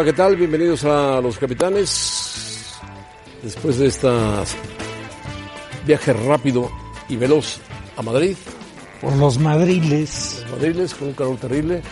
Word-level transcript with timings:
Hola, 0.00 0.12
¿qué 0.12 0.16
tal? 0.16 0.34
Bienvenidos 0.34 0.82
a 0.86 1.20
Los 1.20 1.36
Capitanes. 1.36 2.72
Después 3.42 3.78
de 3.78 3.88
este 3.88 4.08
viaje 5.84 6.14
rápido 6.14 6.70
y 7.06 7.16
veloz 7.16 7.60
a 7.98 8.00
Madrid. 8.00 8.34
Por 9.02 9.14
los 9.16 9.38
madriles. 9.38 10.42
Los 10.44 10.52
madriles 10.52 10.94
con 10.94 11.08
un 11.08 11.12
calor 11.12 11.36
terrible. 11.36 11.82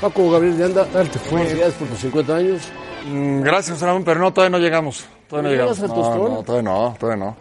Paco 0.00 0.30
Gabriel 0.30 0.56
de 0.56 0.64
Anda, 0.64 0.86
felicidades 0.86 1.74
por 1.74 1.88
tus 1.88 1.98
50 1.98 2.34
años. 2.34 2.62
Mm, 3.06 3.42
gracias, 3.42 3.82
Ramón, 3.82 4.04
pero 4.04 4.20
no, 4.20 4.32
todavía 4.32 4.56
no 4.58 4.64
llegamos. 4.64 5.04
Todavía 5.28 5.50
no, 5.50 5.56
¿No 5.56 5.74
llegamos. 5.74 5.78
llegas 5.80 6.10
al 6.10 6.18
No, 6.18 6.28
no, 6.30 6.42
todavía 6.42 6.70
no, 6.70 6.96
todavía 6.98 7.24
no. 7.26 7.36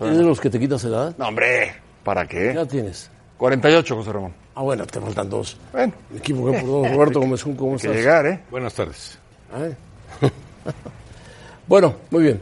¿Eres 0.00 0.18
de 0.18 0.24
los 0.24 0.40
que 0.40 0.50
te 0.50 0.58
quitas 0.58 0.82
edad? 0.82 1.14
No, 1.16 1.28
hombre, 1.28 1.72
¿para 2.02 2.26
¿Qué 2.26 2.50
edad 2.50 2.62
qué? 2.66 2.70
tienes? 2.72 3.12
48, 3.38 3.94
José 3.94 4.12
Ramón. 4.12 4.43
Ah, 4.54 4.62
bueno, 4.62 4.86
te 4.86 5.00
faltan 5.00 5.28
dos. 5.28 5.56
Bueno, 5.72 5.92
Me 6.10 6.18
equivoqué 6.18 6.60
por 6.60 6.68
dos. 6.68 6.90
Roberto 6.94 7.20
Gómez, 7.20 7.42
¿cómo 7.42 7.52
hay 7.62 7.70
que 7.70 7.74
estás? 7.76 7.96
llegar, 7.96 8.26
¿eh? 8.26 8.40
Buenas 8.50 8.74
tardes. 8.74 9.18
Bueno, 11.66 11.94
muy 12.10 12.24
bien. 12.24 12.40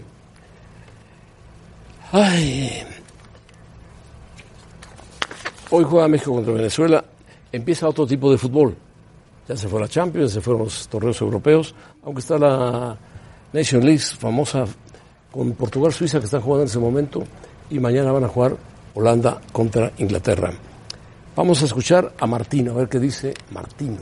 Ay. 2.11 2.83
Hoy 5.71 5.85
juega 5.85 6.09
México 6.09 6.33
contra 6.35 6.53
Venezuela. 6.53 7.05
Empieza 7.53 7.89
otro 7.89 8.05
tipo 8.05 8.33
de 8.33 8.37
fútbol. 8.39 8.77
Ya 9.49 9.57
se 9.57 9.69
fue 9.69 9.81
la 9.81 9.87
Champions, 9.89 10.33
se 10.33 10.41
fueron 10.41 10.65
los 10.65 10.89
torneos 10.89 11.21
europeos, 11.21 11.73
aunque 12.05 12.21
está 12.21 12.37
la 12.37 12.97
Nation 13.53 13.85
League 13.85 14.01
famosa 14.01 14.65
con 15.31 15.53
Portugal, 15.53 15.93
Suiza 15.93 16.19
que 16.19 16.25
están 16.25 16.41
jugando 16.41 16.63
en 16.63 16.69
ese 16.69 16.79
momento 16.81 17.23
y 17.71 17.79
mañana 17.79 18.11
van 18.13 18.25
a 18.25 18.29
jugar 18.29 18.57
Holanda 18.95 19.41
contra 19.53 19.93
Inglaterra. 19.99 20.53
Vamos 21.35 21.63
a 21.63 21.65
escuchar 21.65 22.13
a 22.21 22.27
Martino, 22.27 22.73
a 22.73 22.75
ver 22.75 22.91
qué 22.91 22.99
dice 22.99 23.33
Martino. 23.53 24.01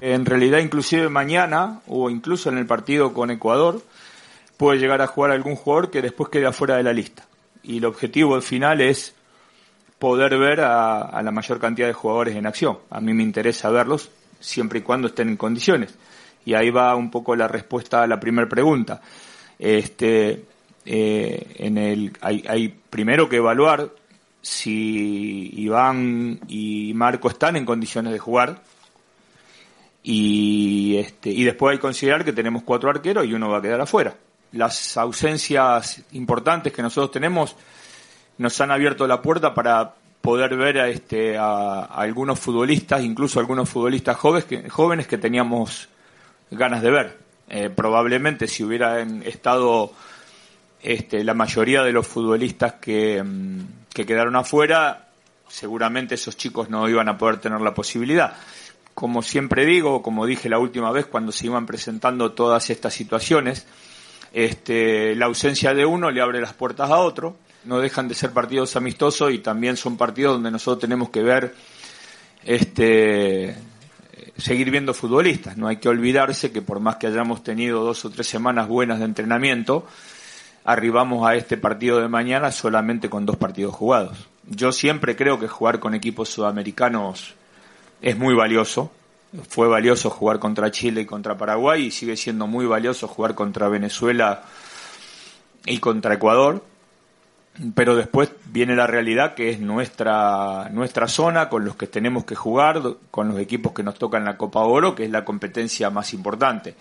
En 0.00 0.26
realidad, 0.26 0.58
inclusive 0.58 1.08
mañana, 1.08 1.80
o 1.86 2.10
incluso 2.10 2.48
en 2.48 2.58
el 2.58 2.66
partido 2.66 3.14
con 3.14 3.30
Ecuador, 3.30 3.82
puede 4.56 4.80
llegar 4.80 5.00
a 5.00 5.06
jugar 5.06 5.30
algún 5.30 5.54
jugador 5.54 5.92
que 5.92 6.02
después 6.02 6.28
quede 6.28 6.50
fuera 6.52 6.76
de 6.76 6.82
la 6.82 6.92
lista. 6.92 7.24
Y 7.62 7.78
el 7.78 7.84
objetivo 7.84 8.40
final 8.40 8.80
es 8.80 9.14
poder 10.00 10.36
ver 10.36 10.60
a, 10.60 11.02
a 11.02 11.22
la 11.22 11.30
mayor 11.30 11.60
cantidad 11.60 11.86
de 11.86 11.92
jugadores 11.92 12.34
en 12.34 12.46
acción. 12.46 12.78
A 12.90 13.00
mí 13.00 13.14
me 13.14 13.22
interesa 13.22 13.70
verlos 13.70 14.10
siempre 14.40 14.80
y 14.80 14.82
cuando 14.82 15.06
estén 15.06 15.28
en 15.28 15.36
condiciones. 15.36 15.94
Y 16.44 16.54
ahí 16.54 16.70
va 16.70 16.96
un 16.96 17.12
poco 17.12 17.36
la 17.36 17.46
respuesta 17.46 18.02
a 18.02 18.08
la 18.08 18.18
primera 18.18 18.48
pregunta. 18.48 19.00
Este, 19.56 20.46
eh, 20.84 21.46
en 21.58 21.78
el, 21.78 22.12
hay, 22.22 22.44
hay 22.48 22.68
primero 22.90 23.28
que 23.28 23.36
evaluar 23.36 23.99
si 24.42 25.50
Iván 25.54 26.40
y 26.48 26.92
Marco 26.94 27.28
están 27.28 27.56
en 27.56 27.64
condiciones 27.64 28.12
de 28.12 28.18
jugar 28.18 28.62
y 30.02 30.96
este 30.96 31.30
y 31.30 31.44
después 31.44 31.72
hay 31.72 31.78
que 31.78 31.82
considerar 31.82 32.24
que 32.24 32.32
tenemos 32.32 32.62
cuatro 32.62 32.88
arqueros 32.88 33.26
y 33.26 33.34
uno 33.34 33.50
va 33.50 33.58
a 33.58 33.62
quedar 33.62 33.80
afuera. 33.80 34.14
Las 34.52 34.96
ausencias 34.96 36.02
importantes 36.12 36.72
que 36.72 36.82
nosotros 36.82 37.10
tenemos 37.10 37.54
nos 38.38 38.60
han 38.60 38.70
abierto 38.70 39.06
la 39.06 39.20
puerta 39.20 39.54
para 39.54 39.94
poder 40.20 40.56
ver 40.56 40.78
a 40.78 40.88
este 40.88 41.36
a, 41.36 41.80
a 41.80 42.00
algunos 42.00 42.40
futbolistas, 42.40 43.02
incluso 43.02 43.40
algunos 43.40 43.68
futbolistas 43.68 44.16
jóvenes 44.16 44.44
que, 44.46 44.68
jóvenes 44.70 45.06
que 45.06 45.18
teníamos 45.18 45.88
ganas 46.50 46.82
de 46.82 46.90
ver. 46.90 47.18
Eh, 47.48 47.68
probablemente 47.68 48.46
si 48.46 48.62
hubieran 48.62 49.24
estado 49.24 49.92
este, 50.82 51.24
la 51.24 51.34
mayoría 51.34 51.82
de 51.82 51.92
los 51.92 52.06
futbolistas 52.06 52.74
que, 52.74 53.22
mm, 53.22 53.60
que 53.92 54.06
quedaron 54.06 54.36
afuera, 54.36 55.08
seguramente 55.48 56.14
esos 56.14 56.36
chicos 56.36 56.70
no 56.70 56.88
iban 56.88 57.08
a 57.08 57.18
poder 57.18 57.38
tener 57.38 57.60
la 57.60 57.74
posibilidad. 57.74 58.34
Como 58.94 59.22
siempre 59.22 59.64
digo, 59.64 60.02
como 60.02 60.26
dije 60.26 60.48
la 60.48 60.58
última 60.58 60.90
vez 60.92 61.06
cuando 61.06 61.32
se 61.32 61.46
iban 61.46 61.66
presentando 61.66 62.32
todas 62.32 62.70
estas 62.70 62.94
situaciones, 62.94 63.66
este, 64.32 65.14
la 65.16 65.26
ausencia 65.26 65.74
de 65.74 65.84
uno 65.84 66.10
le 66.10 66.20
abre 66.20 66.40
las 66.40 66.52
puertas 66.52 66.90
a 66.90 66.98
otro, 66.98 67.36
no 67.64 67.80
dejan 67.80 68.08
de 68.08 68.14
ser 68.14 68.30
partidos 68.30 68.76
amistosos 68.76 69.32
y 69.32 69.38
también 69.38 69.76
son 69.76 69.96
partidos 69.96 70.34
donde 70.34 70.50
nosotros 70.50 70.80
tenemos 70.80 71.10
que 71.10 71.22
ver, 71.22 71.54
este, 72.44 73.54
seguir 74.38 74.70
viendo 74.70 74.94
futbolistas. 74.94 75.56
No 75.56 75.68
hay 75.68 75.76
que 75.76 75.88
olvidarse 75.88 76.52
que 76.52 76.62
por 76.62 76.80
más 76.80 76.96
que 76.96 77.06
hayamos 77.06 77.42
tenido 77.42 77.84
dos 77.84 78.04
o 78.04 78.10
tres 78.10 78.28
semanas 78.28 78.68
buenas 78.68 78.98
de 78.98 79.04
entrenamiento, 79.04 79.86
arribamos 80.64 81.26
a 81.26 81.34
este 81.34 81.56
partido 81.56 82.00
de 82.00 82.08
mañana 82.08 82.52
solamente 82.52 83.08
con 83.08 83.26
dos 83.26 83.36
partidos 83.36 83.74
jugados. 83.74 84.28
Yo 84.48 84.72
siempre 84.72 85.16
creo 85.16 85.38
que 85.38 85.48
jugar 85.48 85.80
con 85.80 85.94
equipos 85.94 86.28
sudamericanos 86.28 87.34
es 88.02 88.18
muy 88.18 88.34
valioso. 88.34 88.90
Fue 89.48 89.68
valioso 89.68 90.10
jugar 90.10 90.40
contra 90.40 90.70
Chile 90.70 91.02
y 91.02 91.06
contra 91.06 91.38
Paraguay 91.38 91.86
y 91.86 91.90
sigue 91.90 92.16
siendo 92.16 92.46
muy 92.46 92.66
valioso 92.66 93.06
jugar 93.06 93.34
contra 93.34 93.68
Venezuela 93.68 94.42
y 95.66 95.78
contra 95.78 96.14
Ecuador. 96.14 96.64
Pero 97.74 97.94
después 97.94 98.32
viene 98.46 98.74
la 98.74 98.86
realidad 98.86 99.34
que 99.34 99.50
es 99.50 99.60
nuestra, 99.60 100.68
nuestra 100.70 101.08
zona 101.08 101.48
con 101.48 101.64
los 101.64 101.76
que 101.76 101.86
tenemos 101.86 102.24
que 102.24 102.34
jugar, 102.34 102.80
con 103.10 103.28
los 103.28 103.38
equipos 103.38 103.72
que 103.72 103.82
nos 103.82 103.96
tocan 103.96 104.24
la 104.24 104.36
Copa 104.36 104.60
Oro, 104.60 104.94
que 104.94 105.04
es 105.04 105.10
la 105.10 105.24
competencia 105.24 105.90
más 105.90 106.14
importante. 106.14 106.74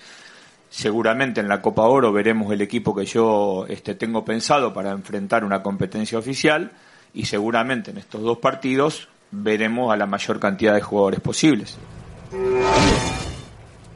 Seguramente 0.69 1.41
en 1.41 1.47
la 1.47 1.61
Copa 1.61 1.83
Oro 1.83 2.11
veremos 2.11 2.53
el 2.53 2.61
equipo 2.61 2.95
que 2.95 3.05
yo 3.05 3.65
este, 3.67 3.95
tengo 3.95 4.23
pensado 4.23 4.73
para 4.73 4.91
enfrentar 4.91 5.43
una 5.43 5.63
competencia 5.63 6.17
oficial 6.19 6.71
y 7.13 7.25
seguramente 7.25 7.91
en 7.91 7.97
estos 7.97 8.21
dos 8.21 8.37
partidos 8.37 9.07
veremos 9.31 9.91
a 9.91 9.97
la 9.97 10.05
mayor 10.05 10.39
cantidad 10.39 10.75
de 10.75 10.81
jugadores 10.81 11.19
posibles. 11.19 11.77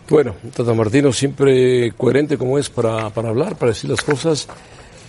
Bueno, 0.09 0.35
Tata 0.55 0.73
Martino 0.73 1.13
siempre 1.13 1.91
coherente 1.95 2.37
como 2.37 2.57
es 2.57 2.69
para, 2.69 3.09
para 3.11 3.29
hablar, 3.29 3.55
para 3.55 3.71
decir 3.71 3.89
las 3.89 4.01
cosas. 4.01 4.47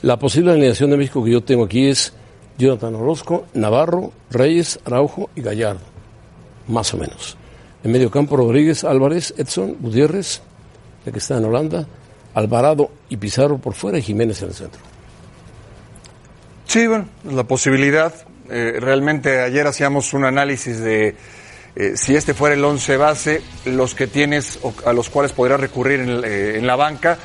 La 0.02 0.18
posible 0.18 0.52
alineación 0.52 0.90
de 0.90 0.98
México 0.98 1.24
que 1.24 1.30
yo 1.30 1.42
tengo 1.42 1.64
aquí 1.64 1.86
es 1.86 2.12
Jonathan 2.58 2.94
Orozco, 2.94 3.46
Navarro, 3.54 4.12
Reyes, 4.30 4.78
Araujo 4.84 5.30
y 5.34 5.40
Gallardo, 5.40 5.84
más 6.68 6.92
o 6.94 6.98
menos. 6.98 7.36
En 7.82 7.92
medio 7.92 8.10
campo 8.10 8.36
Rodríguez, 8.36 8.84
Álvarez, 8.84 9.34
Edson, 9.36 9.76
Gutiérrez, 9.80 10.42
que 11.12 11.18
está 11.18 11.36
en 11.38 11.44
Holanda, 11.44 11.86
Alvarado 12.34 12.90
y 13.08 13.16
Pizarro 13.16 13.58
por 13.58 13.74
fuera 13.74 13.98
y 13.98 14.02
Jiménez 14.02 14.42
en 14.42 14.48
el 14.48 14.54
centro. 14.54 14.80
Sí, 16.66 16.86
bueno, 16.86 17.06
la 17.30 17.44
posibilidad. 17.44 18.12
Eh, 18.50 18.76
realmente 18.78 19.40
ayer 19.40 19.66
hacíamos 19.66 20.12
un 20.12 20.24
análisis 20.24 20.80
de 20.80 21.16
eh, 21.76 21.92
si 21.96 22.14
este 22.14 22.34
fuera 22.34 22.54
el 22.54 22.64
11 22.64 22.96
base, 22.96 23.42
los 23.64 23.94
que 23.94 24.06
tienes 24.06 24.58
a 24.84 24.92
los 24.92 25.08
cuales 25.10 25.32
podrás 25.32 25.60
recurrir 25.60 26.00
eh, 26.24 26.58
en 26.58 26.66
la 26.66 26.76
banca, 26.76 27.18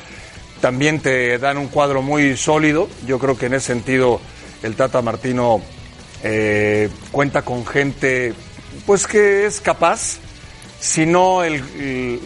también 0.60 1.00
te 1.00 1.38
dan 1.38 1.58
un 1.58 1.68
cuadro 1.68 2.02
muy 2.02 2.36
sólido. 2.36 2.88
Yo 3.06 3.18
creo 3.18 3.36
que 3.36 3.46
en 3.46 3.54
ese 3.54 3.68
sentido 3.68 4.20
el 4.62 4.76
Tata 4.76 5.02
Martino 5.02 5.60
cuenta 7.12 7.40
con 7.42 7.64
gente 7.66 8.34
pues 8.86 9.06
que 9.06 9.46
es 9.46 9.60
capaz, 9.62 10.18
si 10.78 11.06
no 11.06 11.42
el- 11.42 12.20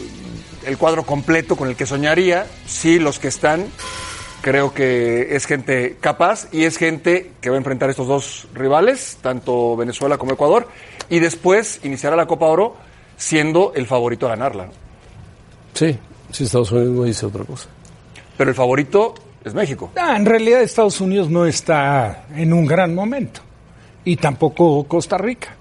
el 0.67 0.79
cuadro 0.79 1.05
completo 1.05 1.57
con 1.57 1.69
el 1.69 1.77
que 1.77 1.87
soñaría, 1.87 2.47
sí 2.67 2.99
los 2.99 3.19
que 3.19 3.29
están, 3.29 3.67
creo 4.41 4.75
que 4.75 5.35
es 5.35 5.47
gente 5.47 5.97
capaz 6.01 6.49
y 6.53 6.65
es 6.65 6.77
gente 6.77 7.33
que 7.41 7.51
va 7.51 7.57
a 7.57 7.59
enfrentar 7.59 7.89
estos 7.91 8.07
dos 8.07 8.47
rivales, 8.53 9.19
tanto 9.23 9.77
Venezuela 9.77 10.19
como 10.19 10.33
Ecuador, 10.33 10.69
y 11.09 11.19
después 11.19 11.81
iniciará 11.83 12.15
la 12.17 12.27
Copa 12.27 12.47
Oro 12.47 12.77
siendo 13.17 13.73
el 13.75 13.87
favorito 13.87 14.27
a 14.27 14.31
ganarla. 14.31 14.69
Sí, 15.73 15.97
sí, 16.31 16.45
Estados 16.45 16.73
Unidos 16.73 16.95
no 16.95 17.05
dice 17.05 17.27
otra 17.27 17.45
cosa. 17.45 17.69
Pero 18.37 18.51
el 18.51 18.57
favorito 18.57 19.15
es 19.45 19.55
México. 19.55 19.91
Ah, 19.97 20.17
en 20.17 20.27
realidad 20.27 20.61
Estados 20.61 21.01
Unidos 21.01 21.31
no 21.31 21.47
está 21.47 22.27
en 22.35 22.53
un 22.53 22.67
gran 22.67 22.95
momento. 22.95 23.41
Y 24.05 24.17
tampoco 24.17 24.85
Costa 24.85 25.17
Rica. 25.17 25.57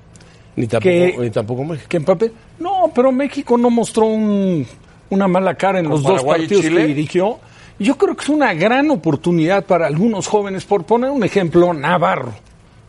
Ni 0.56 0.68
tampoco, 0.68 1.24
ni 1.24 1.30
tampoco 1.30 1.64
México. 1.64 1.88
Que 1.90 2.00
Mbappé, 2.00 2.32
no, 2.60 2.92
pero 2.94 3.12
México 3.12 3.58
no 3.58 3.70
mostró 3.70 4.06
un, 4.06 4.68
una 5.14 5.28
mala 5.28 5.56
cara 5.56 5.80
en 5.80 5.86
¿Con 5.86 5.94
los 5.94 6.04
dos 6.04 6.22
Paraguay 6.22 6.42
partidos 6.42 6.66
que 6.66 6.86
dirigió. 6.88 7.40
Yo 7.80 7.98
creo 7.98 8.16
que 8.16 8.24
es 8.24 8.30
una 8.30 8.54
gran 8.54 8.92
oportunidad 8.92 9.66
para 9.66 9.88
algunos 9.88 10.28
jóvenes. 10.28 10.66
Por 10.66 10.84
poner 10.84 11.10
un 11.10 11.24
ejemplo, 11.24 11.74
Navarro, 11.74 12.34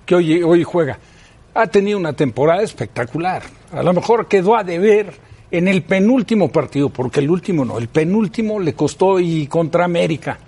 que 0.05 0.15
hoy, 0.15 0.43
hoy 0.43 0.63
juega, 0.63 0.99
ha 1.55 1.67
tenido 1.67 1.99
una 1.99 2.13
temporada 2.13 2.63
espectacular. 2.63 3.43
A 3.73 3.83
lo 3.83 3.93
mejor 3.93 4.27
quedó 4.27 4.57
a 4.57 4.65
deber 4.65 5.13
en 5.51 5.69
el 5.69 5.83
penúltimo 5.83 6.51
partido, 6.51 6.89
porque 6.89 7.21
el 7.21 7.31
último 7.31 7.65
no, 7.65 7.79
el 7.79 7.89
penúltimo 7.89 8.59
le 8.59 8.75
costó 8.75 9.21
y 9.21 9.47
contra 9.47 9.85
América, 9.85 10.39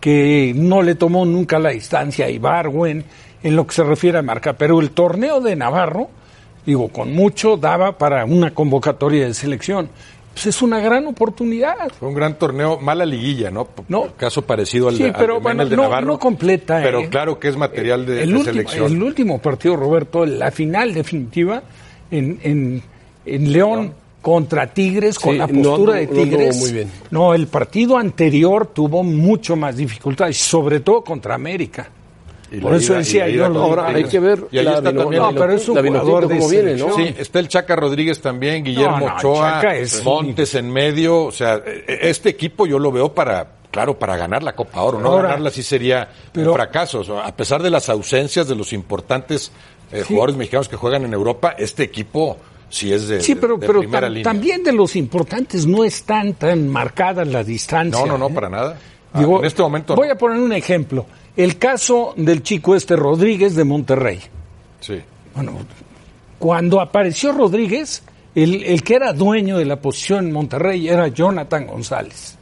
que 0.00 0.52
no 0.54 0.80
le 0.82 0.94
tomó 0.94 1.24
nunca 1.24 1.58
la 1.58 1.70
distancia 1.70 2.26
a 2.26 2.30
Ibarwen 2.30 3.04
en 3.42 3.56
lo 3.56 3.66
que 3.66 3.74
se 3.74 3.82
refiere 3.82 4.18
a 4.18 4.22
marca. 4.22 4.52
Pero 4.52 4.80
el 4.80 4.90
torneo 4.90 5.40
de 5.40 5.56
Navarro, 5.56 6.08
digo, 6.64 6.88
con 6.88 7.12
mucho 7.12 7.56
daba 7.56 7.98
para 7.98 8.24
una 8.24 8.54
convocatoria 8.54 9.26
de 9.26 9.34
selección. 9.34 9.88
Pues 10.34 10.46
es 10.46 10.62
una 10.62 10.80
gran 10.80 11.06
oportunidad. 11.06 11.76
Fue 11.98 12.08
un 12.08 12.14
gran 12.14 12.36
torneo, 12.38 12.78
mala 12.80 13.06
liguilla, 13.06 13.50
¿no? 13.50 13.68
No. 13.88 14.08
Caso 14.16 14.42
parecido 14.42 14.88
al, 14.88 14.96
Sí, 14.96 15.04
al 15.04 15.12
pero 15.14 15.40
bueno, 15.40 15.62
el 15.62 15.70
de 15.70 15.76
no- 15.76 15.82
Navarro. 15.84 16.06
no 16.08 16.18
completa, 16.18 16.80
Pero 16.82 17.00
¿eh? 17.00 17.08
claro 17.08 17.38
que 17.38 17.48
es 17.48 17.56
material 17.56 18.04
de, 18.04 18.22
el, 18.24 18.30
de 18.30 18.34
último, 18.38 18.44
selección. 18.52 18.92
el 18.92 19.02
último 19.02 19.40
partido, 19.40 19.76
Roberto, 19.76 20.26
la 20.26 20.50
final 20.50 20.92
definitiva 20.92 21.62
en, 22.10 22.38
en, 22.42 22.82
en 23.26 23.52
León 23.52 23.94
contra 24.20 24.66
Tigres, 24.72 25.18
con 25.18 25.32
Sí, 25.34 25.38
la 25.38 25.46
postura 25.46 25.94
de 25.94 26.06
Tigres. 26.08 26.56
muy 26.58 26.72
bien. 26.72 26.90
No, 27.10 27.32
el 27.34 27.46
partido 27.46 27.96
anterior 27.96 28.66
tuvo 28.66 29.02
mucho 29.04 29.54
más 29.54 29.76
dificultades, 29.76 30.36
sobre 30.38 30.80
todo 30.80 31.02
contra 31.04 31.34
América. 31.36 31.88
Por 32.60 32.72
la 32.72 32.76
eso 32.78 32.94
decía 32.94 33.26
la 33.26 33.32
yo 33.32 33.44
Ahora 33.46 33.86
hay 33.88 34.04
que 34.04 34.18
ver 34.20 34.44
Y 34.50 34.58
ahí 34.58 34.64
la 34.64 34.74
está 34.78 34.90
vino- 34.90 35.02
también 35.02 35.22
No, 35.22 35.30
el- 35.30 35.34
pero 35.36 35.52
es 35.52 35.68
un 35.68 35.74
la 35.76 35.80
Vinotinto 35.82 36.06
jugador 36.06 36.28
de 36.30 36.36
cómo 36.38 36.48
viene, 36.50 36.72
¿no? 36.74 36.78
selección. 36.94 37.06
Sí, 37.08 37.14
está 37.22 37.38
el 37.40 37.48
Chaca 37.48 37.76
Rodríguez 37.76 38.20
también, 38.20 38.64
Guillermo 38.64 39.00
No, 39.00 39.06
no, 39.08 39.14
Ochoa, 39.16 39.76
es- 39.76 40.02
Montes 40.04 40.54
en 40.54 40.70
medio. 40.72 41.24
O 41.24 41.32
sea, 41.32 41.56
e- 41.64 41.84
este 42.08 42.28
equipo 42.30 42.66
yo 42.66 42.78
lo 42.78 42.90
veo 42.92 43.12
para, 43.14 43.46
claro, 43.70 43.98
para 43.98 44.16
ganar 44.16 44.42
la 44.42 44.54
Copa 44.54 44.82
Oro. 44.82 45.00
No 45.00 45.08
Ahora, 45.10 45.28
ganarla 45.28 45.50
sí 45.50 45.62
sería 45.62 46.08
pero- 46.32 46.50
un 46.50 46.56
fracaso. 46.56 47.00
O 47.00 47.04
sea, 47.04 47.26
a 47.26 47.34
pesar 47.36 47.62
de 47.62 47.70
las 47.70 47.88
ausencias 47.88 48.46
de 48.48 48.54
los 48.54 48.72
importantes 48.72 49.52
eh, 49.92 50.02
jugadores 50.06 50.34
mexicanos 50.36 50.68
que 50.68 50.76
juegan 50.76 51.04
en 51.04 51.12
Europa, 51.12 51.54
este 51.58 51.82
equipo 51.84 52.36
sí 52.68 52.92
es 52.92 53.06
de, 53.06 53.20
Sí, 53.20 53.36
pero, 53.36 53.56
de 53.56 53.66
pero 53.66 53.80
primera 53.80 54.08
tam- 54.08 54.10
línea. 54.10 54.24
también 54.24 54.64
de 54.64 54.72
los 54.72 54.96
importantes 54.96 55.66
no 55.66 55.84
están 55.84 56.32
tan 56.34 56.68
marcadas 56.68 57.28
las 57.28 57.46
distancias. 57.46 58.00
No, 58.00 58.06
no, 58.06 58.18
no, 58.18 58.26
¿eh? 58.28 58.34
para 58.34 58.48
nada. 58.48 58.76
Ah, 59.12 59.20
Digo, 59.20 59.38
en 59.38 59.44
este 59.44 59.62
momento 59.62 59.94
Voy 59.94 60.08
no. 60.08 60.14
a 60.14 60.16
poner 60.16 60.38
un 60.40 60.52
ejemplo. 60.52 61.06
El 61.36 61.58
caso 61.58 62.14
del 62.16 62.42
chico 62.42 62.76
este 62.76 62.96
Rodríguez 62.96 63.54
de 63.56 63.64
Monterrey. 63.64 64.20
Sí. 64.80 65.00
Bueno, 65.34 65.52
cuando 66.38 66.80
apareció 66.80 67.32
Rodríguez, 67.32 68.02
el, 68.34 68.62
el 68.62 68.82
que 68.82 68.94
era 68.94 69.12
dueño 69.12 69.58
de 69.58 69.64
la 69.64 69.76
posición 69.80 70.26
en 70.26 70.32
Monterrey 70.32 70.88
era 70.88 71.08
Jonathan 71.08 71.66
González. 71.66 72.36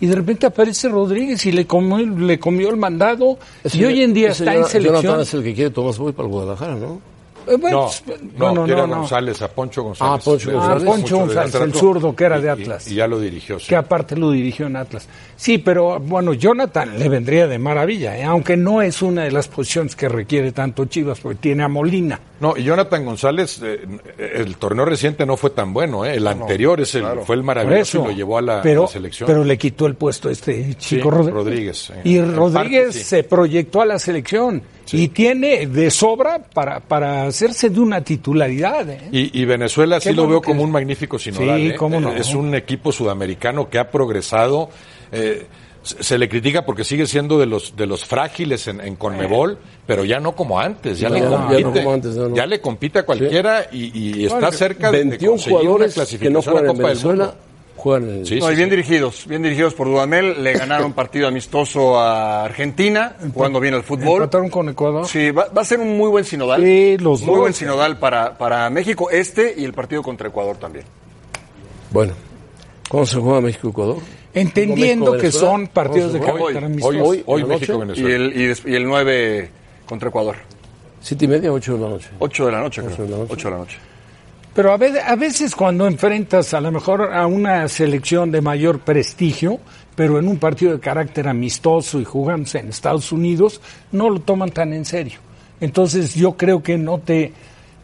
Y 0.00 0.06
de 0.06 0.14
repente 0.14 0.46
aparece 0.46 0.88
Rodríguez 0.88 1.44
y 1.46 1.52
le 1.52 1.66
comió, 1.66 1.98
le 1.98 2.38
comió 2.38 2.68
el 2.70 2.76
mandado. 2.76 3.38
y 3.72 3.84
hoy 3.84 4.02
en 4.02 4.14
día 4.14 4.30
Ese 4.30 4.44
está 4.44 4.52
en 4.54 4.58
Jonathan 4.60 4.70
selección. 4.82 5.20
es 5.20 5.34
el 5.34 5.42
que 5.42 5.54
quiere 5.54 5.70
Tomás 5.70 5.98
Boy 5.98 6.12
para 6.12 6.28
el 6.28 6.32
Guadalajara, 6.32 6.74
¿no? 6.76 7.00
Eh, 7.48 7.56
bueno, 7.56 7.82
No, 7.82 7.90
pues, 8.04 8.22
no, 8.36 8.66
no, 8.66 8.86
no. 8.86 8.96
González, 8.98 9.40
a 9.42 9.48
Poncho 9.48 9.82
González. 9.82 10.14
Ah, 10.14 10.24
Poncho 10.24 10.52
González. 10.52 10.82
Ah, 10.82 10.86
Poncho 10.86 11.18
González, 11.18 11.54
el 11.54 11.74
zurdo 11.74 12.14
que 12.16 12.24
era 12.24 12.40
de 12.40 12.50
Atlas. 12.50 12.90
Y, 12.90 12.94
ya 12.96 13.06
lo 13.06 13.20
dirigió, 13.20 13.58
sí. 13.58 13.68
que 13.68 13.76
aparte 13.76 14.16
lo 14.16 14.30
dirigió 14.30 14.66
en 14.66 14.76
Atlas. 14.76 15.08
Sí, 15.36 15.58
pero 15.58 15.98
bueno, 16.00 16.34
Jonathan 16.34 16.98
le 16.98 17.08
vendría 17.08 17.46
de 17.46 17.58
maravilla, 17.58 18.18
¿eh? 18.18 18.24
aunque 18.24 18.56
no 18.56 18.82
es 18.82 19.02
una 19.02 19.24
de 19.24 19.30
las 19.30 19.48
posiciones 19.48 19.94
que 19.96 20.08
requiere 20.08 20.52
tanto 20.52 20.84
Chivas, 20.86 21.20
porque 21.20 21.38
tiene 21.38 21.62
a 21.62 21.68
Molina. 21.68 22.20
No, 22.40 22.56
y 22.56 22.62
Jonathan 22.62 23.04
González, 23.04 23.60
eh, 23.62 23.86
el 24.34 24.56
torneo 24.56 24.84
reciente 24.84 25.26
no 25.26 25.36
fue 25.36 25.50
tan 25.50 25.72
bueno, 25.72 26.04
¿eh? 26.04 26.14
el 26.14 26.26
anterior 26.26 26.80
es 26.80 26.94
el, 26.94 27.04
fue 27.24 27.36
el 27.36 27.42
maravilloso 27.42 27.80
eso. 27.98 28.04
y 28.04 28.12
lo 28.12 28.16
llevó 28.16 28.38
a 28.38 28.42
la, 28.42 28.62
pero, 28.62 28.82
la 28.82 28.88
selección. 28.88 29.26
Pero 29.26 29.44
le 29.44 29.58
quitó 29.58 29.86
el 29.86 29.94
puesto 29.94 30.28
a 30.28 30.32
este 30.32 30.74
chico 30.74 31.10
Sí, 31.10 31.10
Rodríguez. 31.10 31.34
Rodríguez, 31.34 31.90
eh, 31.90 32.00
Y 32.04 32.20
Rodríguez 32.20 32.84
parte, 32.84 32.98
sí. 32.98 33.04
se 33.04 33.24
proyectó 33.24 33.80
a 33.80 33.86
la 33.86 33.98
selección 33.98 34.62
y 34.92 35.08
tiene 35.08 35.66
de 35.66 35.90
sobra 35.90 36.38
para, 36.54 36.80
para 36.80 37.24
hacerse 37.26 37.70
de 37.70 37.80
una 37.80 38.02
titularidad. 38.02 38.88
¿eh? 38.88 39.00
Y, 39.12 39.40
y 39.40 39.44
Venezuela 39.44 40.00
sí 40.00 40.12
lo 40.12 40.26
veo 40.28 40.40
como 40.42 40.60
es. 40.60 40.64
un 40.66 40.72
magnífico 40.72 41.18
sinodal. 41.18 41.60
Sí, 41.60 41.66
¿eh? 41.68 41.74
cómo 41.76 42.00
no. 42.00 42.12
Es 42.12 42.34
un 42.34 42.54
equipo 42.54 42.92
sudamericano 42.92 43.68
que 43.68 43.78
ha 43.78 43.90
progresado. 43.90 44.70
eh, 45.12 45.46
se 45.80 46.18
le 46.18 46.28
critica 46.28 46.66
porque 46.66 46.84
sigue 46.84 47.06
siendo 47.06 47.38
de 47.38 47.46
los 47.46 47.74
de 47.74 47.86
los 47.86 48.04
frágiles 48.04 48.66
en, 48.66 48.80
en 48.82 48.96
Conmebol, 48.96 49.58
pero 49.86 50.04
ya 50.04 50.20
no 50.20 50.34
como 50.34 50.60
antes, 50.60 50.98
ya, 50.98 51.08
No, 51.08 51.14
le 51.14 51.20
ya 51.22 51.28
no 51.30 51.36
compite, 51.46 51.72
como 51.82 51.92
antes, 51.94 52.16
no, 52.16 52.34
ya 52.36 52.46
le 52.46 52.60
compite 52.60 52.98
a 52.98 53.02
cualquiera 53.06 53.66
y, 53.72 54.20
y 54.20 54.26
está 54.26 54.52
cerca 54.52 54.90
de- 54.90 54.98
de 54.98 55.04
21 55.04 55.32
conseguir 55.32 55.54
una 55.56 55.60
jugadores 55.62 55.94
que 55.94 56.00
no 56.00 56.04
clasificación 56.04 56.38
a 56.38 56.42
juegan 56.50 56.64
en 56.64 56.76
Copa 56.76 56.88
del 56.88 56.96
Venezuela 56.96 57.24
Mundo. 57.26 57.40
Juegan 57.78 58.10
en 58.10 58.16
el... 58.18 58.26
Sí, 58.26 58.38
No, 58.40 58.52
y 58.52 58.56
bien 58.56 58.68
dirigidos, 58.68 59.26
bien 59.26 59.42
dirigidos 59.42 59.72
por 59.74 59.86
Dudamel. 59.86 60.42
Le 60.44 60.52
ganaron 60.52 60.92
partido 60.92 61.28
amistoso 61.28 61.98
a 61.98 62.44
Argentina, 62.44 63.16
jugando 63.32 63.60
bien 63.60 63.72
al 63.74 63.82
fútbol. 63.84 64.22
Empataron 64.22 64.50
con 64.50 64.68
Ecuador. 64.68 65.06
Sí, 65.06 65.30
va, 65.30 65.46
va 65.48 65.62
a 65.62 65.64
ser 65.64 65.80
un 65.80 65.96
muy 65.96 66.10
buen 66.10 66.24
sinodal. 66.24 66.62
Sí, 66.62 66.96
los 66.98 67.20
muy 67.22 67.30
dos. 67.30 67.38
buen 67.40 67.54
sinodal 67.54 67.98
para, 67.98 68.36
para 68.36 68.68
México, 68.68 69.08
este 69.10 69.54
y 69.56 69.64
el 69.64 69.72
partido 69.72 70.02
contra 70.02 70.28
Ecuador 70.28 70.56
también. 70.58 70.84
Bueno, 71.90 72.12
¿cómo 72.88 73.06
se 73.06 73.18
juega 73.18 73.40
México-Ecuador? 73.40 73.96
Entendiendo 74.34 75.16
que 75.16 75.32
son 75.32 75.68
partidos 75.68 76.12
de 76.12 76.18
Hoy, 76.20 76.26
carácter 76.26 76.56
Hoy, 76.58 76.64
amistoso. 76.64 77.04
hoy, 77.04 77.22
hoy 77.26 77.42
¿En 77.42 77.48
la 77.48 77.54
México, 77.54 77.84
noche? 77.84 78.00
Y 78.02 78.04
el, 78.12 78.32
y, 78.36 78.46
des- 78.46 78.62
y 78.66 78.74
el 78.74 78.84
9 78.84 79.50
contra 79.86 80.08
Ecuador. 80.10 80.36
¿Siete 81.00 81.24
y 81.24 81.28
media 81.28 81.50
o 81.50 81.54
ocho 81.54 81.74
de 81.74 81.80
la 81.80 81.88
noche? 81.88 82.08
8 82.18 82.46
de 82.46 82.52
la 82.52 82.60
noche, 82.60 82.80
Ocho 82.82 82.94
creo. 82.94 83.06
de 83.06 83.12
la 83.12 83.18
noche. 83.18 83.32
8 83.32 83.48
de 83.48 83.50
la 83.52 83.58
noche. 83.58 83.78
Pero 84.58 84.72
a 84.72 84.76
veces, 84.76 85.02
a 85.06 85.14
veces 85.14 85.54
cuando 85.54 85.86
enfrentas 85.86 86.52
a 86.52 86.60
lo 86.60 86.72
mejor 86.72 87.14
a 87.14 87.28
una 87.28 87.68
selección 87.68 88.32
de 88.32 88.40
mayor 88.40 88.80
prestigio, 88.80 89.60
pero 89.94 90.18
en 90.18 90.26
un 90.26 90.36
partido 90.38 90.72
de 90.72 90.80
carácter 90.80 91.28
amistoso 91.28 92.00
y 92.00 92.04
jugamos 92.04 92.52
en 92.56 92.70
Estados 92.70 93.12
Unidos, 93.12 93.60
no 93.92 94.10
lo 94.10 94.18
toman 94.18 94.50
tan 94.50 94.72
en 94.72 94.84
serio. 94.84 95.20
Entonces 95.60 96.12
yo 96.16 96.36
creo 96.36 96.60
que 96.60 96.76
no 96.76 96.98
te 96.98 97.32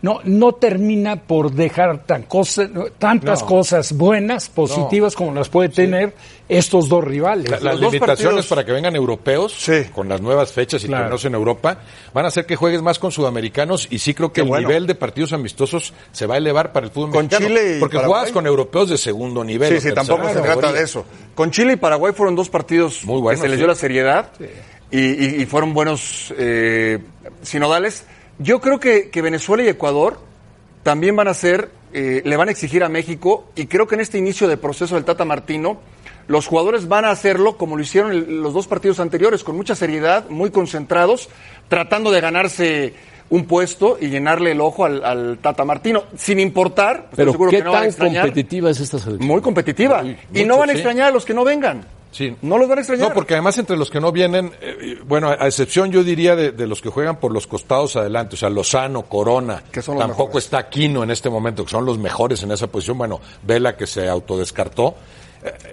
no 0.05 0.21
no 0.25 0.53
termina 0.53 1.17
por 1.17 1.51
dejar 1.53 2.05
tan 2.05 2.25
cosa- 2.25 2.69
tantas 2.99 3.41
No. 3.41 3.47
cosas 3.47 3.93
buenas, 3.97 4.51
positivas 4.51 5.15
como 5.15 5.33
las 5.33 5.49
puede 5.49 5.71
tener 5.71 6.13
estos 6.47 6.91
dos 6.91 7.03
rivales. 7.03 7.51
La- 7.51 7.59
las 7.59 7.81
limitaciones 7.81 8.19
partidos- 8.19 8.47
para 8.49 8.65
que 8.67 8.73
vengan 8.73 8.95
europeos 8.95 9.55
Sí. 9.59 9.85
con 9.95 10.09
las 10.11 10.21
nuevas 10.21 10.53
fechas 10.53 10.85
y 10.85 10.89
Claro. 10.89 11.05
torneos 11.05 11.25
en 11.25 11.35
Europa 11.35 11.79
van 12.13 12.27
a 12.27 12.29
hacer 12.29 12.45
que 12.45 12.55
juegues 12.55 12.83
más 12.83 12.99
con 12.99 13.13
sudamericanos 13.13 13.89
y 13.91 13.99
sí 13.99 14.13
creo 14.13 14.29
que 14.29 14.35
Qué 14.35 14.41
el 14.43 14.49
bueno. 14.49 14.69
nivel 14.69 14.87
de 14.87 14.95
partidos 14.95 15.33
amistosos 15.33 15.95
se 16.13 16.27
va 16.27 16.35
a 16.35 16.39
elevar 16.39 16.73
para 16.73 16.85
el 16.87 16.93
fútbol 16.93 17.11
Con 17.13 17.25
mexicano. 17.25 17.47
Chile 17.47 17.77
y 17.77 17.81
porque 17.81 17.97
Paraguay. 17.97 18.19
juegas 18.19 18.33
con 18.33 18.47
europeos 18.47 18.91
de 18.91 18.99
segundo 18.99 19.43
nivel. 19.43 19.73
Sí, 19.81 19.89
sí, 19.89 19.95
tampoco 19.95 20.29
se 20.29 20.41
trata 20.41 20.71
de 20.73 20.83
eso. 20.83 21.07
Con 21.35 21.51
Chile 21.51 21.73
y 21.73 21.77
Paraguay 21.77 22.13
fueron 22.15 22.37
dos 22.37 22.51
partidos 22.51 23.05
Muy 23.07 23.23
buenos, 23.23 23.41
que 23.41 23.47
se 23.47 23.49
les 23.49 23.57
sí. 23.57 23.61
dio 23.61 23.67
la 23.69 23.75
seriedad 23.75 24.29
y, 24.91 24.99
y- 25.01 25.43
y 25.43 25.47
fueron 25.47 25.73
buenos 25.73 26.33
eh, 26.37 26.99
sinodales. 27.43 28.05
Yo 28.39 28.61
creo 28.61 28.81
que, 28.81 29.11
que 29.11 29.23
Venezuela 29.23 29.63
y 29.63 29.69
Ecuador 29.69 30.19
también 30.83 31.17
van 31.17 31.29
a 31.29 31.35
ser, 31.35 31.71
eh, 31.93 32.23
le 32.25 32.37
van 32.37 32.49
a 32.49 32.51
exigir 32.53 32.83
a 32.85 32.89
México 32.89 33.47
y 33.55 33.67
creo 33.67 33.87
que 33.87 33.95
en 33.95 34.01
este 34.01 34.19
inicio 34.19 34.49
de 34.49 34.57
proceso 34.57 34.97
del 34.97 35.05
Tata 35.05 35.25
Martino, 35.25 35.79
los 36.27 36.47
jugadores 36.47 36.89
van 36.89 37.05
a 37.05 37.11
hacerlo 37.11 37.57
como 37.57 37.77
lo 37.77 37.83
hicieron 37.83 38.13
el- 38.13 38.43
los 38.43 38.53
dos 38.55 38.67
partidos 38.67 38.99
anteriores, 39.01 39.45
con 39.45 39.57
mucha 39.57 39.75
seriedad, 39.75 40.29
muy 40.31 40.51
concentrados, 40.51 41.29
tratando 41.69 42.11
de 42.11 42.21
ganarse 42.21 42.95
un 43.31 43.47
puesto 43.47 43.97
y 44.01 44.09
llenarle 44.09 44.53
el 44.53 44.61
ojo 44.61 44.85
al, 44.85 45.05
al 45.05 45.39
Tata 45.39 45.65
Martino, 45.65 46.05
sin 46.17 46.41
importar, 46.41 47.09
estoy 47.11 47.17
Pero 47.17 47.33
¿qué 47.51 47.57
que 47.59 47.65
no 47.65 47.73
tan 47.73 47.93
competitiva 47.93 48.71
es 48.71 48.81
esta 48.81 48.99
selección? 48.99 49.27
Muy 49.29 49.41
competitiva. 49.41 50.03
Muy, 50.03 50.11
y 50.13 50.17
mucho, 50.41 50.47
no 50.47 50.59
van 50.59 50.69
a 50.71 50.73
extrañar 50.73 51.09
a 51.09 51.11
los 51.11 51.25
que 51.25 51.35
no 51.35 51.45
vengan. 51.45 51.85
Sí. 52.15 52.37
No 52.43 52.59
los 52.59 52.69
van 52.69 52.79
a 52.79 52.81
extrañar. 52.83 53.09
No, 53.09 53.15
porque 53.15 53.35
además 53.35 53.59
entre 53.59 53.77
los 53.77 53.91
que 53.91 53.99
no 54.01 54.13
vienen, 54.13 54.53
eh, 54.61 55.01
bueno, 55.05 55.31
a 55.31 55.47
excepción 55.49 55.91
yo 55.91 56.05
diría 56.05 56.37
de, 56.37 56.53
de 56.53 56.67
los 56.69 56.81
que 56.81 56.89
juegan 56.89 57.19
por 57.19 57.33
los 57.33 57.49
costados 57.49 57.97
adelante, 57.97 58.37
o 58.37 58.39
sea, 58.39 58.49
Lozano, 58.51 59.03
Corona, 59.03 59.65
Que 59.73 59.83
son 59.83 59.97
los 59.97 60.03
tampoco 60.07 60.29
mejores. 60.29 60.45
está 60.45 60.59
Aquino 60.59 61.03
en 61.03 61.11
este 61.11 61.29
momento, 61.29 61.65
que 61.65 61.71
son 61.73 61.85
los 61.85 61.99
mejores 61.99 62.41
en 62.45 62.53
esa 62.53 62.69
posición, 62.69 62.99
bueno, 62.99 63.21
Vela 63.43 63.77
que 63.77 63.89
se 63.89 64.09
autodescartó. 64.09 64.95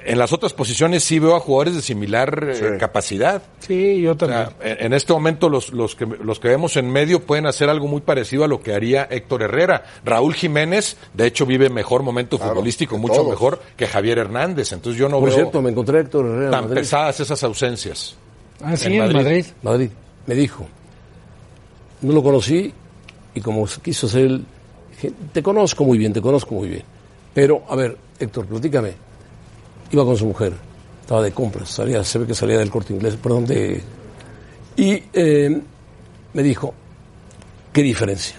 En 0.05 0.19
las 0.19 0.33
otras 0.33 0.51
posiciones 0.51 1.01
sí 1.03 1.17
veo 1.19 1.33
a 1.35 1.39
jugadores 1.39 1.75
de 1.75 1.81
similar 1.81 2.49
eh, 2.49 2.55
Sí. 2.55 2.65
capacidad. 2.77 3.41
Sí, 3.59 4.01
yo 4.01 4.11
O 4.11 4.17
también. 4.17 4.47
sea, 4.61 4.73
en 4.79 4.91
este 4.93 5.13
momento 5.13 5.47
los, 5.47 5.71
los, 5.71 5.95
que, 5.95 6.05
los 6.05 6.39
que 6.41 6.49
vemos 6.49 6.75
en 6.75 6.91
medio 6.91 7.21
pueden 7.21 7.45
hacer 7.45 7.69
algo 7.69 7.87
muy 7.87 8.01
parecido 8.01 8.43
a 8.43 8.47
lo 8.49 8.59
que 8.61 8.73
haría 8.73 9.07
Héctor 9.09 9.43
Herrera. 9.43 9.85
Raúl 10.03 10.33
Jiménez, 10.33 10.97
de 11.13 11.25
hecho, 11.27 11.45
vive 11.45 11.69
mejor 11.69 12.03
momento 12.03 12.37
futbolístico, 12.37 12.97
mucho 12.97 13.13
todos. 13.15 13.29
mejor 13.29 13.61
que 13.77 13.87
Javier 13.87 14.17
Hernández. 14.17 14.73
Entonces 14.73 14.99
yo 14.99 15.07
no 15.07 15.19
Por 15.19 15.29
veo 15.29 15.37
cierto, 15.37 15.61
me 15.61 15.69
encontré 15.71 15.99
a 15.99 16.01
Héctor 16.01 16.25
Herrera 16.25 16.51
tan 16.51 16.61
Madrid. 16.65 16.75
pesadas 16.81 17.19
esas 17.21 17.41
ausencias. 17.43 18.17
Ah, 18.61 18.75
sí, 18.75 18.87
en 18.87 18.93
en 18.93 18.99
Madrid. 18.99 19.15
Madrid. 19.15 19.45
Madrid. 19.63 19.89
Me 20.27 20.35
dijo. 20.35 20.67
No 22.01 22.11
lo 22.13 22.21
conocí 22.21 22.73
y 23.33 23.39
como 23.41 23.65
quiso 23.81 24.07
ser 24.09 24.41
te 25.31 25.41
conozco 25.41 25.83
muy 25.85 25.97
bien, 25.97 26.11
te 26.13 26.21
conozco 26.21 26.55
muy 26.55 26.67
bien. 26.67 26.83
Pero, 27.33 27.63
a 27.69 27.75
ver, 27.75 27.97
Héctor, 28.19 28.45
platícame. 28.47 28.93
Iba 29.91 30.05
con 30.05 30.17
su 30.17 30.25
mujer, 30.25 30.53
estaba 31.01 31.21
de 31.21 31.31
compras, 31.31 31.69
salía, 31.69 32.03
se 32.03 32.19
ve 32.19 32.27
que 32.27 32.33
salía 32.33 32.57
del 32.57 32.69
corte 32.69 32.93
inglés, 32.93 33.17
perdón, 33.21 33.45
de... 33.45 33.81
Y 34.77 35.03
eh, 35.13 35.61
me 36.33 36.43
dijo, 36.43 36.73
¿qué 37.73 37.83
diferencia? 37.83 38.37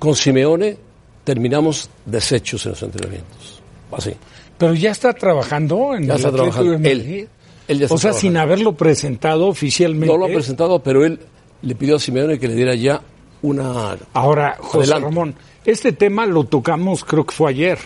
con 0.00 0.16
Simeone 0.16 0.76
terminamos 1.22 1.88
deshechos 2.06 2.64
en 2.66 2.72
los 2.72 2.82
entrenamientos. 2.82 3.62
Así. 3.92 4.12
Pero 4.58 4.74
ya 4.74 4.90
está 4.90 5.12
trabajando 5.12 5.94
en 5.94 6.06
Ya 6.06 6.14
el 6.14 6.18
está 6.18 6.32
trabajando. 6.32 6.78
de. 6.78 6.90
Él. 6.90 7.28
Él 7.68 7.78
ya 7.78 7.84
está 7.84 7.94
o 7.94 7.98
sea, 7.98 8.12
sin 8.12 8.36
haberlo 8.36 8.72
presentado 8.72 9.46
oficialmente. 9.46 10.12
No 10.12 10.18
lo 10.18 10.24
ha 10.24 10.28
presentado, 10.28 10.82
pero 10.82 11.04
él 11.04 11.20
le 11.62 11.74
pidió 11.76 11.96
a 11.96 11.98
Simeone 12.00 12.38
que 12.38 12.48
le 12.48 12.54
diera 12.54 12.74
ya 12.74 13.00
una... 13.42 13.96
Ahora, 14.14 14.56
José 14.58 14.78
Adelante. 14.78 15.04
Ramón, 15.04 15.34
este 15.64 15.92
tema 15.92 16.26
lo 16.26 16.44
tocamos 16.44 17.04
creo 17.04 17.24
que 17.24 17.34
fue 17.34 17.50
ayer. 17.50 17.78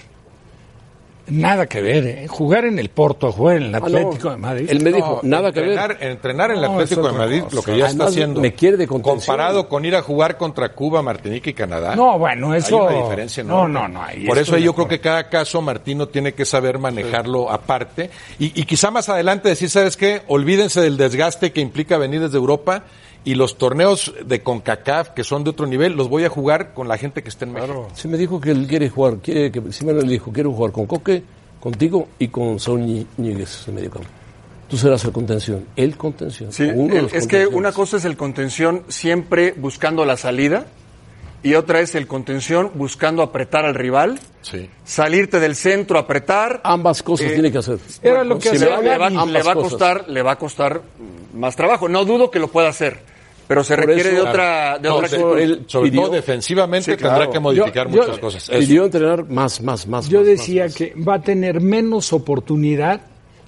Nada 1.28 1.66
que 1.66 1.80
ver, 1.80 2.06
¿eh? 2.06 2.28
Jugar 2.28 2.64
en 2.66 2.78
el 2.78 2.90
Porto, 2.90 3.32
jugar 3.32 3.56
en 3.56 3.62
el 3.64 3.74
Ah, 3.74 3.80
no. 3.80 3.86
Atlético 3.86 4.30
de 4.30 4.36
Madrid. 4.36 4.66
Él 4.70 4.82
me 4.82 4.92
dijo, 4.92 5.20
No, 5.22 5.28
nada 5.36 5.52
que 5.52 5.60
entrenar, 5.60 5.98
ver. 5.98 6.08
Entrenar 6.10 6.50
en 6.50 6.58
el 6.58 6.64
Atlético 6.64 7.06
de 7.06 7.12
Madrid, 7.18 7.42
cosa. 7.44 7.56
lo 7.56 7.62
que 7.62 7.78
ya 7.78 7.86
está 7.88 8.04
haciendo. 8.06 8.40
me 8.40 8.52
quiere 8.52 8.76
de. 8.76 8.86
Comparado 8.86 9.68
con 9.68 9.84
ir 9.84 9.96
a 9.96 10.02
jugar 10.02 10.36
contra 10.36 10.70
Cuba, 10.70 11.02
Martinica 11.02 11.48
y 11.50 11.54
Canadá. 11.54 11.96
No, 11.96 12.18
bueno, 12.18 12.54
eso- 12.54 12.88
Hay 12.88 12.96
una 12.96 13.04
diferencia 13.04 13.42
no, 13.42 13.66
enorme. 13.66 13.72
no, 13.74 13.88
no, 13.88 14.02
ahí 14.02 14.26
Por 14.26 14.38
eso 14.38 14.56
yo 14.58 14.74
creo 14.74 14.88
que 14.88 15.00
cada 15.00 15.28
caso 15.28 15.60
Martino 15.62 16.08
tiene 16.08 16.32
que 16.34 16.44
saber 16.44 16.78
manejarlo 16.78 17.50
aparte. 17.50 18.10
Y, 18.38 18.58
y 18.60 18.64
quizá 18.64 18.90
más 18.90 19.08
adelante 19.08 19.48
decir, 19.48 19.70
¿sabes 19.70 19.96
qué? 19.96 20.22
Olvídense 20.28 20.80
del 20.80 20.96
desgaste 20.96 21.52
que 21.52 21.60
implica 21.60 21.96
venir 21.98 22.20
desde 22.20 22.36
Europa 22.36 22.84
y 23.24 23.34
los 23.36 23.56
torneos 23.56 24.12
de 24.24 24.42
CONCACAF, 24.42 25.10
que 25.10 25.24
son 25.24 25.44
de 25.44 25.50
otro 25.50 25.66
nivel, 25.66 25.94
los 25.94 26.08
voy 26.08 26.24
a 26.24 26.28
jugar 26.28 26.74
con 26.74 26.88
la 26.88 26.98
gente 26.98 27.22
que 27.22 27.28
esté 27.30 27.44
en 27.46 27.52
México. 27.52 27.88
Se 27.94 28.06
me 28.08 28.18
dijo 28.18 28.40
que 28.40 28.50
él 28.50 28.66
quiere 28.66 28.90
jugar, 28.90 29.16
quiere 29.22 29.50
que 29.50 29.72
Simeone 29.72 30.02
le 30.02 30.12
dijo, 30.12 30.30
quiero 30.32 30.52
jugar 30.52 30.72
con 30.72 30.86
Coque, 30.86 31.22
contigo 31.60 32.08
y 32.18 32.28
con 32.28 32.60
Saúl 32.60 32.80
Ñí- 32.80 33.06
Ñíguez 33.16 33.66
en 33.68 33.74
medio 33.76 33.90
campo. 33.90 34.08
Tú 34.68 34.76
serás 34.76 35.04
el 35.04 35.12
contención, 35.12 35.64
el 35.76 35.96
contención. 35.96 36.52
Sí, 36.52 36.64
uno 36.64 36.96
el- 36.96 37.08
es 37.12 37.26
que 37.26 37.46
una 37.46 37.72
cosa 37.72 37.96
es 37.96 38.04
el 38.04 38.16
contención 38.16 38.82
siempre 38.88 39.52
buscando 39.56 40.04
la 40.04 40.16
salida 40.16 40.66
y 41.42 41.54
otra 41.54 41.80
es 41.80 41.94
el 41.94 42.06
contención 42.06 42.70
buscando 42.74 43.22
apretar 43.22 43.64
al 43.66 43.74
rival, 43.74 44.18
Sí. 44.42 44.68
salirte 44.84 45.38
del 45.40 45.54
centro, 45.54 45.98
apretar. 45.98 46.60
Ambas 46.64 47.02
cosas 47.02 47.28
Eh, 47.30 47.34
tiene 47.34 47.52
que 47.52 47.58
hacer. 47.58 47.78
era 48.02 48.24
lo 48.24 48.38
que 48.38 48.48
hacía 48.50 48.80
le 48.80 48.98
va, 48.98 49.06
ambas 49.06 49.28
le 49.30 49.42
va 49.42 49.52
a 49.52 49.54
costar, 49.54 50.08
le 50.08 50.22
va 50.22 50.32
a 50.32 50.38
costar 50.38 50.82
más 51.34 51.54
trabajo. 51.56 51.88
No 51.88 52.04
dudo 52.04 52.30
que 52.30 52.38
lo 52.38 52.48
pueda 52.48 52.68
hacer, 52.68 52.98
pero 53.46 53.62
se 53.64 53.76
Por 53.76 53.86
requiere 53.86 54.10
eso- 54.12 54.22
de 54.24 54.28
otra, 54.30 54.78
de 54.78 54.88
No, 54.88 54.94
otra 54.96 55.08
se- 55.08 55.16
actitud. 55.16 55.38
él 55.38 55.64
sobre 55.66 55.90
pidió- 55.90 56.02
todo 56.02 56.12
defensivamente 56.12 56.90
Sí, 56.92 56.96
claro. 56.96 57.14
tendrá 57.18 57.32
que 57.32 57.40
modificar 57.40 57.88
Yo- 57.88 57.94
yo- 57.96 58.02
muchas 58.02 58.18
cosas. 58.18 58.48
Eso. 58.48 58.58
Pidió 58.58 58.84
entrenar 58.84 59.28
más, 59.30 59.60
más, 59.60 59.86
más. 59.86 60.08
Yo 60.08 60.18
más, 60.20 60.26
decía 60.28 60.64
más, 60.64 60.70
más. 60.72 60.76
que 60.76 60.94
va 61.02 61.14
a 61.14 61.22
tener 61.22 61.60
menos 61.60 62.12
oportunidad 62.12 63.00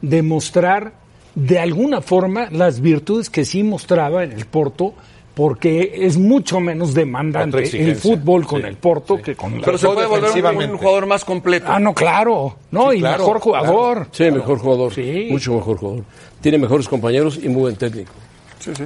de 0.02 0.22
mostrar 0.22 0.92
de 1.34 1.58
alguna 1.58 2.00
forma 2.00 2.48
las 2.50 2.80
virtudes 2.80 3.28
que 3.30 3.44
sí 3.44 3.62
mostraba 3.62 4.24
en 4.24 4.32
el 4.32 4.46
Porto, 4.46 4.94
porque 5.34 5.92
es 5.96 6.16
mucho 6.16 6.60
menos 6.60 6.94
demandante 6.94 7.64
el 7.78 7.96
fútbol 7.96 8.46
con 8.46 8.62
Sí, 8.62 8.68
el 8.68 8.76
Porto 8.76 9.16
sí. 9.18 9.22
que 9.22 9.34
con 9.36 9.60
Pero 9.60 9.72
la... 9.72 9.78
se 9.78 9.86
puede 9.86 10.06
volver 10.06 10.70
un- 10.70 10.78
jugador 10.78 11.04
más 11.06 11.26
completo. 11.26 11.66
Ah, 11.68 11.78
no, 11.78 11.92
claro. 11.92 12.56
No, 12.70 12.90
Sí, 12.90 12.96
y 12.96 13.00
claro, 13.00 13.18
mejor 13.18 13.40
jugador. 13.40 14.06
Sí, 14.12 14.30
mejor 14.30 14.58
jugador. 14.58 14.94
Sí. 14.94 15.28
Mucho 15.30 15.52
mejor 15.54 15.76
jugador. 15.76 16.04
Tiene 16.40 16.56
mejores 16.56 16.88
compañeros 16.88 17.38
y 17.42 17.48
muy 17.48 17.60
buen 17.62 17.76
técnico. 17.76 18.12
Sí, 18.60 18.70
sí. 18.74 18.84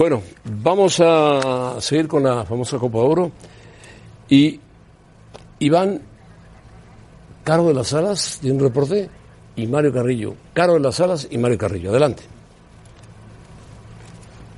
Bueno, 0.00 0.22
vamos 0.62 0.98
a 1.04 1.76
seguir 1.78 2.08
con 2.08 2.22
la 2.22 2.46
famosa 2.46 2.78
Copa 2.78 3.00
Oro. 3.00 3.30
Y 4.30 4.58
Iván 5.58 6.00
Caro 7.44 7.66
de 7.66 7.74
las 7.74 7.92
Alas 7.92 8.38
tiene 8.40 8.56
un 8.56 8.62
reporte 8.62 9.10
y 9.56 9.66
Mario 9.66 9.92
Carrillo. 9.92 10.34
Caro 10.54 10.72
de 10.72 10.80
las 10.80 10.98
Alas 11.00 11.28
y 11.30 11.36
Mario 11.36 11.58
Carrillo. 11.58 11.90
Adelante. 11.90 12.22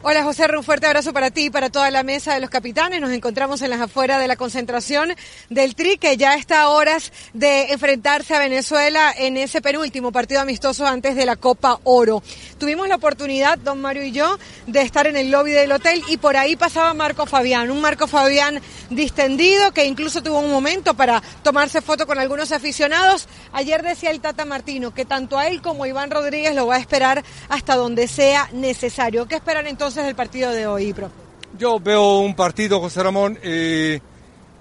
Hola 0.04 0.24
José, 0.24 0.48
un 0.52 0.64
fuerte 0.64 0.88
abrazo 0.88 1.12
para 1.12 1.30
ti 1.30 1.44
y 1.44 1.50
para 1.50 1.70
toda 1.70 1.88
la 1.92 2.02
mesa 2.02 2.34
de 2.34 2.40
los 2.40 2.50
capitanes. 2.50 3.00
Nos 3.00 3.12
encontramos 3.12 3.62
en 3.62 3.70
las 3.70 3.80
afueras 3.80 4.20
de 4.20 4.26
la 4.26 4.34
concentración 4.34 5.14
del 5.48 5.76
Tri, 5.76 5.96
que 5.96 6.16
ya 6.16 6.34
está 6.34 6.62
a 6.62 6.70
horas 6.70 7.12
de 7.34 7.70
enfrentarse 7.70 8.34
a 8.34 8.40
Venezuela 8.40 9.14
en 9.16 9.36
ese 9.36 9.62
penúltimo 9.62 10.10
partido 10.10 10.40
amistoso 10.40 10.84
antes 10.88 11.14
de 11.14 11.24
la 11.24 11.36
Copa 11.36 11.78
Oro. 11.84 12.20
Tuvimos 12.58 12.88
la 12.88 12.96
oportunidad, 12.96 13.58
don 13.58 13.80
Mario 13.80 14.02
y 14.02 14.10
yo, 14.10 14.40
de 14.66 14.82
estar 14.82 15.06
en 15.06 15.16
el 15.16 15.30
lobby 15.30 15.52
del 15.52 15.70
hotel 15.70 16.02
y 16.08 16.16
por 16.16 16.36
ahí 16.36 16.56
pasaba 16.56 16.94
Marco 16.94 17.24
Fabián, 17.24 17.70
un 17.70 17.80
Marco 17.80 18.08
Fabián 18.08 18.60
distendido 18.90 19.70
que 19.70 19.84
incluso 19.84 20.20
tuvo 20.20 20.40
un 20.40 20.50
momento 20.50 20.94
para 20.94 21.22
tomarse 21.44 21.80
foto 21.80 22.08
con 22.08 22.18
algunos 22.18 22.50
aficionados. 22.50 23.28
Ayer 23.52 23.84
decía 23.84 24.10
el 24.10 24.20
Tata 24.20 24.44
Martino 24.44 24.92
que 24.92 25.04
tanto 25.04 25.38
a 25.38 25.46
él 25.46 25.62
como 25.62 25.84
a 25.84 25.88
Iván 25.88 26.10
Rodríguez 26.10 26.56
lo 26.56 26.66
va 26.66 26.74
a 26.74 26.80
esperar 26.80 27.22
hasta 27.48 27.76
donde 27.76 28.08
sea 28.08 28.48
necesario. 28.52 29.28
¿Qué 29.28 29.36
esperan 29.36 29.68
entonces 29.68 29.91
del 30.00 30.14
partido 30.14 30.50
de 30.50 30.66
hoy, 30.66 30.92
profe? 30.92 31.14
Yo 31.58 31.78
veo 31.78 32.20
un 32.20 32.34
partido, 32.34 32.80
José 32.80 33.02
Ramón, 33.02 33.38
eh, 33.42 34.00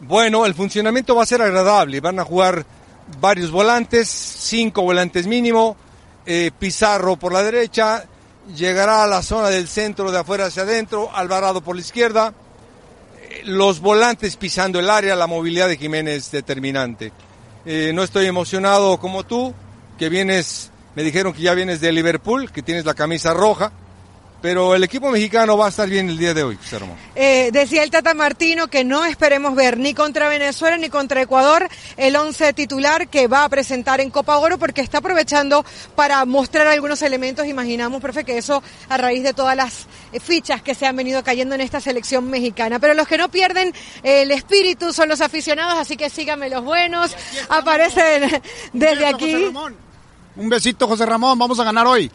bueno, 0.01 0.45
el 0.45 0.53
funcionamiento 0.53 1.15
va 1.15 1.23
a 1.23 1.25
ser 1.25 1.41
agradable. 1.41 2.01
Van 2.01 2.19
a 2.19 2.25
jugar 2.25 2.65
varios 3.19 3.49
volantes, 3.49 4.09
cinco 4.09 4.81
volantes 4.81 5.25
mínimo, 5.25 5.77
eh, 6.25 6.51
Pizarro 6.57 7.15
por 7.15 7.31
la 7.31 7.43
derecha, 7.43 8.03
llegará 8.55 9.03
a 9.03 9.07
la 9.07 9.21
zona 9.21 9.47
del 9.47 9.67
centro 9.67 10.11
de 10.11 10.19
afuera 10.19 10.47
hacia 10.47 10.63
adentro, 10.63 11.09
Alvarado 11.13 11.61
por 11.61 11.75
la 11.75 11.81
izquierda, 11.81 12.33
eh, 13.21 13.41
los 13.45 13.79
volantes 13.79 14.35
pisando 14.35 14.79
el 14.79 14.89
área, 14.89 15.15
la 15.15 15.27
movilidad 15.27 15.69
de 15.69 15.77
Jiménez 15.77 16.29
determinante. 16.31 17.13
No 17.63 18.01
estoy 18.01 18.25
emocionado 18.25 18.99
como 18.99 19.23
tú, 19.23 19.53
que 19.99 20.09
vienes, 20.09 20.71
me 20.95 21.03
dijeron 21.03 21.31
que 21.31 21.43
ya 21.43 21.53
vienes 21.53 21.79
de 21.79 21.91
Liverpool, 21.91 22.51
que 22.51 22.63
tienes 22.63 22.85
la 22.85 22.95
camisa 22.95 23.35
roja. 23.35 23.71
Pero 24.41 24.73
el 24.73 24.83
equipo 24.83 25.11
mexicano 25.11 25.55
va 25.55 25.67
a 25.67 25.69
estar 25.69 25.87
bien 25.87 26.09
el 26.09 26.17
día 26.17 26.33
de 26.33 26.43
hoy, 26.43 26.55
José 26.55 26.79
Ramón. 26.79 26.97
Eh, 27.13 27.51
decía 27.53 27.83
el 27.83 27.91
Tata 27.91 28.15
Martino 28.15 28.67
que 28.69 28.83
no 28.83 29.05
esperemos 29.05 29.53
ver 29.53 29.77
ni 29.77 29.93
contra 29.93 30.29
Venezuela 30.29 30.77
ni 30.77 30.89
contra 30.89 31.21
Ecuador 31.21 31.69
el 31.95 32.15
once 32.15 32.51
titular 32.53 33.07
que 33.07 33.27
va 33.27 33.43
a 33.43 33.49
presentar 33.49 34.01
en 34.01 34.09
Copa 34.09 34.37
Oro 34.37 34.57
porque 34.57 34.81
está 34.81 34.97
aprovechando 34.97 35.63
para 35.95 36.25
mostrar 36.25 36.65
algunos 36.65 37.03
elementos. 37.03 37.45
Imaginamos, 37.45 38.01
profe, 38.01 38.23
que 38.23 38.39
eso 38.39 38.63
a 38.89 38.97
raíz 38.97 39.21
de 39.21 39.33
todas 39.33 39.55
las 39.55 39.85
eh, 40.11 40.19
fichas 40.19 40.63
que 40.63 40.73
se 40.73 40.87
han 40.87 40.95
venido 40.95 41.23
cayendo 41.23 41.53
en 41.53 41.61
esta 41.61 41.79
selección 41.79 42.27
mexicana. 42.27 42.79
Pero 42.79 42.95
los 42.95 43.07
que 43.07 43.19
no 43.19 43.29
pierden 43.29 43.71
el 44.01 44.31
espíritu 44.31 44.91
son 44.91 45.07
los 45.07 45.21
aficionados, 45.21 45.77
así 45.77 45.95
que 45.95 46.09
síganme 46.09 46.49
los 46.49 46.63
buenos. 46.63 47.15
Aparecen 47.47 48.41
desde 48.73 49.05
aquí. 49.05 49.53
Un 50.35 50.49
besito, 50.49 50.87
José 50.87 51.05
Ramón. 51.05 51.37
Vamos 51.37 51.59
a 51.59 51.63
ganar 51.63 51.85
hoy. 51.85 52.09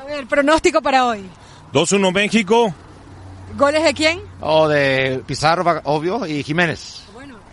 A 0.00 0.04
ver, 0.04 0.26
pronóstico 0.26 0.82
para 0.82 1.06
hoy. 1.06 1.24
2-1 1.72 2.12
México. 2.12 2.74
¿Goles 3.56 3.82
de 3.82 3.94
quién? 3.94 4.20
O 4.40 4.68
de 4.68 5.22
Pizarro, 5.26 5.80
obvio, 5.84 6.26
y 6.26 6.42
Jiménez. 6.42 7.02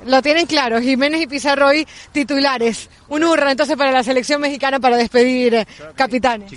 Lo 0.06 0.22
tienen 0.22 0.46
claro, 0.46 0.80
Jiménez 0.80 1.22
y 1.22 1.28
Pizarro 1.28 1.68
hoy 1.68 1.88
titulares. 2.12 2.90
Un 3.08 3.24
hurra 3.24 3.52
entonces 3.52 3.76
para 3.76 3.92
la 3.92 4.04
selección 4.04 4.40
mexicana 4.40 4.80
para 4.80 4.98
despedir 4.98 5.56
eh, 5.56 5.68
capitanes. 5.96 6.52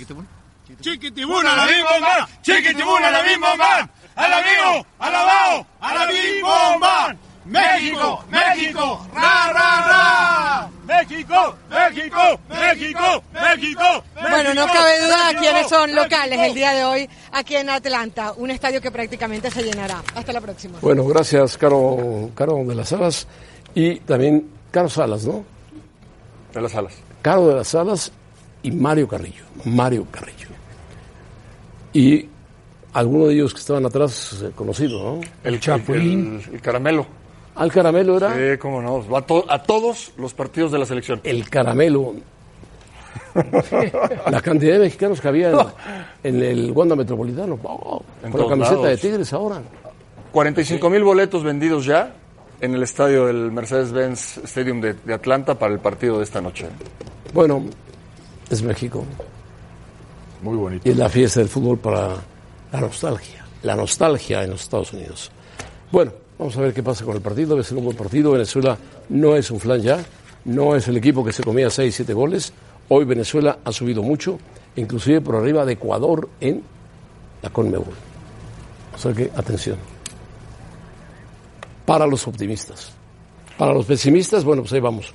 Chiquitibuna, 0.81 1.55
la 1.55 1.65
bim 1.65 1.83
bomba. 1.83 2.29
Chiquitibuna, 2.43 3.09
la 3.09 3.21
bim 3.23 3.41
bomba. 3.41 3.89
A 4.15 4.27
la 4.27 4.41
vivo, 4.41 4.85
a 4.99 5.09
la 5.09 5.23
bao, 5.23 5.67
a 5.79 5.95
la 5.95 6.05
bim 6.07 6.41
bomba. 6.41 7.15
México, 7.49 8.23
México, 8.29 9.07
ra, 9.13 9.51
ra, 9.51 9.87
ra. 9.87 10.69
México, 10.85 11.55
México, 11.69 12.39
México, 12.49 13.23
México. 13.33 14.03
Bueno, 14.21 14.53
no 14.53 14.67
cabe 14.67 15.01
duda 15.01 15.39
quiénes 15.39 15.67
son 15.67 15.95
locales 15.95 16.39
el 16.39 16.53
día 16.53 16.73
de 16.73 16.83
hoy 16.83 17.09
aquí 17.31 17.55
en 17.55 17.69
Atlanta, 17.69 18.33
un 18.37 18.51
estadio 18.51 18.79
que 18.79 18.91
prácticamente 18.91 19.49
se 19.49 19.63
llenará. 19.63 20.03
Hasta 20.13 20.31
la 20.31 20.41
próxima. 20.41 20.77
Bueno, 20.81 21.05
gracias, 21.05 21.57
Caro, 21.57 22.29
Caro 22.35 22.63
de 22.65 22.75
las 22.75 22.93
Alas. 22.93 23.27
Y 23.73 23.95
también 24.01 24.47
Caro 24.71 24.89
Salas, 24.89 25.25
¿no? 25.25 25.43
De 26.53 26.61
las 26.61 26.75
alas. 26.75 26.93
Caro 27.21 27.47
de 27.47 27.55
las 27.55 27.73
Alas 27.75 28.11
y 28.61 28.71
Mario 28.71 29.07
Carrillo. 29.07 29.43
Mario 29.65 30.05
Carrillo. 30.11 30.47
Y 31.93 32.27
alguno 32.93 33.27
de 33.27 33.33
ellos 33.33 33.53
que 33.53 33.59
estaban 33.59 33.85
atrás, 33.85 34.41
eh, 34.43 34.51
conocido, 34.55 35.03
¿no? 35.03 35.21
El 35.43 35.59
Chapulín. 35.59 36.41
El, 36.47 36.55
el 36.55 36.61
caramelo. 36.61 37.18
Al 37.59 37.71
Caramelo 37.71 38.17
era 38.17 38.33
Sí, 38.33 38.57
cómo 38.57 38.81
no. 38.81 39.07
Va 39.07 39.19
a, 39.19 39.21
to- 39.21 39.45
a 39.47 39.61
todos 39.61 40.13
los 40.17 40.33
partidos 40.33 40.71
de 40.71 40.79
la 40.79 40.85
selección. 40.85 41.19
el 41.23 41.49
Caramelo. 41.49 42.13
La 44.31 44.41
cantidad 44.41 44.73
de 44.73 44.79
mexicanos 44.79 45.21
que 45.21 45.27
había 45.27 45.51
en, 45.51 45.57
en 46.23 46.43
el 46.43 46.71
Wanda 46.71 46.95
Metropolitano. 46.95 47.59
Oh, 47.63 48.01
En 48.23 48.31
con 48.31 48.41
la 48.41 48.47
camiseta 48.47 48.87
de. 48.87 48.97
Tigres 48.97 49.31
ahora. 49.33 49.61
45 50.31 50.89
mil 50.89 51.03
boletos 51.03 51.43
vendidos 51.43 51.85
ya 51.85 52.13
en 52.61 52.75
el 52.75 52.83
estadio 52.83 53.25
del 53.27 53.51
Mercedes-Benz 53.51 54.37
Stadium 54.43 54.81
de, 54.81 54.93
de 54.93 55.13
Atlanta 55.13 55.57
para 55.57 55.73
el 55.73 55.79
partido 55.79 56.17
de 56.17 56.23
esta 56.23 56.41
noche. 56.41 56.67
Bueno, 57.33 57.63
es 58.49 58.61
México. 58.61 59.05
Muy 60.41 60.55
bonito. 60.57 60.87
Y 60.87 60.91
es 60.91 60.97
la 60.97 61.09
fiesta 61.09 61.39
del 61.39 61.49
fútbol 61.49 61.77
para 61.77 62.15
la 62.71 62.81
nostalgia. 62.81 63.45
La 63.63 63.75
nostalgia 63.75 64.43
en 64.43 64.51
los 64.51 64.61
Estados 64.61 64.93
Unidos. 64.93 65.31
Bueno, 65.91 66.11
vamos 66.39 66.57
a 66.57 66.61
ver 66.61 66.73
qué 66.73 66.81
pasa 66.81 67.05
con 67.05 67.15
el 67.15 67.21
partido. 67.21 67.49
Debe 67.49 67.63
ser 67.63 67.77
un 67.77 67.85
buen 67.85 67.97
partido. 67.97 68.31
Venezuela 68.31 68.77
no 69.09 69.35
es 69.35 69.51
un 69.51 69.59
flan 69.59 69.81
ya. 69.81 70.03
No 70.45 70.75
es 70.75 70.87
el 70.87 70.97
equipo 70.97 71.23
que 71.23 71.33
se 71.33 71.43
comía 71.43 71.69
6, 71.69 71.93
7 71.93 72.13
goles. 72.13 72.53
Hoy 72.87 73.05
Venezuela 73.05 73.59
ha 73.63 73.71
subido 73.71 74.01
mucho, 74.01 74.39
inclusive 74.75 75.21
por 75.21 75.35
arriba 75.35 75.63
de 75.65 75.73
Ecuador 75.73 76.27
en 76.39 76.63
la 77.43 77.49
Conmebol. 77.51 77.93
O 78.95 78.97
sea 78.97 79.13
que, 79.13 79.29
atención. 79.35 79.77
para 81.85 82.07
los 82.07 82.27
optimistas. 82.27 82.93
Para 83.57 83.73
los 83.73 83.85
pesimistas, 83.85 84.43
bueno, 84.43 84.61
pues 84.61 84.73
ahí 84.73 84.79
vamos. 84.79 85.13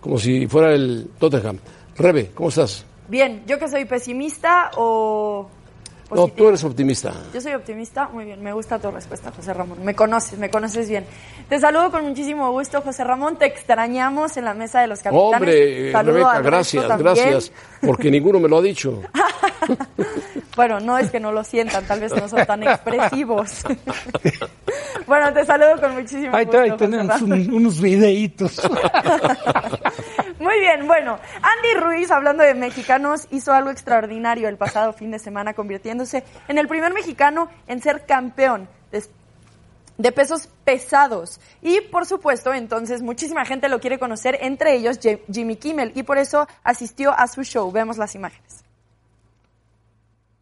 Como 0.00 0.18
si 0.18 0.46
fuera 0.46 0.72
el 0.72 1.10
Tottenham. 1.18 1.58
Rebe, 1.96 2.30
¿cómo 2.34 2.48
estás? 2.48 2.84
Bien, 3.08 3.42
¿yo 3.46 3.58
que 3.58 3.68
soy 3.68 3.84
pesimista 3.84 4.70
o 4.76 5.48
no, 6.10 6.28
tú 6.28 6.48
eres 6.48 6.64
optimista. 6.64 7.12
Yo 7.32 7.40
soy 7.40 7.54
optimista, 7.54 8.08
muy 8.08 8.24
bien, 8.24 8.42
me 8.42 8.52
gusta 8.52 8.78
tu 8.78 8.90
respuesta, 8.90 9.30
José 9.30 9.54
Ramón. 9.54 9.84
Me 9.84 9.94
conoces, 9.94 10.38
me 10.38 10.50
conoces 10.50 10.88
bien. 10.88 11.04
Te 11.48 11.58
saludo 11.58 11.90
con 11.90 12.04
muchísimo 12.04 12.50
gusto, 12.50 12.82
José 12.82 13.04
Ramón. 13.04 13.36
Te 13.36 13.46
extrañamos 13.46 14.36
en 14.36 14.44
la 14.44 14.54
mesa 14.54 14.80
de 14.80 14.88
los 14.88 15.00
capitanes. 15.00 15.34
Hombre, 15.34 15.92
Rebeca, 15.92 16.40
gracias, 16.40 16.98
gracias, 16.98 17.52
porque 17.80 18.10
ninguno 18.10 18.40
me 18.40 18.48
lo 18.48 18.58
ha 18.58 18.62
dicho. 18.62 19.02
bueno, 20.56 20.80
no 20.80 20.98
es 20.98 21.10
que 21.10 21.20
no 21.20 21.32
lo 21.32 21.44
sientan, 21.44 21.84
tal 21.84 22.00
vez 22.00 22.14
no 22.14 22.28
son 22.28 22.44
tan 22.46 22.62
expresivos. 22.62 23.62
bueno, 25.06 25.32
te 25.32 25.44
saludo 25.44 25.80
con 25.80 25.94
muchísimo 25.94 26.36
gusto. 26.36 26.58
Ahí 26.58 26.76
tenemos 26.76 27.22
unos 27.22 27.80
videitos. 27.80 28.60
Muy 30.40 30.58
bien, 30.58 30.86
bueno, 30.86 31.18
Andy 31.42 31.80
Ruiz, 31.80 32.10
hablando 32.10 32.42
de 32.42 32.54
mexicanos, 32.54 33.28
hizo 33.30 33.52
algo 33.52 33.70
extraordinario 33.70 34.48
el 34.48 34.56
pasado 34.56 34.94
fin 34.94 35.10
de 35.10 35.18
semana, 35.18 35.52
convirtiéndose 36.00 36.24
en 36.48 36.58
el 36.58 36.68
primer 36.68 36.92
mexicano 36.92 37.48
en 37.66 37.82
ser 37.82 38.06
campeón 38.06 38.68
de, 39.98 40.12
pesos 40.12 40.48
pesados. 40.64 41.40
Y 41.60 41.80
por 41.82 42.06
supuesto, 42.06 42.54
entonces 42.54 43.02
muchísima 43.02 43.44
gente 43.44 43.68
lo 43.68 43.80
quiere 43.80 43.98
conocer, 43.98 44.38
entre 44.40 44.74
ellos 44.76 44.98
Jimmy 45.30 45.56
Kimmel, 45.56 45.92
y 45.94 46.02
por 46.02 46.18
eso 46.18 46.48
asistió 46.64 47.12
a 47.12 47.26
su 47.26 47.42
show. 47.42 47.70
Vemos 47.70 47.98
las 47.98 48.14
imágenes. 48.14 48.64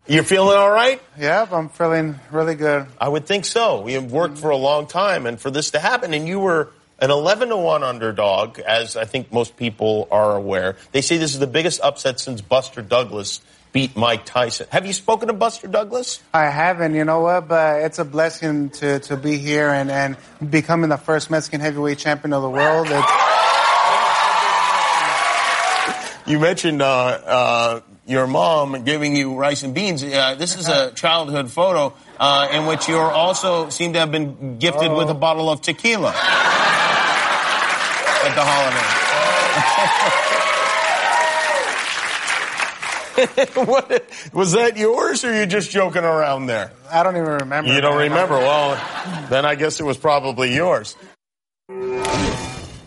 You're 0.06 0.24
feeling 0.24 0.56
all 0.56 0.70
right? 0.70 1.02
Yeah, 1.18 1.46
I'm 1.52 1.68
feeling 1.68 2.14
really 2.32 2.54
good. 2.54 2.86
I 2.98 3.08
would 3.08 3.26
think 3.26 3.44
so. 3.44 3.82
We 3.82 3.92
have 3.92 4.10
worked 4.10 4.38
for 4.38 4.50
a 4.50 4.56
long 4.56 4.86
time, 4.86 5.26
and 5.26 5.38
for 5.38 5.50
this 5.50 5.72
to 5.72 5.80
happen, 5.80 6.14
and 6.14 6.26
you 6.26 6.40
were 6.40 6.70
an 6.98 7.10
11 7.10 7.50
to 7.50 7.56
1 7.58 7.82
underdog, 7.82 8.58
as 8.60 8.96
I 8.96 9.04
think 9.04 9.30
most 9.32 9.58
people 9.58 10.08
are 10.10 10.34
aware. 10.34 10.76
They 10.92 11.02
say 11.02 11.18
this 11.18 11.34
is 11.34 11.40
the 11.40 11.46
biggest 11.46 11.80
upset 11.82 12.20
since 12.20 12.40
Buster 12.40 12.80
Douglas 12.80 13.42
beat 13.72 13.96
Mike 13.96 14.24
Tyson. 14.24 14.66
Have 14.70 14.86
you 14.86 14.92
spoken 14.92 15.28
to 15.28 15.34
Buster 15.34 15.68
Douglas? 15.68 16.20
I 16.32 16.46
haven't, 16.46 16.94
you 16.94 17.04
know 17.04 17.20
what, 17.20 17.48
but 17.48 17.82
it's 17.82 17.98
a 17.98 18.04
blessing 18.04 18.70
to, 18.70 19.00
to 19.00 19.16
be 19.16 19.38
here 19.38 19.68
and, 19.68 19.90
and 19.90 20.16
becoming 20.50 20.90
the 20.90 20.96
first 20.96 21.30
Mexican 21.30 21.60
heavyweight 21.60 21.98
champion 21.98 22.32
of 22.32 22.42
the 22.42 22.50
world. 22.50 22.86
It's... 22.90 23.12
You 26.26 26.38
mentioned 26.38 26.82
uh, 26.82 26.86
uh, 26.86 27.80
your 28.06 28.26
mom 28.26 28.84
giving 28.84 29.16
you 29.16 29.34
rice 29.34 29.62
and 29.62 29.74
beans. 29.74 30.02
Uh, 30.02 30.34
this 30.34 30.56
is 30.58 30.68
a 30.68 30.90
childhood 30.92 31.50
photo 31.50 31.94
uh, 32.18 32.48
in 32.52 32.66
which 32.66 32.88
you 32.88 32.96
also 32.98 33.70
seem 33.70 33.94
to 33.94 33.98
have 34.00 34.12
been 34.12 34.58
gifted 34.58 34.92
with 34.92 35.08
a 35.08 35.14
bottle 35.14 35.48
of 35.50 35.62
tequila 35.62 36.08
at 36.14 36.14
the 38.34 38.44
holiday. 38.44 40.14
what, 43.54 44.02
was 44.32 44.52
that 44.52 44.76
yours 44.76 45.24
or 45.24 45.30
are 45.30 45.40
you 45.40 45.46
just 45.46 45.70
joking 45.70 46.04
around 46.04 46.46
there? 46.46 46.72
I 46.90 47.02
don't 47.02 47.16
even 47.16 47.32
remember. 47.40 47.72
You 47.72 47.80
don't 47.80 47.98
remember? 47.98 48.36
Well, 48.36 48.78
then 49.30 49.44
I 49.44 49.54
guess 49.54 49.80
it 49.80 49.84
was 49.84 49.98
probably 49.98 50.54
yours. 50.54 50.96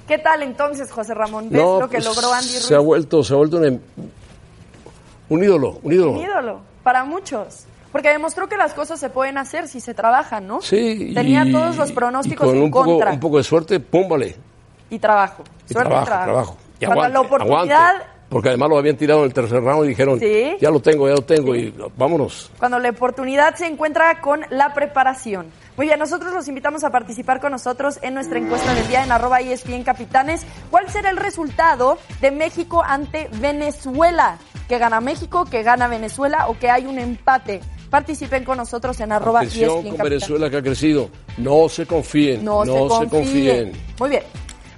¿Qué 0.07 0.17
tal 0.17 0.41
entonces, 0.43 0.91
José 0.91 1.13
Ramón? 1.13 1.49
¿Ves 1.49 1.61
no, 1.61 1.79
lo 1.79 1.89
que 1.89 1.97
pues, 1.97 2.05
logró 2.05 2.33
Andy 2.33 2.51
Ruiz? 2.51 2.65
Se 2.65 2.75
ha 2.75 2.79
vuelto, 2.79 3.23
se 3.23 3.33
ha 3.33 3.37
vuelto 3.37 3.57
un, 3.57 3.81
un 5.29 5.43
ídolo, 5.43 5.79
un 5.83 5.93
ídolo. 5.93 6.11
Un 6.11 6.19
ídolo, 6.19 6.61
para 6.83 7.05
muchos. 7.05 7.65
Porque 7.91 8.09
demostró 8.09 8.47
que 8.47 8.57
las 8.57 8.73
cosas 8.73 8.99
se 8.99 9.09
pueden 9.09 9.37
hacer 9.37 9.67
si 9.67 9.79
se 9.79 9.93
trabajan, 9.93 10.47
¿no? 10.47 10.61
Sí. 10.61 11.11
Tenía 11.13 11.49
todos 11.49 11.77
los 11.77 11.91
pronósticos 11.91 12.47
con 12.47 12.55
en 12.55 12.63
un 12.63 12.71
contra. 12.71 13.05
Poco, 13.05 13.13
un 13.13 13.19
poco 13.19 13.37
de 13.37 13.43
suerte, 13.43 13.79
pum, 13.79 14.07
vale. 14.07 14.35
Y 14.89 14.99
trabajo. 14.99 15.43
Y 15.69 15.73
suerte 15.73 15.89
trabajo, 15.89 16.03
y 16.03 16.05
trabajo. 16.05 16.25
trabajo. 16.25 16.57
Y 16.79 16.85
Cuando 16.85 17.03
aguante, 17.03 17.13
la 17.13 17.21
oportunidad... 17.21 17.89
aguante. 17.95 18.10
Porque 18.31 18.47
además 18.47 18.69
lo 18.69 18.77
habían 18.77 18.95
tirado 18.95 19.19
en 19.19 19.25
el 19.25 19.33
tercer 19.33 19.61
round 19.61 19.83
y 19.83 19.89
dijeron, 19.89 20.17
¿Sí? 20.17 20.55
ya 20.61 20.71
lo 20.71 20.79
tengo, 20.79 21.05
ya 21.05 21.15
lo 21.15 21.21
tengo, 21.21 21.53
y 21.53 21.73
vámonos. 21.97 22.49
Cuando 22.57 22.79
la 22.79 22.89
oportunidad 22.89 23.55
se 23.55 23.67
encuentra 23.67 24.21
con 24.21 24.45
la 24.49 24.73
preparación. 24.73 25.47
Muy 25.75 25.87
bien, 25.87 25.99
nosotros 25.99 26.33
los 26.33 26.47
invitamos 26.47 26.85
a 26.85 26.91
participar 26.91 27.41
con 27.41 27.51
nosotros 27.51 27.99
en 28.01 28.13
nuestra 28.13 28.39
encuesta 28.39 28.73
del 28.73 28.87
día 28.87 29.03
en 29.03 29.11
arroba 29.11 29.41
ESPN 29.41 29.83
Capitanes. 29.83 30.45
¿Cuál 30.69 30.89
será 30.89 31.09
el 31.09 31.17
resultado 31.17 31.97
de 32.21 32.31
México 32.31 32.81
ante 32.81 33.29
Venezuela? 33.41 34.37
¿Que 34.69 34.77
gana 34.77 35.01
México, 35.01 35.43
que 35.43 35.61
gana 35.61 35.89
Venezuela 35.89 36.47
o 36.47 36.57
que 36.57 36.69
hay 36.69 36.85
un 36.85 36.99
empate? 36.99 37.59
Participen 37.89 38.45
con 38.45 38.55
nosotros 38.55 38.97
en 39.01 39.11
arroba 39.11 39.43
ESPN 39.43 39.65
con 39.65 39.75
Capitanes. 39.83 40.03
Venezuela 40.09 40.49
que 40.49 40.55
ha 40.55 40.61
crecido. 40.61 41.09
No 41.37 41.67
se 41.67 41.85
confíen, 41.85 42.45
No, 42.45 42.63
no, 42.63 42.89
se, 42.89 43.03
se 43.03 43.09
confíen. 43.09 43.71
Muy 43.99 44.09
bien. 44.09 44.23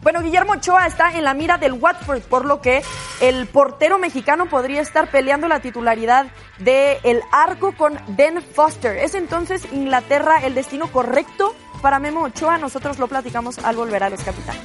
Bueno, 0.04 0.22
Guillermo 0.22 0.54
Ochoa 0.54 0.86
está 0.86 1.18
en 1.18 1.24
la 1.24 1.34
mira 1.34 1.58
del 1.58 1.74
Watford, 1.74 2.24
por 2.24 2.44
lo 2.44 2.60
que 2.60 2.82
el 3.22 3.48
portero 3.48 3.98
mexicano 3.98 4.48
podría 4.48 4.82
estar 4.82 5.10
peleando 5.10 5.48
la 5.48 5.62
titularidad 5.62 6.28
del 6.60 6.98
el 7.04 7.22
arco 7.32 7.74
con 7.78 7.98
Ben 8.10 8.42
Foster. 8.42 8.98
¿Es 8.98 9.16
entonces 9.16 9.66
Inglaterra 9.72 10.40
el 10.44 10.56
destino 10.56 10.92
correcto 10.92 11.56
para 11.82 12.00
Memo 12.00 12.24
Ochoa? 12.24 12.58
Nosotros 12.58 13.00
lo 13.00 13.08
platicamos 13.08 13.60
al 13.60 13.78
volver 13.78 14.04
a 14.04 14.10
los 14.10 14.22
capitanes. 14.22 14.62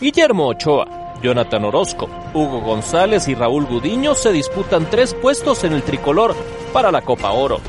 Guillermo 0.00 0.48
Ochoa, 0.48 1.18
Jonathan 1.20 1.64
Orozco, 1.66 2.08
Hugo 2.32 2.60
González 2.60 3.28
y 3.28 3.34
Raúl 3.34 3.66
Gudiño 3.66 4.14
se 4.14 4.32
disputan 4.32 4.88
tres 4.88 5.12
puestos 5.12 5.64
en 5.64 5.74
el 5.74 5.82
tricolor 5.82 6.34
para 6.72 6.90
la 6.90 7.02
Copa 7.02 7.32
Oro. 7.32 7.60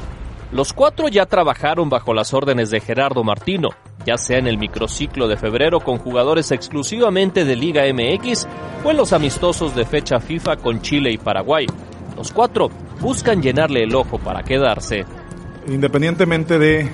Los 0.51 0.73
cuatro 0.73 1.09
ya 1.09 1.27
trabajaron 1.27 1.89
bajo 1.89 2.13
las 2.13 2.33
órdenes 2.33 2.71
de 2.71 2.79
Gerardo 2.79 3.23
Martino, 3.23 3.69
ya 4.03 4.17
sea 4.17 4.39
en 4.39 4.47
el 4.47 4.57
microciclo 4.57 5.27
de 5.27 5.38
febrero 5.38 5.79
con 5.79 5.99
jugadores 5.99 6.51
exclusivamente 6.51 7.45
de 7.45 7.55
Liga 7.55 7.83
MX 7.93 8.47
o 8.83 8.89
en 8.89 8.97
los 8.97 9.13
amistosos 9.13 9.75
de 9.75 9.85
fecha 9.85 10.19
FIFA 10.19 10.57
con 10.57 10.81
Chile 10.81 11.12
y 11.12 11.19
Paraguay. 11.19 11.67
Los 12.17 12.31
cuatro 12.31 12.69
buscan 12.99 13.43
llenarle 13.43 13.83
el 13.83 13.93
ojo 13.93 14.17
para 14.17 14.41
quedarse. 14.41 15.05
Independientemente 15.67 16.57
de, 16.57 16.89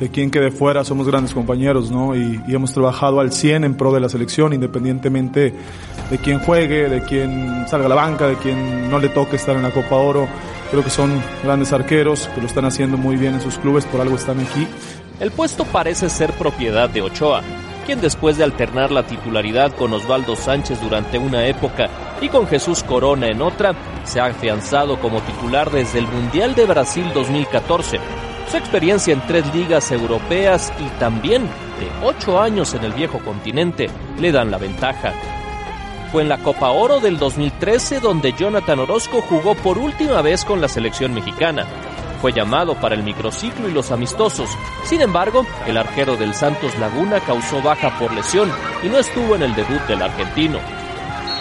de 0.00 0.10
quién 0.10 0.30
quede 0.30 0.50
fuera, 0.50 0.84
somos 0.84 1.06
grandes 1.06 1.32
compañeros, 1.32 1.90
¿no? 1.90 2.14
Y, 2.14 2.42
hemos 2.48 2.72
trabajado 2.72 3.20
al 3.20 3.32
100 3.32 3.64
en 3.64 3.74
pro 3.74 3.92
de 3.92 4.00
la 4.00 4.08
selección, 4.08 4.52
independientemente 4.52 5.54
de 6.10 6.18
quién 6.18 6.38
juegue, 6.40 6.88
de 6.88 7.02
quién 7.02 7.66
salga 7.68 7.86
a 7.86 7.88
la 7.88 7.94
banca, 7.94 8.26
de 8.26 8.36
quién 8.36 8.90
no 8.90 8.98
le 8.98 9.08
toque 9.08 9.36
estar 9.36 9.56
en 9.56 9.62
la 9.62 9.70
Copa 9.70 9.96
Oro. 9.96 10.28
Creo 10.70 10.82
que 10.82 10.90
son 10.90 11.22
grandes 11.42 11.72
arqueros 11.72 12.28
que 12.34 12.40
lo 12.40 12.46
están 12.46 12.64
haciendo 12.64 12.96
muy 12.96 13.16
bien 13.16 13.34
en 13.34 13.40
sus 13.40 13.58
clubes, 13.58 13.84
por 13.86 14.00
algo 14.00 14.16
están 14.16 14.40
aquí. 14.40 14.66
El 15.20 15.30
puesto 15.30 15.64
parece 15.64 16.10
ser 16.10 16.32
propiedad 16.32 16.90
de 16.90 17.02
Ochoa, 17.02 17.42
quien 17.86 18.00
después 18.00 18.36
de 18.36 18.44
alternar 18.44 18.90
la 18.90 19.06
titularidad 19.06 19.72
con 19.72 19.92
Osvaldo 19.92 20.36
Sánchez 20.36 20.80
durante 20.82 21.18
una 21.18 21.46
época 21.46 21.88
y 22.20 22.28
con 22.28 22.46
Jesús 22.46 22.82
Corona 22.82 23.28
en 23.28 23.40
otra, 23.40 23.74
se 24.04 24.20
ha 24.20 24.26
afianzado 24.26 24.98
como 25.00 25.20
titular 25.20 25.70
desde 25.70 26.00
el 26.00 26.06
Mundial 26.06 26.54
de 26.54 26.66
Brasil 26.66 27.06
2014. 27.14 27.98
Su 28.50 28.56
experiencia 28.56 29.12
en 29.12 29.20
tres 29.26 29.52
ligas 29.54 29.90
europeas 29.90 30.72
y 30.78 30.88
también 31.00 31.42
de 31.42 31.90
ocho 32.02 32.40
años 32.40 32.74
en 32.74 32.84
el 32.84 32.92
viejo 32.92 33.18
continente 33.18 33.88
le 34.20 34.30
dan 34.30 34.50
la 34.50 34.58
ventaja. 34.58 35.12
Fue 36.12 36.22
en 36.22 36.28
la 36.28 36.38
Copa 36.38 36.70
Oro 36.70 37.00
del 37.00 37.18
2013 37.18 37.98
donde 37.98 38.32
Jonathan 38.32 38.78
Orozco 38.78 39.20
jugó 39.20 39.54
por 39.56 39.78
última 39.78 40.22
vez 40.22 40.44
con 40.44 40.60
la 40.60 40.68
selección 40.68 41.12
mexicana. 41.12 41.66
Fue 42.22 42.32
llamado 42.32 42.74
para 42.74 42.94
el 42.94 43.02
microciclo 43.02 43.68
y 43.68 43.72
los 43.72 43.90
amistosos. 43.90 44.48
Sin 44.84 45.02
embargo, 45.02 45.44
el 45.66 45.76
arquero 45.76 46.16
del 46.16 46.32
Santos 46.32 46.78
Laguna 46.78 47.20
causó 47.20 47.60
baja 47.60 47.98
por 47.98 48.12
lesión 48.14 48.50
y 48.82 48.88
no 48.88 48.98
estuvo 48.98 49.34
en 49.34 49.42
el 49.42 49.54
debut 49.54 49.82
del 49.88 50.02
argentino. 50.02 50.58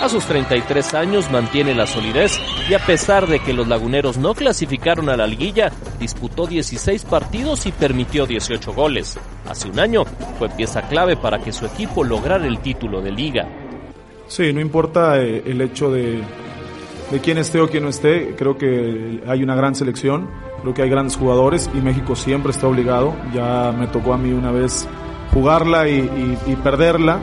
A 0.01 0.09
sus 0.09 0.25
33 0.25 0.93
años 0.93 1.31
mantiene 1.31 1.73
la 1.73 1.87
solidez 1.87 2.39
y 2.69 2.73
a 2.75 2.79
pesar 2.85 3.25
de 3.27 3.39
que 3.39 3.53
los 3.53 3.67
laguneros 3.67 4.17
no 4.17 4.35
clasificaron 4.35 5.09
a 5.09 5.17
la 5.17 5.25
liguilla, 5.25 5.71
disputó 5.99 6.45
16 6.45 7.05
partidos 7.05 7.65
y 7.65 7.71
permitió 7.71 8.27
18 8.27 8.73
goles. 8.73 9.17
Hace 9.49 9.69
un 9.69 9.79
año 9.79 10.03
fue 10.37 10.49
pieza 10.49 10.83
clave 10.83 11.15
para 11.17 11.39
que 11.39 11.51
su 11.51 11.65
equipo 11.65 12.03
lograra 12.03 12.45
el 12.45 12.59
título 12.59 13.01
de 13.01 13.11
liga. 13.11 13.47
Sí, 14.27 14.53
no 14.53 14.59
importa 14.61 15.19
eh, 15.21 15.41
el 15.45 15.61
hecho 15.61 15.89
de, 15.89 16.21
de 17.11 17.19
quién 17.21 17.37
esté 17.39 17.59
o 17.61 17.69
quién 17.69 17.83
no 17.83 17.89
esté, 17.89 18.35
creo 18.37 18.57
que 18.57 19.23
hay 19.27 19.41
una 19.43 19.55
gran 19.55 19.73
selección, 19.75 20.29
creo 20.61 20.73
que 20.73 20.83
hay 20.83 20.89
grandes 20.89 21.15
jugadores 21.17 21.69
y 21.73 21.77
México 21.77 22.15
siempre 22.15 22.51
está 22.51 22.67
obligado. 22.67 23.15
Ya 23.33 23.71
me 23.71 23.87
tocó 23.87 24.13
a 24.13 24.17
mí 24.17 24.31
una 24.31 24.51
vez 24.51 24.87
jugarla 25.33 25.87
y, 25.89 25.93
y- 25.99 26.51
y 26.51 26.55
perderla, 26.57 27.19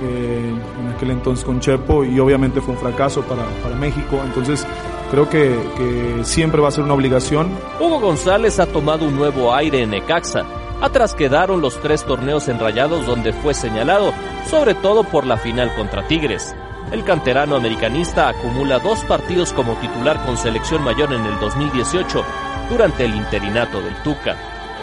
en 0.00 0.88
aquel 0.94 1.10
entonces 1.10 1.44
con 1.44 1.60
Chepo, 1.60 2.04
y 2.04 2.18
obviamente 2.20 2.60
fue 2.60 2.74
un 2.74 2.80
fracaso 2.80 3.22
para, 3.22 3.44
para 3.62 3.74
México. 3.76 4.20
Entonces 4.24 4.66
creo 5.10 5.28
que, 5.28 5.58
que 5.76 6.24
siempre 6.24 6.60
va 6.60 6.68
a 6.68 6.72
ser 6.72 6.84
una 6.84 6.94
obligación 6.94 7.48
Hugo 7.80 8.00
González 8.00 8.58
ha 8.58 8.66
tomado 8.66 9.06
un 9.06 9.16
nuevo 9.16 9.54
aire 9.54 9.82
en 9.82 9.90
Necaxa. 9.90 10.44
Atrás 10.80 11.14
quedaron 11.14 11.60
los 11.60 11.80
tres 11.80 12.04
torneos 12.04 12.48
enrayados 12.48 13.06
donde 13.06 13.32
fue 13.32 13.54
señalado, 13.54 14.12
sobre 14.50 14.74
todo 14.74 15.04
por 15.04 15.26
la 15.26 15.36
final 15.36 15.74
contra 15.74 16.06
Tigres. 16.06 16.54
El 16.92 17.04
canterano 17.04 17.56
americanista 17.56 18.28
acumula 18.28 18.78
dos 18.78 19.00
partidos 19.04 19.52
como 19.52 19.74
titular 19.74 20.24
con 20.24 20.36
selección 20.36 20.82
mayor 20.82 21.12
en 21.12 21.24
el 21.24 21.38
2018 21.40 22.22
durante 22.70 23.04
el 23.04 23.14
interinato 23.14 23.80
del 23.80 23.94
Tuca. 24.02 24.36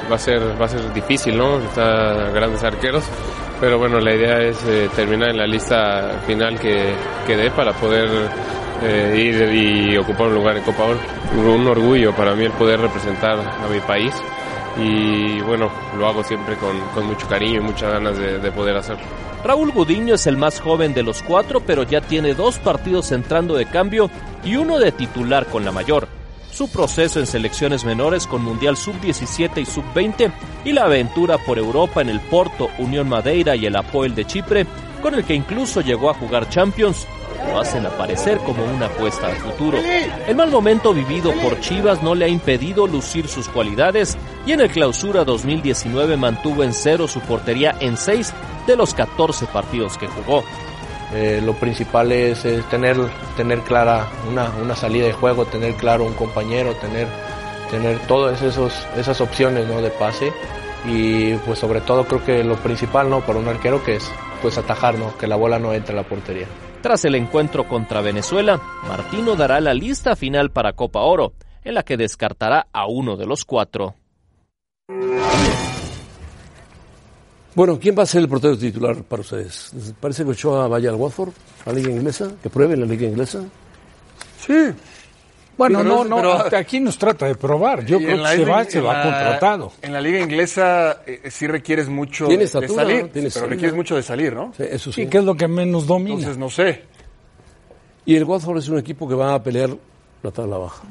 Va 0.10 0.16
a 0.16 0.20
ser, 0.20 0.42
va 0.60 0.66
a 0.66 0.70
ser 0.70 0.94
difícil, 0.94 1.38
¿no? 1.38 1.60
Está 1.60 2.30
grandes 2.32 2.64
arqueros, 2.64 3.04
pero 3.60 3.78
bueno, 3.78 4.00
la 4.00 4.14
idea 4.14 4.40
es 4.42 4.58
eh, 4.66 4.90
terminar 4.96 5.30
en 5.30 5.38
la 5.38 5.48
lista 5.48 6.22
final 6.26 6.60
que, 6.60 6.94
que 7.26 7.38
dé 7.38 7.50
para 7.52 7.74
poder 7.74 8.10
eh, 8.84 9.16
ir 9.16 9.54
y 9.54 9.98
ocupar 9.98 10.28
un 10.28 10.36
lugar 10.36 10.58
en 10.58 10.64
Copa 10.64 10.84
Oro. 10.84 11.00
Un 11.38 11.68
orgullo 11.68 12.14
para 12.14 12.34
mí 12.36 12.46
el 12.46 12.52
poder 12.52 12.80
representar 12.80 13.40
a 13.40 13.68
mi 13.68 13.80
país 13.80 14.14
y 14.78 15.40
bueno, 15.42 15.70
lo 15.98 16.08
hago 16.08 16.24
siempre 16.24 16.56
con, 16.56 16.80
con 16.94 17.06
mucho 17.06 17.28
cariño 17.28 17.60
y 17.60 17.64
muchas 17.64 17.92
ganas 17.92 18.18
de, 18.18 18.40
de 18.40 18.52
poder 18.52 18.78
hacerlo. 18.78 19.04
Raúl 19.44 19.72
Gudiño 19.72 20.16
es 20.16 20.28
el 20.28 20.38
más 20.38 20.60
joven 20.60 20.94
de 20.94 21.04
los 21.04 21.24
cuatro, 21.24 21.62
pero 21.62 21.84
ya 21.84 22.02
tiene 22.02 22.34
dos 22.34 22.60
partidos 22.60 23.12
entrando 23.12 23.56
de 23.56 23.66
cambio 23.66 24.10
y 24.44 24.56
uno 24.56 24.78
de 24.78 24.92
titular 24.92 25.46
con 25.48 25.66
la 25.66 25.72
mayor. 25.72 26.08
Su 26.62 26.70
proceso 26.70 27.20
en 27.20 27.26
selecciones 27.26 27.86
menores 27.86 28.28
con 28.28 28.44
Mundial 28.44 28.78
Sub-17 28.78 29.64
y 29.64 29.66
Sub-20 29.66 30.32
y 30.64 30.74
la 30.74 30.84
aventura 30.84 31.40
por 31.40 31.58
Europa 31.58 32.02
en 32.02 32.10
el 32.10 32.20
Porto, 32.20 32.70
Unión 32.78 33.10
Madeira 33.10 33.56
y 33.56 33.66
el 33.66 33.76
Apoel 33.76 34.14
de 34.14 34.26
Chipre, 34.26 34.68
con 35.02 35.16
el 35.16 35.26
que 35.26 35.34
incluso 35.34 35.82
llegó 35.82 36.12
a 36.12 36.14
jugar 36.14 36.50
Champions, 36.50 37.08
lo 37.48 37.60
hacen 37.60 37.88
aparecer 37.88 38.38
como 38.46 38.64
una 38.64 38.86
apuesta 38.86 39.26
al 39.26 39.38
futuro. 39.38 39.80
El 39.80 40.36
mal 40.36 40.52
momento 40.52 40.94
vivido 40.94 41.34
por 41.42 41.60
Chivas 41.62 42.04
no 42.04 42.14
le 42.14 42.26
ha 42.26 42.28
impedido 42.28 42.86
lucir 42.86 43.28
sus 43.28 43.50
cualidades 43.50 44.16
y 44.46 44.52
en 44.52 44.62
el 44.62 44.70
clausura 44.70 45.26
2019 45.26 46.16
mantuvo 46.16 46.64
en 46.64 46.74
cero 46.74 47.08
su 47.08 47.22
portería 47.22 47.76
en 47.80 47.98
seis 47.98 48.36
de 48.68 48.76
los 48.76 48.94
14 48.94 49.48
partidos 49.48 49.98
que 49.98 50.06
jugó. 50.06 50.44
Eh, 51.14 51.42
lo 51.44 51.54
principal 51.54 52.12
es, 52.12 52.44
tener, 52.70 52.96
tener 53.36 53.60
clara 53.62 54.08
una, 54.30 54.50
una, 54.62 54.76
salida 54.76 55.08
de 55.08 55.14
juego, 55.14 55.46
tener 55.46 55.74
claro 55.76 56.06
un 56.06 56.14
compañero, 56.14 56.74
tener, 56.76 57.08
tener 57.70 58.00
todas 58.08 58.42
esos, 58.42 58.88
esas 58.96 59.20
opciones 59.20 59.68
¿no? 59.68 59.82
de 59.82 59.90
pase 59.90 60.32
y 60.86 61.34
pues 61.36 61.60
sobre 61.60 61.82
todo 61.82 62.06
creo 62.06 62.24
que 62.24 62.44
lo 62.44 62.56
principal 62.56 63.10
¿no? 63.10 63.20
para 63.22 63.40
un 63.40 63.48
arquero 63.48 63.84
que 63.84 63.98
es 63.98 64.10
pues 64.42 64.58
atajar, 64.58 64.98
¿no? 64.98 65.18
que 65.18 65.28
la 65.28 65.36
bola 65.36 65.60
no 65.60 65.74
entre 65.74 65.94
a 65.94 65.98
la 65.98 66.08
portería. 66.08 66.48
Tras 66.82 67.04
el 67.06 67.16
encuentro 67.16 67.68
contra 67.68 68.02
Venezuela, 68.02 68.60
Martino 68.88 69.36
dará 69.36 69.60
la 69.60 69.74
lista 69.74 70.16
final 70.16 70.50
para 70.50 70.74
Copa 70.74 71.02
Oro, 71.02 71.34
en 71.64 71.76
la 71.76 71.84
que 71.84 71.98
descartará 71.98 72.68
a 72.72 72.88
uno 72.88 73.18
de 73.18 73.28
los 73.28 73.46
cuatro. 73.46 73.96
Bueno, 77.54 77.78
¿quién 77.80 77.96
va 77.98 78.04
a 78.04 78.06
ser 78.06 78.22
el 78.22 78.30
portero 78.30 78.58
titular 78.58 78.96
para 79.04 79.22
ustedes? 79.22 79.72
¿Les 79.74 79.92
parece 79.94 80.24
que 80.24 80.32
Ochoa 80.32 80.68
vaya 80.68 80.90
al 80.90 80.96
Watford, 80.96 81.32
a 81.66 81.70
la 81.70 81.76
liga 81.76 81.90
inglesa? 81.92 82.32
¿Que 82.42 82.50
pruebe 82.50 82.78
la 82.78 82.86
liga 82.86 83.06
inglesa? 83.08 83.44
Sí. 84.46 84.54
Bueno, 85.58 85.84
no, 85.84 86.04
no, 86.06 86.16
pero- 86.16 86.34
hasta 86.34 86.58
aquí 86.58 86.80
nos 86.80 86.98
trata 86.98 87.26
de 87.28 87.36
probar. 87.36 87.86
Yo 87.86 88.00
Y 88.00 88.06
creo 88.06 88.24
que 88.24 88.30
se 88.38 88.46
va, 88.46 88.64
se 88.64 88.80
va 88.80 89.04
contratado. 89.04 89.74
En 89.82 89.92
la 89.94 90.00
liga 90.02 90.20
inglesa 90.20 91.02
eh, 91.06 91.30
sí 91.30 91.46
requieres 91.46 91.90
mucho 91.90 92.26
Tiene 92.28 92.44
de 92.44 92.48
salir, 92.48 92.70
¿no? 92.70 92.76
Tiene 92.76 93.10
pero 93.12 93.28
estatura. 93.28 93.50
requieres 93.52 93.76
mucho 93.76 93.96
de 93.98 94.04
salir, 94.04 94.34
¿no? 94.34 94.54
eso 94.58 94.92
Sí, 94.94 95.08
que 95.08 95.18
es 95.20 95.24
lo 95.24 95.36
que 95.36 95.48
menos 95.48 95.86
domina. 95.86 96.16
Entonces 96.16 96.38
no 96.38 96.50
sé. 96.50 96.84
Y 98.06 98.16
el 98.16 98.24
Watford 98.24 98.58
es 98.60 98.70
un 98.70 98.80
equipo 98.80 99.08
que 99.08 99.14
va 99.14 99.36
a 99.36 99.44
pelear 99.44 99.70
la 100.24 100.32
tabla 100.32 100.58
baja. 100.58 100.84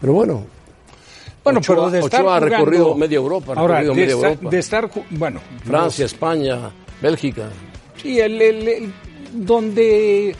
Pero 0.00 0.12
bueno. 0.12 0.44
Bueno, 1.42 1.60
Ochoa- 1.60 1.76
pero 1.76 1.90
de 1.90 1.98
estar 2.00 2.20
Ochoa 2.20 2.36
ha 2.36 2.38
jugando- 2.40 2.56
recorrido 2.56 2.94
media 2.94 3.16
Europa. 3.16 3.52
ha 3.54 3.60
Ahora, 3.60 3.80
recorrido 3.80 3.94
de 3.94 4.00
media 4.00 4.14
estar, 4.14 4.30
Europa. 4.32 4.50
de 4.50 4.58
estar 4.58 4.90
bueno, 5.10 5.40
Francia, 5.64 6.04
los- 6.04 6.12
España, 6.12 6.70
Bélgica. 7.00 7.48
Sí, 8.02 8.20
el, 8.20 8.40
el- 8.42 8.68
el- 8.68 8.92
donde 9.32 10.34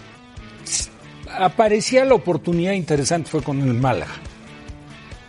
aparecía 1.38 2.04
la 2.04 2.14
oportunidad 2.14 2.72
interesante 2.72 3.30
fue 3.30 3.42
con 3.42 3.60
el 3.60 3.74
Málaga. 3.74 4.12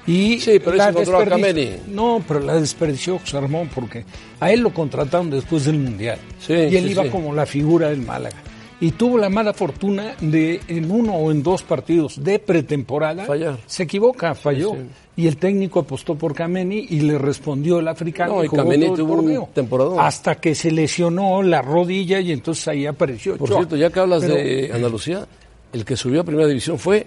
Y 0.08 0.40
Sí, 0.40 0.60
pero 0.60 0.76
la 0.76 0.90
encontró 0.90 1.20
a 1.20 1.26
Kameni. 1.26 1.74
No, 1.88 2.24
pero 2.28 2.40
la 2.40 2.56
desperdició 2.56 3.20
José 3.20 3.40
Ramón 3.40 3.70
porque 3.74 4.04
a 4.40 4.52
él 4.52 4.62
lo 4.62 4.74
contrataron 4.74 5.30
después 5.30 5.66
del 5.66 5.78
Mundial. 5.78 6.18
Sí, 6.40 6.54
y 6.54 6.76
él 6.76 6.86
sí, 6.86 6.92
iba 6.92 7.04
sí. 7.04 7.10
como 7.10 7.34
la 7.36 7.46
figura 7.46 7.90
del 7.90 8.02
Málaga. 8.02 8.36
Y 8.82 8.92
tuvo 8.92 9.18
la 9.18 9.30
mala 9.30 9.54
fortuna 9.54 10.16
de 10.20 10.60
en 10.68 10.90
uno 10.92 11.14
o 11.14 11.32
en 11.32 11.42
dos 11.44 11.62
partidos 11.64 12.22
de 12.24 12.40
pretemporada 12.40 13.26
Fallar. 13.26 13.60
se 13.68 13.84
equivoca, 13.84 14.34
falló. 14.36 14.72
Sí, 14.72 14.78
sí. 14.78 14.88
Y 15.24 15.28
el 15.28 15.38
técnico 15.38 15.82
apostó 15.82 16.16
por 16.16 16.34
Kameni 16.34 16.88
y 16.90 17.02
le 17.02 17.18
respondió 17.20 17.78
el 17.80 17.88
africano. 17.88 18.38
No, 18.38 18.44
y 18.44 18.50
Kameni 18.50 18.92
tuvo 18.96 19.14
un 19.14 19.48
temporadón. 19.54 20.00
Hasta 20.00 20.36
que 20.36 20.56
se 20.56 20.72
lesionó 20.72 21.44
la 21.44 21.62
rodilla 21.62 22.20
y 22.20 22.32
entonces 22.32 22.68
ahí 22.70 22.86
apareció. 22.88 23.38
Por 23.38 23.50
cierto, 23.50 23.76
ya 23.78 23.90
que 23.92 24.00
hablas 24.00 24.22
Pero- 24.24 24.34
de 24.36 24.72
Andalucía, 24.74 25.28
el 25.74 25.86
que 25.86 25.96
subió 25.96 26.22
a 26.22 26.24
primera 26.24 26.48
división 26.48 26.80
fue 26.80 27.06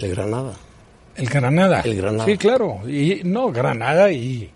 el 0.00 0.10
Granada. 0.10 0.54
El 1.16 1.26
Granada. 1.28 1.80
El 1.82 1.96
Granada. 1.96 2.24
Sí, 2.24 2.36
claro. 2.36 2.80
Y 2.88 3.20
no, 3.22 3.52
Granada 3.52 4.10
y, 4.10 4.50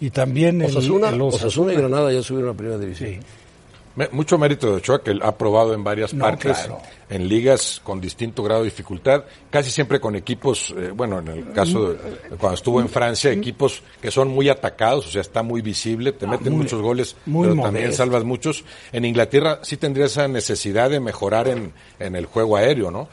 y 0.00 0.10
también 0.10 0.62
el, 0.62 0.70
Osasuna, 0.70 1.08
el 1.08 1.20
Osasuna 1.20 1.72
y 1.72 1.76
Granada 1.76 2.12
ya 2.12 2.22
subieron 2.22 2.50
a 2.50 2.54
primera 2.56 2.78
división. 2.78 3.10
Me- 3.10 3.39
Mucho 4.12 4.38
mérito 4.38 4.68
de 4.68 4.74
Ochoa, 4.74 5.02
que 5.02 5.18
ha 5.20 5.36
probado 5.36 5.74
en 5.74 5.82
varias 5.82 6.14
No, 6.14 6.24
partes, 6.24 6.56
claro. 6.58 6.80
en 7.08 7.28
ligas 7.28 7.80
con 7.82 8.00
distinto 8.00 8.42
grado 8.42 8.60
de 8.60 8.66
dificultad, 8.66 9.24
casi 9.50 9.70
siempre 9.70 9.98
con 10.00 10.14
equipos, 10.14 10.72
eh, 10.78 10.92
bueno, 10.94 11.18
en 11.18 11.28
el 11.28 11.52
caso 11.52 11.90
de 11.92 11.98
cuando 12.38 12.54
estuvo 12.54 12.80
en 12.80 12.88
Francia, 12.88 13.32
equipos 13.32 13.82
que 14.00 14.10
son 14.12 14.28
muy 14.28 14.48
atacados, 14.48 15.08
o 15.08 15.10
sea, 15.10 15.20
está 15.20 15.42
muy 15.42 15.60
visible, 15.60 16.12
te 16.12 16.26
meten 16.26 16.52
muy- 16.52 16.62
muchos 16.62 16.80
goles, 16.80 17.16
muy 17.26 17.48
pero 17.48 17.62
también 17.62 17.92
salvas 17.92 18.22
muchos. 18.24 18.64
En 18.92 19.04
Inglaterra 19.04 19.58
sí 19.62 19.76
tendría 19.76 20.06
esa 20.06 20.28
necesidad 20.28 20.88
de 20.88 21.00
mejorar 21.00 21.48
en, 21.48 21.72
en 21.98 22.14
el 22.14 22.26
juego 22.26 22.56
aéreo, 22.56 22.90
¿no? 22.92 23.08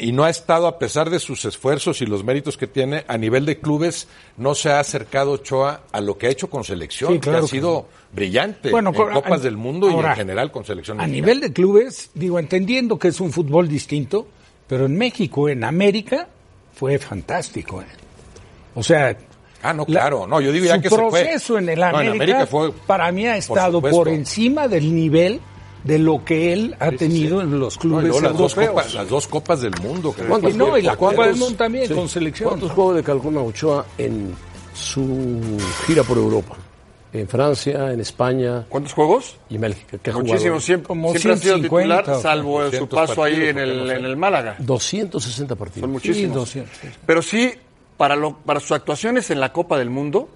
Y 0.00 0.12
no 0.12 0.24
ha 0.24 0.30
estado, 0.30 0.66
a 0.66 0.78
pesar 0.78 1.10
de 1.10 1.18
sus 1.18 1.44
esfuerzos 1.44 2.00
y 2.00 2.06
los 2.06 2.22
méritos 2.24 2.56
que 2.56 2.66
tiene, 2.66 3.04
a 3.08 3.18
nivel 3.18 3.44
de 3.44 3.58
clubes, 3.58 4.08
no 4.36 4.54
se 4.54 4.70
ha 4.70 4.78
acercado 4.80 5.32
Ochoa 5.32 5.82
a 5.92 6.00
lo 6.00 6.16
que 6.16 6.26
ha 6.28 6.30
hecho 6.30 6.48
con 6.48 6.64
selección, 6.64 7.12
Sí, 7.14 7.18
claro 7.18 7.38
que 7.40 7.44
ha 7.44 7.48
que 7.48 7.56
sido 7.56 7.88
brillante 8.12 8.70
Bueno, 8.70 8.90
en 8.94 9.12
Copas 9.12 9.42
del 9.42 9.56
Mundo 9.56 9.90
y 9.90 9.94
en 9.94 10.14
general 10.14 10.52
con 10.52 10.64
selección 10.64 10.98
A 11.00 11.02
mexicana. 11.06 11.20
nivel 11.26 11.40
de 11.40 11.52
clubes, 11.52 12.10
digo, 12.14 12.38
entendiendo 12.38 12.98
que 12.98 13.08
es 13.08 13.20
un 13.20 13.32
fútbol 13.32 13.68
distinto, 13.68 14.26
pero 14.68 14.86
en 14.86 14.96
México, 14.96 15.48
en 15.48 15.64
América, 15.64 16.28
fue 16.74 16.98
fantástico. 16.98 17.82
¿eh? 17.82 17.86
O 18.74 18.82
sea... 18.82 19.16
Ah, 19.62 19.72
no, 19.72 19.86
claro. 19.86 20.26
No, 20.26 20.40
yo 20.42 20.52
digo 20.52 20.66
ya 20.66 20.76
su 20.76 20.82
que 20.82 20.90
se 20.90 20.94
fue. 20.96 21.08
proceso 21.10 21.58
en 21.58 21.68
el 21.70 21.80
No, 21.80 22.00
en 22.00 22.08
América, 22.10 22.46
fue- 22.46 22.70
para 22.86 23.10
mí 23.10 23.26
ha 23.26 23.36
estado 23.36 23.80
por, 23.80 24.08
encima 24.08 24.68
del 24.68 24.94
nivel 24.94 25.40
de 25.84 25.98
lo 25.98 26.24
que 26.24 26.52
él 26.52 26.74
ha 26.80 26.90
tenido 26.92 27.40
en 27.42 27.58
los 27.60 27.76
No, 27.76 27.78
y 27.78 27.80
clubes 27.80 28.04
luego 28.06 28.20
las, 28.22 28.36
dos 28.36 28.54
copas, 28.54 28.94
las 28.94 29.08
dos 29.08 29.26
copas 29.28 29.60
del 29.60 29.72
mundo. 29.82 30.12
que 30.14 30.22
¿Cuántos- 30.22 30.52
después 30.52 30.70
no, 30.72 30.78
y 30.78 30.82
la 30.82 30.96
Copa 30.96 31.26
del. 31.26 31.36
Mundo 31.36 31.56
también, 31.56 31.94
con 31.94 32.08
selección. 32.08 32.48
¿Cuántos 32.48 32.72
juegos 32.72 32.96
le 32.96 33.02
calcula 33.02 33.40
Ochoa 33.42 33.84
en 33.98 34.34
su 34.74 35.40
gira 35.86 36.02
por 36.02 36.16
Europa? 36.18 36.56
En 37.12 37.28
Francia, 37.28 37.92
en 37.92 38.00
España. 38.00 38.64
¿Cuántos 38.68 38.92
juegos? 38.92 39.36
Y 39.48 39.56
México. 39.56 39.96
que 40.02 40.10
ha 40.10 40.14
Muchísimo, 40.14 40.38
jugado. 40.40 40.60
siempre, 40.60 40.88
Como 40.88 41.10
siempre 41.10 41.32
ha 41.32 41.36
sido 41.36 41.54
150, 41.58 41.98
titular, 42.02 42.20
salvo 42.22 42.58
su 42.58 42.64
200 42.64 42.98
paso 42.98 43.22
ahí 43.22 43.32
partidos, 43.34 43.48
en 43.50 43.54
porque 43.54 43.70
el, 43.70 43.78
no 43.78 43.86
sé. 43.86 43.94
en 43.98 44.04
el 44.06 44.16
Málaga. 44.16 44.56
260 44.58 45.54
partidos. 45.54 45.80
Son 45.82 45.92
muchísimos. 45.92 46.34
200. 46.34 46.72
Pero 47.06 47.22
sí, 47.22 47.52
para, 47.96 48.16
lo, 48.16 48.36
para 48.38 48.58
sus 48.58 48.72
actuaciones 48.72 49.30
en 49.30 49.38
la 49.38 49.52
Copa 49.52 49.78
del 49.78 49.90
Mundo, 49.90 50.28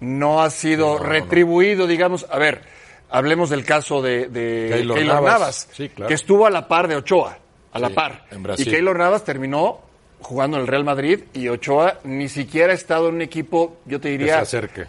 no 0.00 0.40
ha 0.40 0.48
sido 0.48 0.98
retribuido, 0.98 1.86
digamos. 1.86 2.24
A 2.30 2.38
ver, 2.38 2.62
hablemos 3.10 3.50
del 3.50 3.64
caso 3.64 4.02
de, 4.02 4.28
de 4.28 4.70
Keylor 4.72 4.96
Keylor 4.98 5.14
Navas. 5.14 5.32
Navas, 5.32 5.68
Sí, 5.72 5.88
claro. 5.88 6.08
que 6.08 6.14
estuvo 6.14 6.46
a 6.46 6.50
la 6.50 6.66
par 6.68 6.88
de 6.88 6.96
Ochoa, 6.96 7.38
a 7.72 7.78
la 7.78 7.88
Sí, 7.88 7.94
par. 7.94 8.24
en 8.30 8.42
Brasil. 8.42 8.66
Y 8.66 8.70
Keylor 8.70 8.98
Navas 8.98 9.24
terminó 9.24 9.80
jugando 10.20 10.56
en 10.56 10.62
el 10.62 10.66
Real 10.66 10.84
Madrid 10.84 11.20
y 11.32 11.48
Ochoa 11.48 11.98
ni 12.04 12.28
siquiera 12.28 12.72
ha 12.72 12.74
estado 12.76 13.08
en 13.08 13.16
un 13.16 13.22
equipo, 13.22 13.76
yo 13.86 14.00
te 14.00 14.08
diría, 14.10 14.42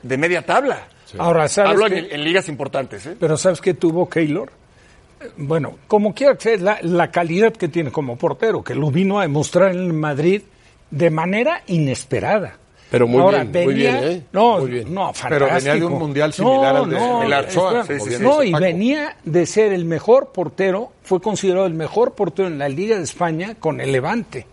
de 0.03 0.17
media 0.17 0.45
tabla. 0.45 0.87
Ahora, 1.17 1.47
¿sabes 1.47 1.71
Hablo 1.71 1.85
qué? 1.87 1.97
en, 1.99 2.07
en 2.11 2.23
ligas 2.23 2.47
importantes, 2.49 3.05
¿eh? 3.05 3.15
Pero 3.19 3.35
¿sabes 3.37 3.61
qué 3.61 3.73
tuvo 3.73 4.07
Keylor? 4.09 4.51
Bueno, 5.37 5.77
como 5.87 6.13
quiera 6.13 6.35
que 6.35 6.41
sea, 6.41 6.57
la, 6.57 6.79
la 6.81 7.11
calidad 7.11 7.51
que 7.53 7.67
tiene 7.67 7.91
como 7.91 8.17
portero, 8.17 8.63
que 8.63 8.73
lo 8.75 8.89
vino 8.91 9.19
a 9.19 9.23
demostrar 9.23 9.71
en 9.71 9.79
el 9.79 9.93
Madrid 9.93 10.43
de 10.91 11.09
manera 11.09 11.63
inesperada. 11.67 12.57
Pero 12.91 13.07
muy 13.07 13.21
Ahora, 13.21 13.43
bien, 13.43 13.65
muy 13.65 13.73
venía, 13.75 13.99
bien, 14.01 14.11
¿eh? 14.11 14.23
No, 14.31 14.59
Muy 14.59 14.71
bien. 14.71 14.93
no, 14.93 15.11
Pero 15.29 15.45
venía 15.45 15.45
de 15.45 15.59
fantástico. 15.61 15.87
un 15.87 15.99
mundial 15.99 16.33
similar 16.33 16.73
No, 16.73 16.83
al 16.83 16.89
de 16.89 16.95
no, 16.95 17.21
el 17.23 17.33
espera, 17.33 17.85
como 17.85 18.05
bien 18.05 18.23
no, 18.23 18.43
y 18.43 18.51
Paco. 18.51 18.63
venía 18.63 19.15
de 19.23 19.45
ser 19.45 19.73
el 19.73 19.85
mejor 19.85 20.31
portero, 20.31 20.91
fue 21.03 21.21
considerado 21.21 21.67
el 21.67 21.75
mejor 21.75 22.13
portero 22.15 22.47
en 22.47 22.57
la 22.57 22.67
Liga 22.67 22.97
de 22.97 23.03
España 23.03 23.55
con 23.59 23.79
el 23.79 23.91
Levante. 23.91 24.47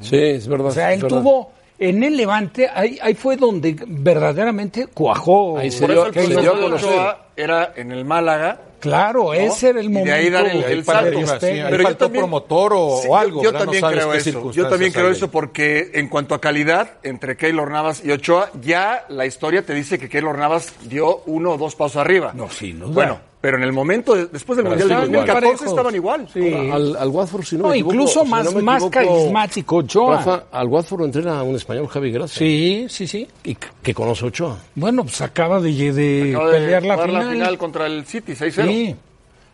Sí, 0.00 0.16
es 0.18 0.46
verdad. 0.46 0.66
O 0.66 0.70
sea, 0.72 0.92
él 0.92 1.00
verdad. 1.00 1.18
tuvo 1.18 1.52
en 1.78 2.02
el 2.04 2.16
Levante, 2.18 2.68
ahí, 2.72 2.98
ahí 3.00 3.14
fue 3.14 3.36
donde 3.36 3.74
verdaderamente 3.86 4.86
cuajó. 4.88 5.56
Ahí 5.56 5.70
se 5.70 5.80
Por 5.80 5.90
dio- 5.92 6.06
eso 6.10 6.20
el 6.20 6.26
se 6.34 6.40
dio 6.42 6.52
a 6.52 6.56
de 6.56 6.62
conocer. 6.62 6.88
Ochoa 6.90 7.26
era 7.36 7.72
en 7.76 7.92
el 7.92 8.04
Málaga. 8.04 8.60
Claro, 8.80 9.32
ese 9.34 9.70
era 9.70 9.80
el 9.80 9.86
Y 9.86 9.88
de 9.88 9.94
momento. 9.94 10.14
ahí 10.14 10.30
dar 10.30 10.46
el- 10.46 10.84
salto. 10.84 11.18
sí, 11.20 11.26
Pero 11.40 11.76
yo 11.76 11.82
faltó 11.82 12.04
también- 12.06 12.22
promotor 12.24 12.72
o, 12.74 12.98
Sí, 13.02 13.08
o 13.10 13.16
algo, 13.16 13.42
Yo, 13.42 13.52
también 13.52 13.80
no 13.80 13.88
creo 13.90 14.12
eso. 14.14 14.52
Yo 14.52 14.68
también 14.68 14.92
creo 14.92 15.08
eso 15.10 15.30
porque 15.30 15.90
en 15.94 16.08
cuanto 16.08 16.34
a 16.34 16.40
calidad 16.40 16.90
entre 17.02 17.36
Keylor 17.36 17.70
Navas 17.70 18.02
y 18.04 18.10
Ochoa, 18.10 18.50
ya 18.60 19.04
la 19.08 19.26
historia 19.26 19.62
te 19.64 19.74
dice 19.74 19.98
que 19.98 20.08
Keylor 20.08 20.38
Navas 20.38 20.72
dio 20.84 21.22
uno 21.26 21.52
o 21.52 21.58
dos 21.58 21.74
pasos 21.74 21.96
arriba. 21.96 22.32
No, 22.34 22.50
sin 22.50 22.78
duda. 22.80 22.92
Bueno, 22.92 23.20
Pero 23.46 23.58
en 23.58 23.62
el 23.62 23.72
momento, 23.72 24.16
de- 24.16 24.26
después 24.26 24.56
del 24.56 24.66
Mundial 24.66 24.88
muy 24.88 24.96
2014 24.96 25.32
parejos. 25.46 25.66
estaban 25.68 25.94
igual. 25.94 26.28
Sí. 26.34 26.52
Al, 26.52 26.96
al 26.96 27.08
Watford, 27.10 27.44
si 27.44 27.54
no, 27.56 27.62
No, 27.62 27.68
me 27.68 27.74
equivoco, 27.76 27.94
incluso 27.94 28.24
si 28.24 28.28
más- 28.28 28.44
no 28.44 28.50
me 28.50 28.62
más 28.62 28.82
equivoco, 28.82 28.90
carismático 29.14 29.76
Ochoa. 29.76 30.16
Rafa, 30.16 30.44
al 30.50 30.66
Watford 30.66 30.98
lo 30.98 31.04
entrena 31.06 31.42
un 31.44 31.54
español, 31.54 31.86
Javi 31.86 32.10
Gracia. 32.10 32.38
Sí, 32.40 32.86
sí, 32.88 33.06
sí. 33.06 33.28
Y 33.44 33.54
que, 33.54 33.68
que 33.84 33.94
conoce 33.94 34.26
Ochoa. 34.26 34.58
Bueno, 34.74 35.04
pues 35.04 35.20
acaba 35.20 35.60
de, 35.60 35.92
de 35.92 36.30
Acaba 36.34 36.50
de 36.50 36.58
pelear 36.58 36.82
la 36.82 36.94
jugar 36.94 37.08
final. 37.08 37.24
la 37.26 37.32
final 37.32 37.58
contra 37.58 37.86
el 37.86 38.04
City, 38.04 38.32
6-0. 38.32 38.66
Sí. 38.66 38.96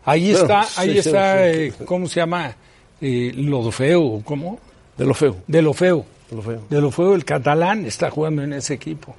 Ahí 0.05 0.31
Bueno, 0.31 0.39
está, 0.61 0.81
ahí 0.81 0.97
está, 0.97 1.47
eh, 1.51 1.73
¿cómo 1.85 2.07
se 2.07 2.19
llama? 2.19 2.51
Eh, 2.99 3.31
Lodofeo, 3.35 4.21
¿cómo? 4.25 4.57
De 4.97 5.05
lo 5.05 5.13
feo. 5.13 5.35
De 5.45 5.61
lo 5.61 5.73
feo. 5.73 6.03
De 6.31 6.35
lo 6.35 6.41
feo. 6.41 6.61
De 6.67 6.81
lo 6.81 6.89
feo, 6.89 7.13
el 7.13 7.23
catalán 7.25 7.85
está 7.85 8.09
jugando 8.09 8.41
en 8.41 8.53
ese 8.53 8.73
equipo. 8.73 9.15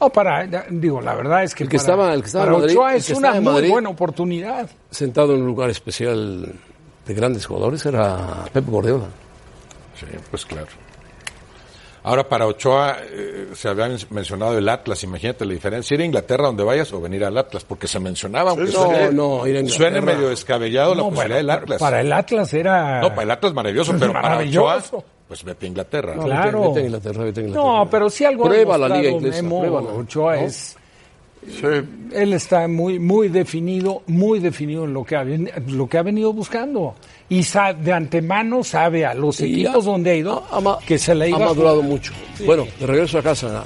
No, 0.00 0.10
para, 0.10 0.46
digo, 0.70 1.00
la 1.00 1.14
verdad 1.14 1.42
es 1.42 1.54
que, 1.54 1.64
El 1.64 1.68
que 1.68 1.76
para, 1.78 1.82
estaba- 1.82 2.14
el 2.14 2.20
que 2.20 2.26
estaba 2.26 2.44
para 2.44 2.56
en 2.56 2.62
Madrid- 2.62 2.76
Ochoa 2.76 2.94
es 2.94 3.06
que 3.06 3.14
una 3.14 3.32
muy 3.34 3.40
Madrid- 3.44 3.70
buena 3.70 3.88
oportunidad. 3.88 4.70
Sentado 4.90 5.34
en 5.34 5.40
un 5.42 5.46
lugar 5.46 5.70
especial 5.70 6.52
de 7.06 7.14
grandes 7.14 7.46
jugadores 7.46 7.84
era 7.86 8.44
Pep 8.52 8.64
Guardiola. 8.66 9.06
Sí, 9.98 10.06
pues 10.30 10.44
claro. 10.46 10.66
Ahora 12.04 12.26
para 12.28 12.46
Ochoa 12.46 12.96
eh, 13.10 13.48
se 13.54 13.68
había 13.68 13.88
mencionado 14.10 14.56
el 14.56 14.68
Atlas, 14.68 15.02
imagínate 15.02 15.44
la 15.44 15.52
diferencia, 15.52 15.94
ir 15.94 16.00
a 16.00 16.04
Inglaterra 16.04 16.46
donde 16.46 16.62
vayas 16.62 16.90
o 16.92 17.00
venir 17.00 17.24
al 17.24 17.36
Atlas, 17.36 17.64
porque 17.64 17.88
se 17.88 17.98
mencionaba, 17.98 18.50
aunque 18.50 18.66
no, 18.66 18.70
suene, 18.70 19.12
no, 19.12 19.46
ir 19.46 19.56
a 19.56 19.60
Inglaterra. 19.60 19.90
suene 19.90 20.00
medio 20.00 20.28
descabellado 20.28 20.94
la 20.94 21.02
posibilidad 21.02 21.24
bueno, 21.26 21.34
del 21.36 21.50
Atlas. 21.50 21.80
Para 21.80 22.00
el 22.00 22.12
Atlas 22.12 22.54
era... 22.54 23.00
No, 23.00 23.08
para 23.10 23.22
el 23.24 23.30
Atlas 23.32 23.52
maravilloso, 23.52 23.94
pero 23.98 24.12
para. 24.12 24.38
Ochoa, 24.38 24.82
pues 25.28 25.44
vete 25.44 25.66
a 25.66 25.68
Inglaterra. 25.68 26.14
No, 26.16 26.24
Claro. 26.24 26.58
Vete, 26.60 26.68
vete 26.68 26.80
a 26.80 26.84
Inglaterra, 26.86 27.24
vete 27.24 27.40
a 27.40 27.42
Inglaterra. 27.44 27.78
No, 27.78 27.90
pero 27.90 28.10
si 28.10 28.24
algo 28.24 28.46
ha 28.46 28.48
Prueba 28.48 28.78
la 28.78 28.88
liga 28.88 29.10
inglesa, 29.10 29.42
Memo 29.42 29.58
pruébala, 29.60 29.88
Ochoa 29.90 30.36
¿no? 30.36 30.42
es... 30.46 30.76
Él 32.12 32.32
está 32.34 32.66
muy, 32.68 32.98
muy 32.98 33.28
definido, 33.28 34.02
muy 34.06 34.38
definido 34.40 34.84
en 34.84 34.92
lo 34.92 35.04
que 35.04 35.16
ha, 35.16 35.24
lo 35.24 35.86
que 35.88 35.96
ha 35.98 36.02
venido 36.02 36.32
buscando. 36.32 36.94
Y 37.28 37.42
de 37.72 37.92
antemano 37.92 38.64
sabe 38.64 39.06
a 39.06 39.14
los 39.14 39.40
Y 39.40 39.44
equipos 39.62 39.86
ha- 39.86 39.90
donde 39.90 40.10
ha 40.10 40.14
ido 40.16 40.44
ha 40.50 40.78
que 40.86 40.98
se 40.98 41.14
le 41.14 41.26
ha 41.26 41.28
iba 41.28 41.38
a 41.38 41.40
madurado 41.40 41.82
mucho. 41.82 42.12
Sí. 42.36 42.44
Bueno, 42.44 42.66
de 42.78 42.86
regreso 42.86 43.18
a 43.18 43.22
casa, 43.22 43.64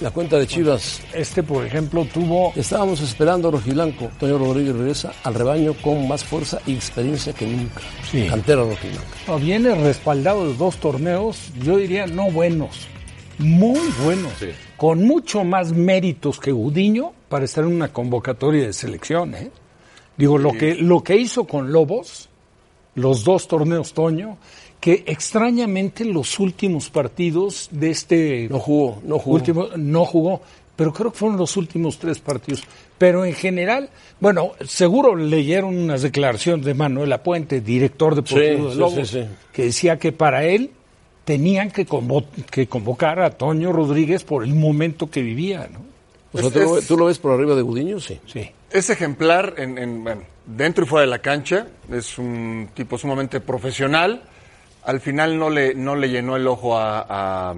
la 0.00 0.10
cuenta 0.10 0.38
de 0.38 0.46
Chivas. 0.46 1.00
Este, 1.12 1.42
por 1.42 1.64
ejemplo, 1.64 2.04
tuvo... 2.06 2.52
Estábamos 2.56 3.00
esperando 3.00 3.48
a 3.48 3.50
Rojiblanco. 3.52 4.10
Toño 4.18 4.38
Rodríguez 4.38 4.74
regresa 4.74 5.12
al 5.24 5.34
rebaño 5.34 5.74
con 5.74 6.08
más 6.08 6.24
fuerza 6.24 6.60
y 6.66 6.74
experiencia 6.74 7.32
que 7.32 7.46
nunca. 7.46 7.80
Sí. 8.10 8.26
Cantera 8.28 8.62
Rojiblanca. 8.62 9.08
No, 9.26 9.38
viene 9.38 9.74
respaldado 9.74 10.48
de 10.48 10.54
dos 10.56 10.76
torneos, 10.76 11.52
yo 11.62 11.76
diría 11.76 12.06
no 12.06 12.30
buenos, 12.30 12.88
muy 13.38 13.80
buenos, 14.02 14.32
con 14.76 15.04
mucho 15.04 15.44
más 15.44 15.72
méritos 15.72 16.40
que 16.40 16.52
Gudiño 16.52 17.12
para 17.28 17.44
estar 17.44 17.64
en 17.64 17.72
una 17.72 17.92
convocatoria 17.92 18.66
de 18.66 18.72
selección. 18.72 19.34
¿eh? 19.34 19.50
Digo, 20.16 20.38
lo, 20.38 20.52
que, 20.52 20.74
lo 20.74 21.02
que 21.02 21.16
hizo 21.16 21.44
con 21.44 21.72
Lobos, 21.72 22.28
los 22.94 23.24
dos 23.24 23.48
torneos 23.48 23.92
Toño, 23.92 24.38
que 24.80 25.04
extrañamente 25.06 26.04
los 26.04 26.38
últimos 26.38 26.88
partidos 26.90 27.68
de 27.70 27.90
este... 27.90 28.48
No 28.50 28.58
jugó, 28.58 29.00
no 29.04 29.18
jugó. 29.18 29.36
Último, 29.36 29.66
no 29.76 30.04
jugó, 30.06 30.40
pero 30.76 30.92
creo 30.92 31.12
que 31.12 31.18
fueron 31.18 31.36
los 31.38 31.56
últimos 31.56 31.98
tres 31.98 32.18
partidos. 32.18 32.62
Pero 32.96 33.24
en 33.24 33.34
general, 33.34 33.90
bueno, 34.20 34.52
seguro 34.66 35.14
leyeron 35.16 35.76
unas 35.76 36.02
declaraciones 36.02 36.64
de 36.64 36.74
Manuel 36.74 37.12
Apuente, 37.12 37.60
director 37.60 38.14
deportivo 38.14 38.64
Sí, 38.64 38.70
de 38.70 38.74
Lobos, 38.76 39.08
sí, 39.08 39.20
sí. 39.22 39.26
que 39.52 39.64
decía 39.64 39.98
que 39.98 40.12
para 40.12 40.44
él 40.44 40.70
tenían 41.24 41.70
que, 41.70 41.86
convo- 41.86 42.24
que 42.50 42.66
convocar 42.66 43.20
a 43.20 43.30
Toño 43.30 43.72
Rodríguez 43.72 44.24
por 44.24 44.42
el 44.44 44.54
momento 44.54 45.10
que 45.10 45.22
vivía, 45.22 45.68
¿no? 45.72 45.80
O 46.32 46.38
sea, 46.38 46.48
Es- 46.48 46.52
¿tú, 46.54 46.60
lo, 46.60 46.78
es- 46.78 46.86
tú 46.86 46.96
lo 46.96 47.04
ves 47.06 47.18
por 47.18 47.32
arriba 47.32 47.54
de 47.54 47.62
Gudiño? 47.62 48.00
Sí. 48.00 48.18
Sí. 48.26 48.50
Es 48.70 48.88
ejemplar 48.88 49.54
en, 49.58 49.76
en, 49.78 50.04
bueno, 50.04 50.22
dentro 50.46 50.84
y 50.84 50.86
fuera 50.88 51.02
de 51.02 51.10
la 51.10 51.18
cancha. 51.18 51.66
Es 51.92 52.18
un 52.18 52.68
tipo 52.74 52.96
sumamente 52.96 53.40
profesional. 53.40 54.22
Al 54.84 55.00
final 55.00 55.38
no 55.38 55.50
le, 55.50 55.74
no 55.74 55.94
le 55.96 56.08
llenó 56.08 56.36
el 56.36 56.46
ojo 56.46 56.76
a, 56.76 57.04
a, 57.08 57.54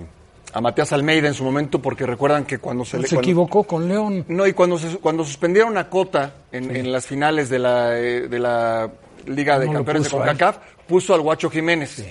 a 0.53 0.61
Matías 0.61 0.93
Almeida 0.93 1.29
en 1.29 1.35
su 1.35 1.45
momento 1.45 1.81
porque 1.81 2.05
recuerdan 2.05 2.45
que 2.45 2.59
cuando 2.59 2.85
se 2.85 2.99
le... 2.99 3.07
Se 3.07 3.15
cuando- 3.17 3.29
equivocó 3.29 3.63
con 3.65 3.89
León. 3.89 4.25
No, 4.29 4.47
y 4.47 4.53
cuando, 4.53 4.79
se- 4.79 4.99
cuando 4.99 5.25
suspendieron 5.25 5.79
a 5.79 5.89
Cota 5.89 6.35
en, 6.51 6.75
en 6.75 6.91
las 6.93 7.07
finales 7.07 7.49
de 7.49 7.59
la, 7.59 7.99
eh, 7.99 8.29
de 8.29 8.39
la 8.39 8.91
Liga 9.27 9.59
de 9.59 9.67
No 9.67 9.73
Campeones 9.75 10.05
de. 10.05 10.11
CONCACAF, 10.11 10.57
puso 10.89 11.15
al 11.15 11.21
Guacho 11.21 11.49
Jiménez 11.49 12.05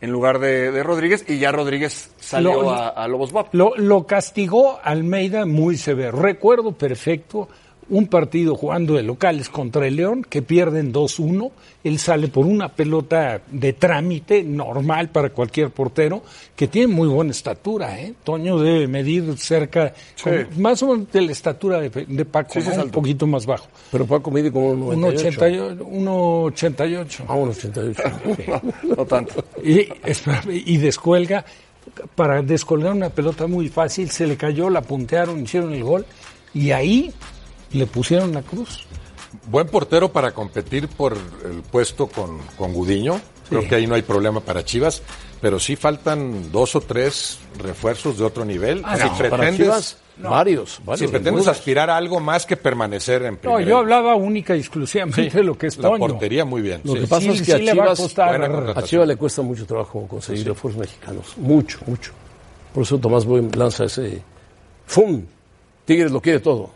en 0.00 0.10
lugar 0.12 0.38
de, 0.38 0.70
de 0.70 0.82
Rodríguez 0.82 1.24
y 1.28 1.38
ya 1.38 1.50
Rodríguez 1.50 2.12
salió 2.20 2.62
Lo- 2.62 2.70
a, 2.70 2.88
a 2.90 3.08
Lobos 3.08 3.32
Buap. 3.32 3.48
Lo, 3.54 3.72
lo 3.76 4.06
castigó 4.06 4.78
Almeida 4.82 5.44
muy 5.46 5.76
severo. 5.78 6.20
Recuerdo 6.20 6.72
perfecto 6.72 7.48
un 7.90 8.06
partido 8.06 8.54
jugando 8.54 8.94
de 8.94 9.02
locales 9.02 9.48
contra 9.48 9.86
el 9.86 9.96
León 9.96 10.26
que 10.28 10.42
pierden 10.42 10.92
2-1. 10.92 11.50
Él 11.84 11.98
sale 11.98 12.28
por 12.28 12.44
una 12.44 12.68
pelota 12.68 13.40
de 13.50 13.72
trámite 13.72 14.42
normal 14.42 15.08
para 15.08 15.30
cualquier 15.30 15.70
portero 15.70 16.22
que 16.54 16.68
tiene 16.68 16.92
muy 16.92 17.08
buena 17.08 17.30
estatura. 17.30 17.98
¿eh? 18.00 18.12
Toño 18.24 18.58
debe 18.58 18.86
medir 18.88 19.38
cerca, 19.38 19.94
Sí. 20.16 20.24
con- 20.24 20.60
más 20.62 20.82
o 20.82 20.88
menos 20.88 21.10
de 21.12 21.20
la 21.22 21.32
estatura 21.32 21.80
de, 21.80 21.88
de 21.88 22.24
Paco, 22.24 22.60
Sí, 22.60 22.68
¿no? 22.76 22.84
un 22.84 22.90
poquito 22.90 23.26
más 23.26 23.46
bajo. 23.46 23.68
Pero 23.90 24.06
Paco 24.06 24.30
mide 24.30 24.52
como 24.52 24.70
un 24.72 25.00
98. 25.00 25.76
1,88. 25.80 27.24
Ah, 27.28 27.34
un 27.34 27.48
88. 27.48 28.02
No 28.96 29.04
tanto. 29.06 29.44
Y, 29.64 29.88
y 30.66 30.76
descuelga, 30.78 31.44
para 32.14 32.42
descolgar 32.42 32.92
una 32.92 33.08
pelota 33.10 33.46
muy 33.46 33.68
fácil, 33.68 34.10
se 34.10 34.26
le 34.26 34.36
cayó, 34.36 34.68
la 34.68 34.82
puntearon, 34.82 35.42
hicieron 35.42 35.72
el 35.72 35.82
gol 35.84 36.04
y 36.54 36.70
ahí 36.70 37.12
le 37.72 37.86
pusieron 37.86 38.32
la 38.32 38.42
cruz. 38.42 38.86
Buen 39.50 39.66
portero 39.68 40.10
para 40.12 40.32
competir 40.32 40.88
por 40.88 41.14
el 41.44 41.62
puesto 41.70 42.06
con, 42.06 42.38
con 42.56 42.72
Gudiño. 42.72 43.20
Creo 43.48 43.66
que 43.66 43.74
ahí 43.76 43.86
no 43.86 43.94
hay 43.94 44.02
problema 44.02 44.40
para 44.40 44.64
Chivas. 44.64 45.02
Pero 45.40 45.60
sí 45.60 45.76
faltan 45.76 46.50
dos 46.50 46.74
o 46.74 46.80
tres 46.80 47.38
refuerzos 47.58 48.18
de 48.18 48.24
otro 48.24 48.44
nivel. 48.44 48.82
Ah, 48.84 48.96
si 48.96 49.04
no, 49.04 49.08
para 49.16 49.30
pretendes, 49.30 49.56
Chivas, 49.58 49.96
varios, 50.18 50.80
varios. 50.84 50.98
si 50.98 51.06
pretendes 51.06 51.46
aspirar 51.46 51.90
a 51.90 51.96
algo 51.96 52.18
más 52.18 52.44
que 52.44 52.56
permanecer 52.56 53.22
en 53.22 53.34
No, 53.34 53.40
primera. 53.40 53.60
yo 53.64 53.78
hablaba 53.78 54.16
única 54.16 54.56
y 54.56 54.58
exclusivamente 54.58 55.30
de 55.30 55.44
lo 55.44 55.56
que 55.56 55.68
es 55.68 55.76
La 55.76 55.90
Toño. 55.90 55.98
portería 56.00 56.44
muy 56.44 56.60
bien. 56.60 56.80
Lo 56.82 56.94
sí. 56.94 57.00
que 57.02 57.06
pasa 57.06 57.22
Sí, 57.22 57.28
es 57.28 57.38
que 57.38 57.44
sí 57.44 57.52
a 57.52 57.72
Chivas, 57.72 58.18
a. 58.18 58.82
Chivas 58.82 59.06
le 59.06 59.14
cuesta 59.16 59.42
mucho 59.42 59.64
trabajo 59.64 60.08
conseguir 60.08 60.44
refuerzos 60.48 60.80
mexicanos. 60.80 61.34
Mucho, 61.38 61.78
mucho. 61.86 62.10
Por 62.74 62.82
eso 62.82 62.98
Tomás 62.98 63.24
Boy 63.24 63.48
lanza 63.56 63.84
ese 63.84 64.20
¡Fum! 64.86 65.22
Tigres 65.84 66.10
lo 66.10 66.20
quiere 66.20 66.40
todo. 66.40 66.70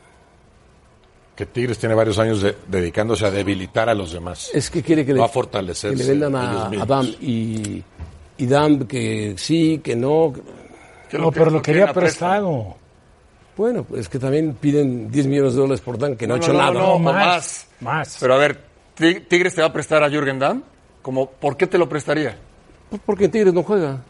Que 1.36 1.46
Tigres 1.46 1.78
tiene 1.78 1.94
varios 1.94 2.18
años 2.18 2.42
de- 2.42 2.56
dedicándose 2.68 3.24
a 3.26 3.30
debilitar 3.30 3.88
a 3.88 3.94
los 3.94 4.12
demás. 4.12 4.50
Es 4.52 4.70
que 4.70 4.82
quiere 4.82 5.04
que 5.06 5.12
le, 5.14 5.18
No 5.18 5.24
a 5.24 5.28
fortalecerse 5.28 5.96
que 5.96 6.02
le 6.04 6.08
vendan 6.10 6.36
a, 6.36 6.66
a. 6.66 6.86
Dam 6.86 7.06
y, 7.20 7.82
y 8.36 8.46
Dam 8.46 8.86
que 8.86 9.34
sí, 9.38 9.80
que 9.82 9.96
no. 9.96 10.32
Que 11.10 11.18
No, 11.18 11.30
pero 11.32 11.50
lo 11.50 11.62
que 11.62 11.72
quería 11.72 11.92
prestado. 11.92 12.76
Bueno, 13.56 13.84
pues 13.84 14.08
que 14.08 14.18
también 14.18 14.54
piden 14.54 15.10
10 15.10 15.26
millones 15.26 15.54
de 15.54 15.60
dólares 15.60 15.80
por 15.82 15.98
Dan, 15.98 16.16
que 16.16 16.26
no, 16.26 16.34
ha 16.34 16.36
No, 16.38 16.42
hecho 16.42 16.52
no, 16.52 16.58
nada. 16.58 16.72
no, 16.72 16.80
no, 16.80 16.98
más, 16.98 17.14
más. 17.14 17.66
más. 17.80 18.16
Pero 18.20 18.34
a 18.34 18.38
ver, 18.38 18.58
Ti- 18.94 19.20
¿Tigres 19.28 19.54
te 19.54 19.60
va 19.62 19.68
a 19.68 19.72
prestar 19.72 20.02
a 20.04 20.10
Jürgen 20.10 20.38
Damm? 20.38 20.62
Como, 21.02 21.30
¿Por 21.30 21.56
qué 21.56 21.66
te 21.66 21.76
lo 21.78 21.88
prestaría? 21.88 22.36
Pues 22.90 23.00
porque 23.04 23.28
Tigres 23.28 23.52
no 23.54 23.62
juega. 23.62 24.02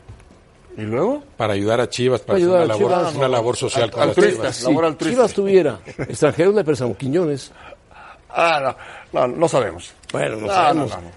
¿Y 0.77 0.83
luego? 0.83 1.23
Para 1.37 1.53
ayudar 1.53 1.81
a 1.81 1.89
Chivas, 1.89 2.21
para 2.23 2.39
Para 2.39 2.39
hacer 2.39 2.49
ayudar 2.49 2.65
una 2.65 2.75
a 2.75 2.79
labor, 2.79 2.91
Chivas. 2.99 3.15
una 3.17 3.29
labor 3.29 3.57
social 3.57 3.91
con 3.91 4.01
las 4.01 4.09
altruista. 4.09 4.37
Chivas. 4.41 4.57
Si 4.57 4.65
Labor. 4.73 4.99
Chivas 4.99 5.33
tuviera 5.35 5.81
extranjeros 5.99 6.55
le 6.55 6.65
prestan 6.65 6.95
Quiñones. 6.95 7.53
Ah, 8.31 8.75
no, 9.13 9.27
no, 9.29 9.37
no 9.37 9.49
sabemos. 9.49 9.93
Bueno, 10.13 10.37
no 10.37 10.47
No, 10.47 10.53
sabemos. 10.53 10.91
no, 10.91 10.97
no, 10.97 11.03
no. 11.03 11.09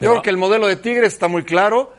Yo 0.00 0.10
creo 0.10 0.22
que 0.22 0.30
el 0.30 0.36
modelo 0.36 0.66
de 0.66 0.74
Tigres 0.76 1.12
está 1.12 1.28
muy 1.28 1.44
claro 1.44 1.92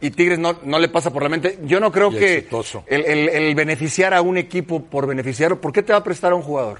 y 0.00 0.10
Tigres 0.10 0.38
no, 0.38 0.56
no 0.62 0.78
le 0.78 0.88
pasa 0.88 1.12
por 1.12 1.24
la 1.24 1.28
mente. 1.28 1.58
Yo 1.64 1.80
no 1.80 1.90
creo 1.90 2.12
Y 2.12 2.16
que 2.18 2.48
el, 2.86 3.04
el- 3.04 3.28
el 3.28 3.54
beneficiar 3.56 4.14
a 4.14 4.22
un 4.22 4.36
equipo 4.38 4.80
por 4.84 5.08
beneficiar, 5.08 5.56
¿por 5.56 5.72
qué 5.72 5.82
te 5.82 5.92
va 5.92 5.98
a 5.98 6.04
prestar 6.04 6.30
a 6.30 6.36
un 6.36 6.42
jugador? 6.42 6.78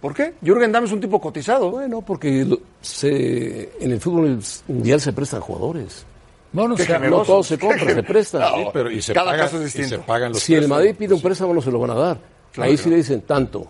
¿Por 0.00 0.14
qué? 0.14 0.34
Jürgen 0.40 0.70
Damm 0.70 0.84
es 0.84 0.92
un 0.92 1.00
tipo 1.00 1.20
cotizado. 1.20 1.70
Bueno, 1.72 2.00
porque 2.02 2.46
se, 2.80 3.70
en 3.84 3.90
el 3.90 4.00
fútbol 4.00 4.40
mundial 4.68 5.00
se 5.00 5.12
prestan 5.12 5.40
jugadores. 5.40 6.06
Bueno, 6.52 6.74
Qué 6.76 6.82
o 6.82 6.86
sea, 6.86 6.96
generoso. 6.96 7.20
No 7.20 7.26
todo 7.26 7.42
se 7.42 7.58
compra, 7.58 7.94
se 7.94 8.02
presta. 8.02 8.50
Sí, 8.54 8.64
pero 8.72 8.90
y 8.90 9.00
se, 9.02 9.12
Cada 9.12 9.36
caso 9.36 9.56
es 9.56 9.62
y 9.62 9.64
distinto. 9.64 9.88
se 9.88 9.98
pagan 9.98 10.32
los 10.32 10.42
Si 10.42 10.54
el. 10.54 10.66
Madrid 10.68 10.94
pide 10.98 11.14
un 11.14 11.20
préstamo, 11.22 11.54
no 11.54 11.62
se 11.62 11.70
lo 11.70 11.78
van 11.78 11.90
a 11.90 11.94
dar. 11.94 12.18
Ahí 12.58 12.76
sí 12.76 12.90
le 12.90 12.96
dicen 12.96 13.20
tanto. 13.22 13.66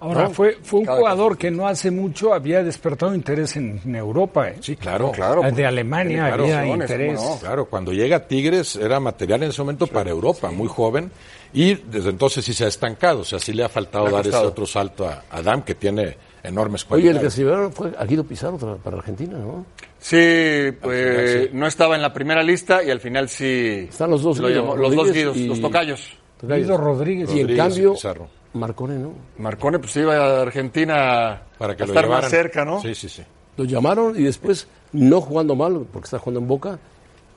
ahora 0.00 0.28
fue, 0.28 0.58
fue 0.62 0.80
un 0.80 0.86
Cada 0.86 0.98
jugador 0.98 1.38
que 1.38 1.50
no 1.50 1.66
hace 1.66 1.90
mucho 1.90 2.34
había 2.34 2.62
despertado 2.62 3.14
interés 3.14 3.56
en, 3.56 3.80
en 3.84 3.96
Europa. 3.96 4.48
¿eh? 4.50 4.56
Sí, 4.60 4.76
claro. 4.76 5.12
claro. 5.12 5.42
de 5.50 5.64
Alemania 5.64 6.26
Claro, 6.26 6.42
había 6.44 6.66
interés. 6.66 7.16
¿cómo 7.18 7.34
no? 7.34 7.40
Claro, 7.40 7.64
cuando 7.66 7.92
llega 7.92 8.16
a 8.16 8.26
Tigres 8.28 8.76
era 8.76 9.00
material 9.00 9.44
en 9.44 9.50
ese 9.50 9.62
momento 9.62 9.86
para 9.86 10.10
Europa, 10.10 10.50
muy 10.50 10.68
joven, 10.68 11.10
y 11.54 11.74
desde 11.74 12.10
entonces 12.10 12.44
sí 12.44 12.52
se 12.52 12.64
ha 12.66 12.68
estancado, 12.68 13.20
o 13.20 13.24
sea, 13.24 13.38
sí 13.38 13.52
le 13.54 13.64
ha 13.64 13.68
faltado 13.70 14.06
ha 14.08 14.10
dar 14.10 14.26
ese 14.26 14.36
otro 14.36 14.66
salto 14.66 15.06
a 15.06 15.22
Adam, 15.30 15.62
que 15.62 15.74
tiene 15.74 16.16
enormes 16.42 16.84
Oye, 16.90 17.02
el 17.02 17.02
que 17.02 17.12
cualidades. 17.12 17.34
se 17.34 17.42
llevaron 17.42 17.72
fue 17.72 17.92
a 17.96 18.04
Guido 18.04 18.24
Pizarro 18.24 18.58
para 18.78 18.96
Argentina, 18.96 19.38
¿no? 19.38 19.64
Sí, 19.98 20.72
pues, 20.80 21.32
final 21.32 21.42
sí. 21.44 21.50
no 21.52 21.66
estaba 21.66 21.94
en 21.96 22.02
la 22.02 22.12
primera 22.12 22.42
lista 22.42 22.82
y 22.82 22.90
al 22.90 23.00
final 23.00 23.28
sí. 23.28 23.86
Están 23.88 24.10
los 24.10 24.22
dos 24.22 24.38
lo 24.38 24.48
Guido, 24.48 24.62
llamó- 24.62 24.76
los 24.76 24.90
dos 24.94 25.06
Rodríguez 25.06 25.14
Guidos, 25.34 25.36
y- 25.36 25.46
los 25.48 25.60
tocayos. 25.60 26.16
Guido 26.42 26.76
Rodríguez. 26.76 27.30
Y 27.34 27.40
en 27.40 27.50
y 27.50 27.56
cambio, 27.56 27.92
Pizarro. 27.94 28.28
Marcone 28.54 28.98
no. 28.98 29.12
Marcone 29.38 29.78
pues 29.78 29.94
iba 29.96 30.16
a 30.16 30.42
Argentina 30.42 31.40
Para 31.56 31.76
que 31.76 31.84
a 31.84 31.86
lo 31.86 31.92
estar 31.92 32.08
más 32.08 32.28
cerca, 32.28 32.64
¿no? 32.64 32.80
Sí, 32.82 32.94
sí, 32.94 33.08
sí. 33.08 33.22
Lo 33.56 33.64
llamaron 33.64 34.18
y 34.18 34.24
después, 34.24 34.66
no 34.92 35.20
jugando 35.20 35.54
mal, 35.54 35.86
porque 35.92 36.06
está 36.06 36.18
jugando 36.18 36.40
en 36.40 36.48
Boca, 36.48 36.78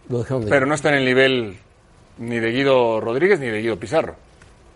lo 0.09 0.17
dejaron 0.19 0.45
de 0.45 0.49
Pero 0.49 0.65
no 0.65 0.73
está 0.73 0.89
en 0.89 0.95
el 0.95 1.05
nivel 1.05 1.57
ni 2.17 2.39
de 2.39 2.51
Guido 2.51 2.99
Rodríguez 2.99 3.39
ni 3.39 3.47
de 3.47 3.61
Guido 3.61 3.77
Pizarro. 3.77 4.15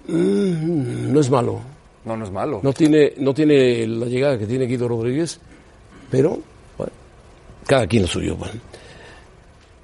Mm, 0.07 1.11
no 1.13 1.19
es 1.19 1.29
malo. 1.29 1.59
No, 2.05 2.15
no 2.15 2.25
es 2.25 2.31
malo. 2.31 2.59
No 2.63 2.73
tiene, 2.73 3.13
no 3.17 3.33
tiene 3.33 3.85
la 3.87 4.05
llegada 4.05 4.37
que 4.37 4.45
tiene 4.45 4.65
Guido 4.65 4.87
Rodríguez, 4.87 5.39
pero 6.09 6.39
bueno, 6.77 6.93
cada 7.65 7.87
quien 7.87 8.03
lo 8.03 8.07
suyo. 8.07 8.35
bueno. 8.35 8.59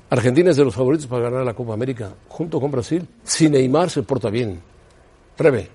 Argentina 0.10 0.52
es 0.52 0.58
de 0.58 0.64
los 0.64 0.76
favoritos 0.76 1.08
para 1.08 1.24
ganar 1.24 1.44
la 1.44 1.54
Copa 1.54 1.74
América, 1.74 2.14
junto 2.28 2.60
con 2.62 2.72
Brasil. 2.72 3.08
Si 3.24 3.50
Neymar 3.50 3.90
se 3.90 4.04
porta 4.04 4.30
bien. 4.30 4.62
Rebe. 5.38 5.70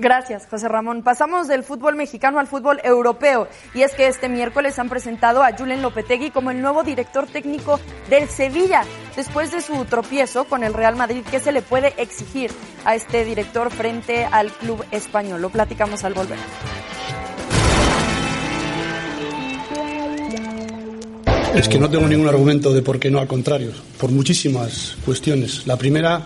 Gracias, 0.00 0.46
José 0.46 0.66
Ramón. 0.66 1.02
Pasamos 1.02 1.46
del 1.46 1.62
fútbol 1.62 1.94
mexicano 1.94 2.38
al 2.38 2.46
fútbol 2.46 2.80
europeo. 2.82 3.48
Y 3.74 3.82
es 3.82 3.94
que 3.94 4.06
este 4.06 4.30
miércoles 4.30 4.78
han 4.78 4.88
presentado 4.88 5.42
a 5.42 5.52
Julen 5.52 5.82
Lopetegui 5.82 6.30
como 6.30 6.50
el 6.50 6.62
nuevo 6.62 6.82
director 6.82 7.26
técnico 7.26 7.78
del 8.08 8.26
Sevilla. 8.28 8.82
Después 9.16 9.50
de 9.50 9.60
su 9.60 9.84
tropiezo 9.84 10.44
con 10.44 10.64
el 10.64 10.72
Real 10.72 10.96
Madrid, 10.96 11.22
¿qué 11.30 11.40
se 11.40 11.52
le 11.52 11.62
puede 11.62 11.94
exigir 11.98 12.50
a 12.84 12.94
este 12.94 13.24
director 13.24 13.70
frente 13.70 14.24
al 14.24 14.52
club 14.52 14.84
español? 14.90 15.42
Lo 15.42 15.50
platicamos 15.50 16.04
al 16.04 16.14
volver. 16.14 16.38
Es 21.54 21.68
que 21.68 21.80
no 21.80 21.90
tengo 21.90 22.06
ningún 22.06 22.28
argumento 22.28 22.72
de 22.72 22.80
por 22.80 23.00
qué 23.00 23.10
no, 23.10 23.18
al 23.18 23.26
contrario, 23.26 23.72
por 23.98 24.10
muchísimas 24.12 24.96
cuestiones. 25.04 25.66
La 25.66 25.76
primera, 25.76 26.22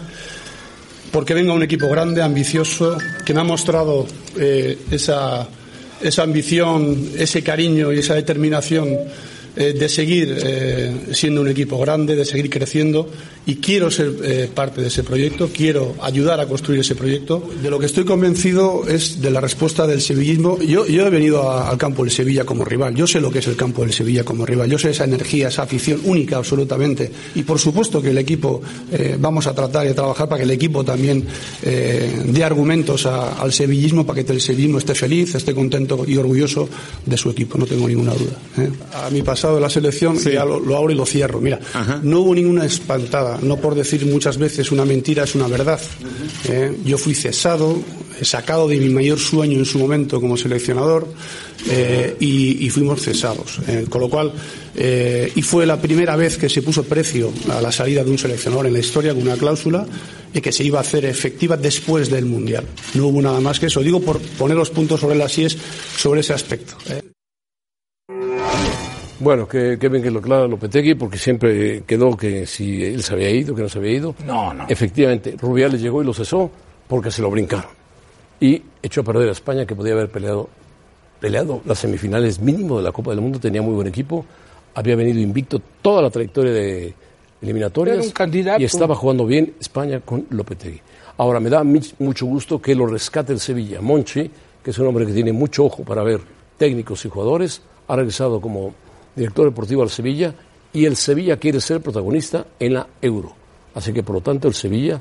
porque 1.10 1.32
venga 1.32 1.54
un 1.54 1.62
equipo 1.62 1.88
grande, 1.88 2.22
ambicioso, 2.22 2.98
que 3.24 3.32
me 3.32 3.40
ha 3.40 3.44
mostrado 3.44 4.06
eh, 4.38 4.78
esa, 4.90 5.48
esa 6.02 6.22
ambición, 6.22 7.12
ese 7.16 7.42
cariño 7.42 7.90
y 7.90 8.00
esa 8.00 8.14
determinación 8.14 8.98
eh, 9.56 9.72
de 9.72 9.88
seguir 9.88 10.36
eh, 10.44 10.92
siendo 11.12 11.40
un 11.40 11.48
equipo 11.48 11.78
grande, 11.78 12.16
de 12.16 12.24
seguir 12.24 12.50
creciendo 12.50 13.08
y 13.46 13.56
quiero 13.56 13.90
ser 13.90 14.12
eh, 14.24 14.48
parte 14.52 14.80
de 14.80 14.88
ese 14.88 15.02
proyecto, 15.04 15.50
quiero 15.52 15.94
ayudar 16.00 16.40
a 16.40 16.46
construir 16.46 16.80
ese 16.80 16.94
proyecto. 16.94 17.50
De 17.62 17.70
lo 17.70 17.78
que 17.78 17.86
estoy 17.86 18.04
convencido 18.04 18.84
es 18.88 19.20
de 19.20 19.30
la 19.30 19.40
respuesta 19.40 19.86
del 19.86 20.00
sevillismo. 20.00 20.58
Yo, 20.60 20.86
yo 20.86 21.06
he 21.06 21.10
venido 21.10 21.50
a- 21.50 21.68
al 21.68 21.76
campo 21.78 22.02
del 22.04 22.10
Sevilla 22.10 22.44
como 22.44 22.64
rival, 22.64 22.94
yo 22.94 23.06
sé 23.06 23.20
lo 23.20 23.30
que 23.30 23.40
es 23.40 23.46
el 23.46 23.56
campo 23.56 23.82
del 23.82 23.92
Sevilla 23.92 24.24
como 24.24 24.46
rival, 24.46 24.70
yo 24.70 24.78
sé 24.78 24.90
esa 24.90 25.04
energía, 25.04 25.48
esa 25.48 25.62
afición 25.62 26.00
única 26.04 26.36
absolutamente 26.38 27.10
y 27.34 27.42
por 27.42 27.58
supuesto 27.58 28.00
que 28.00 28.10
el 28.10 28.18
equipo 28.18 28.62
vamos 29.18 29.46
a 29.46 29.54
tratar 29.54 29.86
de 29.86 29.94
trabajar 29.94 30.28
para 30.28 30.38
que 30.38 30.44
el 30.44 30.50
equipo 30.50 30.82
también 30.84 31.24
dé 31.62 32.44
argumentos 32.44 33.06
a- 33.06 33.34
al 33.40 33.52
sevillismo 33.52 34.06
para 34.06 34.24
que 34.24 34.32
el 34.32 34.40
sevillismo 34.40 34.78
esté 34.78 34.94
feliz, 34.94 35.34
esté 35.34 35.54
contento 35.54 36.04
y 36.06 36.16
orgulloso 36.16 36.68
de 37.04 37.16
su 37.16 37.30
equipo, 37.30 37.58
no 37.58 37.66
tengo 37.66 37.86
ninguna 37.88 38.14
duda. 38.14 38.38
A 39.06 39.10
mi 39.10 39.22
de 39.52 39.60
la 39.60 39.68
selección 39.68 40.16
ya 40.18 40.44
lo, 40.44 40.60
lo 40.60 40.76
abro 40.76 40.92
y 40.92 40.94
lo 40.94 41.04
cierro. 41.04 41.40
Mira, 41.40 41.58
no 42.02 42.20
hubo 42.20 42.34
ninguna 42.34 42.64
espantada, 42.64 43.38
no 43.42 43.56
por 43.56 43.74
decir 43.74 44.06
muchas 44.06 44.38
veces 44.38 44.70
una 44.72 44.84
mentira 44.84 45.24
es 45.24 45.34
una 45.34 45.48
verdad. 45.48 45.80
¿eh? 46.48 46.76
Yo 46.84 46.96
fui 46.96 47.14
cesado, 47.14 47.78
sacado 48.22 48.68
de 48.68 48.76
mi 48.76 48.88
mayor 48.88 49.18
sueño 49.18 49.58
en 49.58 49.64
su 49.64 49.78
momento 49.78 50.20
como 50.20 50.36
seleccionador 50.36 51.06
eh, 51.68 52.16
y, 52.20 52.64
y 52.64 52.70
fuimos 52.70 53.02
cesados. 53.02 53.58
eh, 53.66 53.86
con 53.88 54.00
lo 54.00 54.08
cual, 54.08 54.32
y 55.34 55.42
fue 55.42 55.66
la 55.66 55.80
primera 55.80 56.16
vez 56.16 56.36
que 56.36 56.48
se 56.48 56.62
puso 56.62 56.82
precio 56.84 57.32
a 57.50 57.60
la 57.60 57.70
salida 57.70 58.02
de 58.02 58.10
un 58.10 58.18
seleccionador 58.18 58.66
en 58.66 58.72
la 58.72 58.78
historia 58.80 59.12
con 59.14 59.22
una 59.22 59.36
cláusula 59.36 59.86
y 60.32 60.40
que 60.40 60.50
se 60.50 60.64
iba 60.64 60.78
a 60.78 60.82
hacer 60.82 61.04
efectiva 61.04 61.56
después 61.56 62.10
del 62.10 62.24
Mundial. 62.24 62.64
No 62.94 63.06
hubo 63.06 63.22
nada 63.22 63.40
más 63.40 63.60
que 63.60 63.66
eso. 63.66 63.80
Digo 63.82 64.00
por 64.00 64.18
poner 64.20 64.56
los 64.56 64.70
puntos 64.70 65.00
sobre 65.00 65.14
las 65.16 65.38
IES 65.38 65.56
sobre 65.96 66.20
ese 66.22 66.32
aspecto. 66.32 66.74
¿eh? 66.88 67.03
Bueno, 69.24 69.48
que, 69.48 69.78
que 69.78 69.88
bien 69.88 70.02
que 70.02 70.10
lo 70.10 70.18
aclara 70.18 70.46
Lopetegui, 70.46 70.94
porque 70.94 71.16
siempre 71.16 71.82
quedó 71.86 72.14
que 72.14 72.44
si 72.46 72.84
él 72.84 73.02
se 73.02 73.14
había 73.14 73.30
ido, 73.30 73.54
que 73.54 73.62
no 73.62 73.68
se 73.70 73.78
había 73.78 73.92
ido. 73.92 74.14
No, 74.26 74.52
no. 74.52 74.66
Efectivamente, 74.68 75.34
Rubiales 75.40 75.80
llegó 75.80 76.02
y 76.02 76.04
lo 76.06 76.12
cesó 76.12 76.50
porque 76.86 77.10
se 77.10 77.22
lo 77.22 77.30
brincaron. 77.30 77.70
Y 78.38 78.62
echó 78.82 79.00
a 79.00 79.04
perder 79.04 79.30
a 79.30 79.32
España, 79.32 79.64
que 79.64 79.74
podía 79.74 79.94
haber 79.94 80.10
peleado, 80.10 80.50
peleado 81.20 81.62
las 81.64 81.78
semifinales 81.78 82.38
mínimo 82.38 82.76
de 82.76 82.84
la 82.84 82.92
Copa 82.92 83.12
del 83.12 83.22
Mundo, 83.22 83.40
tenía 83.40 83.62
muy 83.62 83.72
buen 83.72 83.86
equipo, 83.86 84.26
había 84.74 84.94
venido 84.94 85.18
invicto 85.20 85.58
toda 85.80 86.02
la 86.02 86.10
trayectoria 86.10 86.52
de 86.52 86.94
eliminatorias 87.40 87.96
Era 87.96 88.04
un 88.04 88.10
candidato. 88.12 88.60
y 88.60 88.64
estaba 88.66 88.94
jugando 88.94 89.24
bien 89.24 89.54
España 89.58 90.00
con 90.00 90.26
Lopetegui. 90.28 90.80
Ahora, 91.16 91.40
me 91.40 91.48
da 91.48 91.64
mucho 91.64 92.26
gusto 92.26 92.60
que 92.60 92.74
lo 92.74 92.86
rescate 92.86 93.32
el 93.32 93.40
Sevilla. 93.40 93.80
Monchi, 93.80 94.30
que 94.62 94.70
es 94.70 94.78
un 94.78 94.86
hombre 94.86 95.06
que 95.06 95.12
tiene 95.12 95.32
mucho 95.32 95.64
ojo 95.64 95.82
para 95.82 96.02
ver 96.02 96.20
técnicos 96.58 97.04
y 97.06 97.08
jugadores, 97.08 97.62
ha 97.88 97.96
regresado 97.96 98.40
como 98.40 98.74
director 99.14 99.46
deportivo 99.46 99.82
al 99.82 99.90
Sevilla 99.90 100.34
y 100.72 100.84
el 100.86 100.96
Sevilla 100.96 101.36
quiere 101.36 101.60
ser 101.60 101.80
protagonista 101.80 102.46
en 102.58 102.74
la 102.74 102.86
Euro. 103.00 103.34
Así 103.74 103.92
que, 103.92 104.02
por 104.02 104.16
lo 104.16 104.20
tanto, 104.20 104.48
el 104.48 104.54
Sevilla 104.54 105.00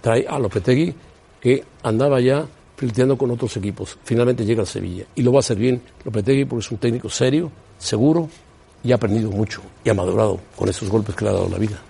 trae 0.00 0.26
a 0.28 0.38
Lopetegui, 0.38 0.94
que 1.40 1.64
andaba 1.82 2.20
ya 2.20 2.46
flirteando 2.76 3.16
con 3.16 3.30
otros 3.30 3.56
equipos. 3.56 3.98
Finalmente 4.04 4.44
llega 4.44 4.62
al 4.62 4.66
Sevilla 4.66 5.04
y 5.14 5.22
lo 5.22 5.32
va 5.32 5.38
a 5.38 5.40
hacer 5.40 5.56
bien 5.56 5.80
Lopetegui 6.04 6.44
porque 6.44 6.64
es 6.64 6.70
un 6.70 6.78
técnico 6.78 7.08
serio, 7.08 7.50
seguro 7.78 8.28
y 8.82 8.92
ha 8.92 8.96
aprendido 8.96 9.30
mucho 9.30 9.62
y 9.84 9.90
ha 9.90 9.94
madurado 9.94 10.40
con 10.56 10.68
esos 10.68 10.88
golpes 10.88 11.14
que 11.14 11.24
le 11.24 11.30
ha 11.30 11.34
dado 11.34 11.48
la 11.48 11.58
vida. 11.58 11.80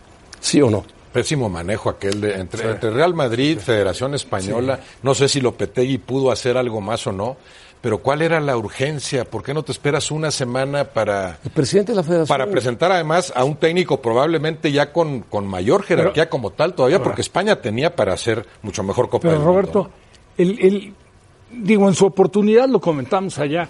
¿Sí 0.40 0.60
o 0.60 0.70
no? 0.70 0.84
Pésimo 1.12 1.48
manejo 1.48 1.90
aquel 1.90 2.20
de 2.20 2.34
entre, 2.40 2.70
entre 2.70 2.90
Real 2.90 3.14
Madrid, 3.14 3.58
Federación 3.58 4.14
Española. 4.14 4.80
No 5.02 5.14
sé 5.14 5.28
si 5.28 5.40
Lopetegui 5.40 5.98
pudo 5.98 6.30
hacer 6.30 6.56
algo 6.56 6.80
más 6.80 7.06
o 7.06 7.12
no, 7.12 7.36
pero 7.82 7.98
¿cuál 7.98 8.22
era 8.22 8.40
la 8.40 8.56
urgencia? 8.56 9.24
¿Por 9.26 9.42
qué 9.42 9.52
no 9.52 9.62
te 9.64 9.72
esperas 9.72 10.10
una 10.10 10.30
semana 10.30 10.84
para 10.84 11.38
El 11.44 11.50
presidente 11.50 11.92
de 11.92 11.96
la 11.96 12.02
Federación. 12.02 12.28
para 12.28 12.50
presentar 12.50 12.90
además 12.92 13.30
a 13.36 13.44
un 13.44 13.56
técnico 13.56 14.00
probablemente 14.00 14.72
ya 14.72 14.92
con, 14.92 15.20
con 15.20 15.46
mayor 15.46 15.82
jerarquía 15.82 16.30
como 16.30 16.50
tal 16.52 16.72
todavía, 16.74 16.96
Ahora. 16.96 17.04
porque 17.10 17.20
España 17.22 17.60
tenía 17.60 17.94
para 17.94 18.14
hacer 18.14 18.46
mucho 18.62 18.82
mejor 18.82 19.10
Copa 19.10 19.22
Pero 19.28 19.32
del 19.32 19.40
Mundo. 19.40 19.52
Roberto, 19.52 19.90
el, 20.38 20.58
el- 20.60 20.94
digo, 21.50 21.86
en 21.88 21.94
su 21.94 22.06
oportunidad 22.06 22.68
lo 22.68 22.80
comentamos 22.80 23.38
allá. 23.38 23.68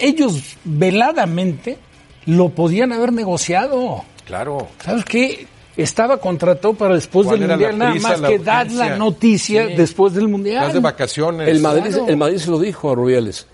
ellos 0.00 0.56
veladamente 0.64 1.78
lo 2.26 2.50
podían 2.50 2.92
haber 2.92 3.12
negociado. 3.12 4.04
Claro. 4.26 4.68
¿Sabes 4.84 5.04
qué? 5.04 5.46
Estaba 5.82 6.18
contratado 6.18 6.74
para 6.74 6.94
después 6.94 7.26
¿Cuál 7.26 7.40
del 7.40 7.48
Mundial, 7.48 7.78
nada 7.78 7.90
prisa, 7.92 8.08
más 8.16 8.20
que 8.20 8.38
dar 8.38 8.70
la 8.72 8.96
noticia 8.96 9.66
Sí. 9.68 9.74
después 9.76 10.14
del 10.14 10.28
Mundial. 10.28 10.64
Vas 10.64 10.74
de 10.74 10.80
vacaciones. 10.80 11.48
El 11.48 11.60
Madrid, 11.60 11.86
Claro. 11.88 12.08
el 12.08 12.16
Madrid 12.16 12.38
se 12.38 12.50
lo 12.50 12.58
dijo 12.58 12.90
a 12.90 12.94
Rubiales, 12.94 13.46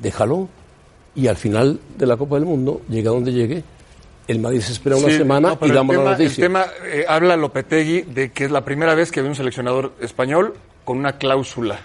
déjalo 0.00 0.48
y 1.14 1.26
al 1.28 1.36
final 1.36 1.78
de 1.96 2.06
la 2.06 2.16
Copa 2.16 2.36
del 2.36 2.44
Mundo, 2.44 2.82
llega 2.88 3.10
donde 3.10 3.32
llegue, 3.32 3.62
el 4.26 4.38
Madrid 4.38 4.60
se 4.60 4.72
espera 4.72 4.96
una 4.96 5.08
Sí, 5.10 5.18
semana 5.18 5.56
no, 5.60 5.66
y 5.66 5.70
damos 5.70 5.96
la 5.96 6.02
noticia. 6.04 6.42
El 6.44 6.48
tema, 6.52 6.66
eh, 6.86 7.04
habla 7.08 7.36
Lopetegui 7.36 8.02
de 8.02 8.32
que 8.32 8.44
es 8.46 8.50
la 8.50 8.64
primera 8.64 8.94
vez 8.94 9.10
que 9.12 9.22
ve 9.22 9.28
un 9.28 9.34
seleccionador 9.34 9.92
español 10.00 10.54
con 10.84 10.98
una 10.98 11.18
cláusula 11.18 11.78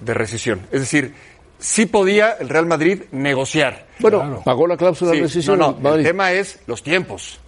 de 0.00 0.14
rescisión. 0.14 0.60
Es 0.72 0.80
decir, 0.80 1.12
sí 1.58 1.86
podía 1.86 2.32
el 2.40 2.48
Real 2.48 2.66
Madrid 2.66 3.02
negociar. 3.12 3.86
Bueno, 3.98 4.42
pagó 4.44 4.66
la 4.66 4.76
cláusula 4.76 5.10
Sí, 5.12 5.18
de 5.18 5.22
rescisión. 5.24 5.58
No, 5.58 5.76
no, 5.80 5.94
el 5.94 6.02
tema 6.04 6.32
es 6.32 6.60
los 6.66 6.82
tiempos. 6.82 7.38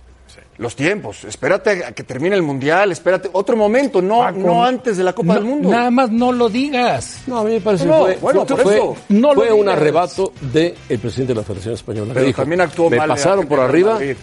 Los 0.57 0.77
tiempos. 0.77 1.25
Espérate 1.25 1.85
a 1.85 1.93
que 1.93 2.05
termine 2.05 2.37
el 2.37 2.43
Mundial, 2.43 2.93
espérate 2.93 3.29
otro 3.33 3.57
momento, 3.57 4.01
no, 4.01 4.21
Paco, 4.21 4.39
no 4.39 4.65
antes 4.65 4.97
de 4.97 5.03
la 5.03 5.13
Copa 5.13 5.29
no- 5.29 5.35
del 5.35 5.45
Mundo. 5.45 5.69
Nada 5.69 5.91
más 5.91 6.11
no 6.13 6.31
lo 6.31 6.49
digas. 6.49 7.23
No, 7.27 7.39
a 7.39 7.45
mí 7.45 7.55
me 7.55 7.61
parece 7.61 7.87
No, 7.87 7.93
que 8.07 8.13
fue, 8.13 8.17
bueno, 8.21 8.47
fue- 8.47 8.57
por 8.57 8.63
fue- 8.65 8.75
eso. 8.77 8.97
No 9.09 9.35
lo 9.35 9.41
fue 9.41 9.53
un 9.53 9.69
arrebato 9.69 10.33
del 10.41 10.75
presidente 11.01 11.33
de 11.35 11.41
la 11.41 11.43
Federación 11.43 11.75
Española. 11.75 12.09
que 12.09 12.15
Pero 12.15 12.27
dijo, 12.27 12.43
también 12.43 12.61
actuó 12.61 12.89
me 12.89 12.97
mal 12.99 13.09
la 13.09 13.15
pasaron 13.15 13.47
por 13.47 13.59
arriba, 13.59 13.95
Madrid". 13.95 14.17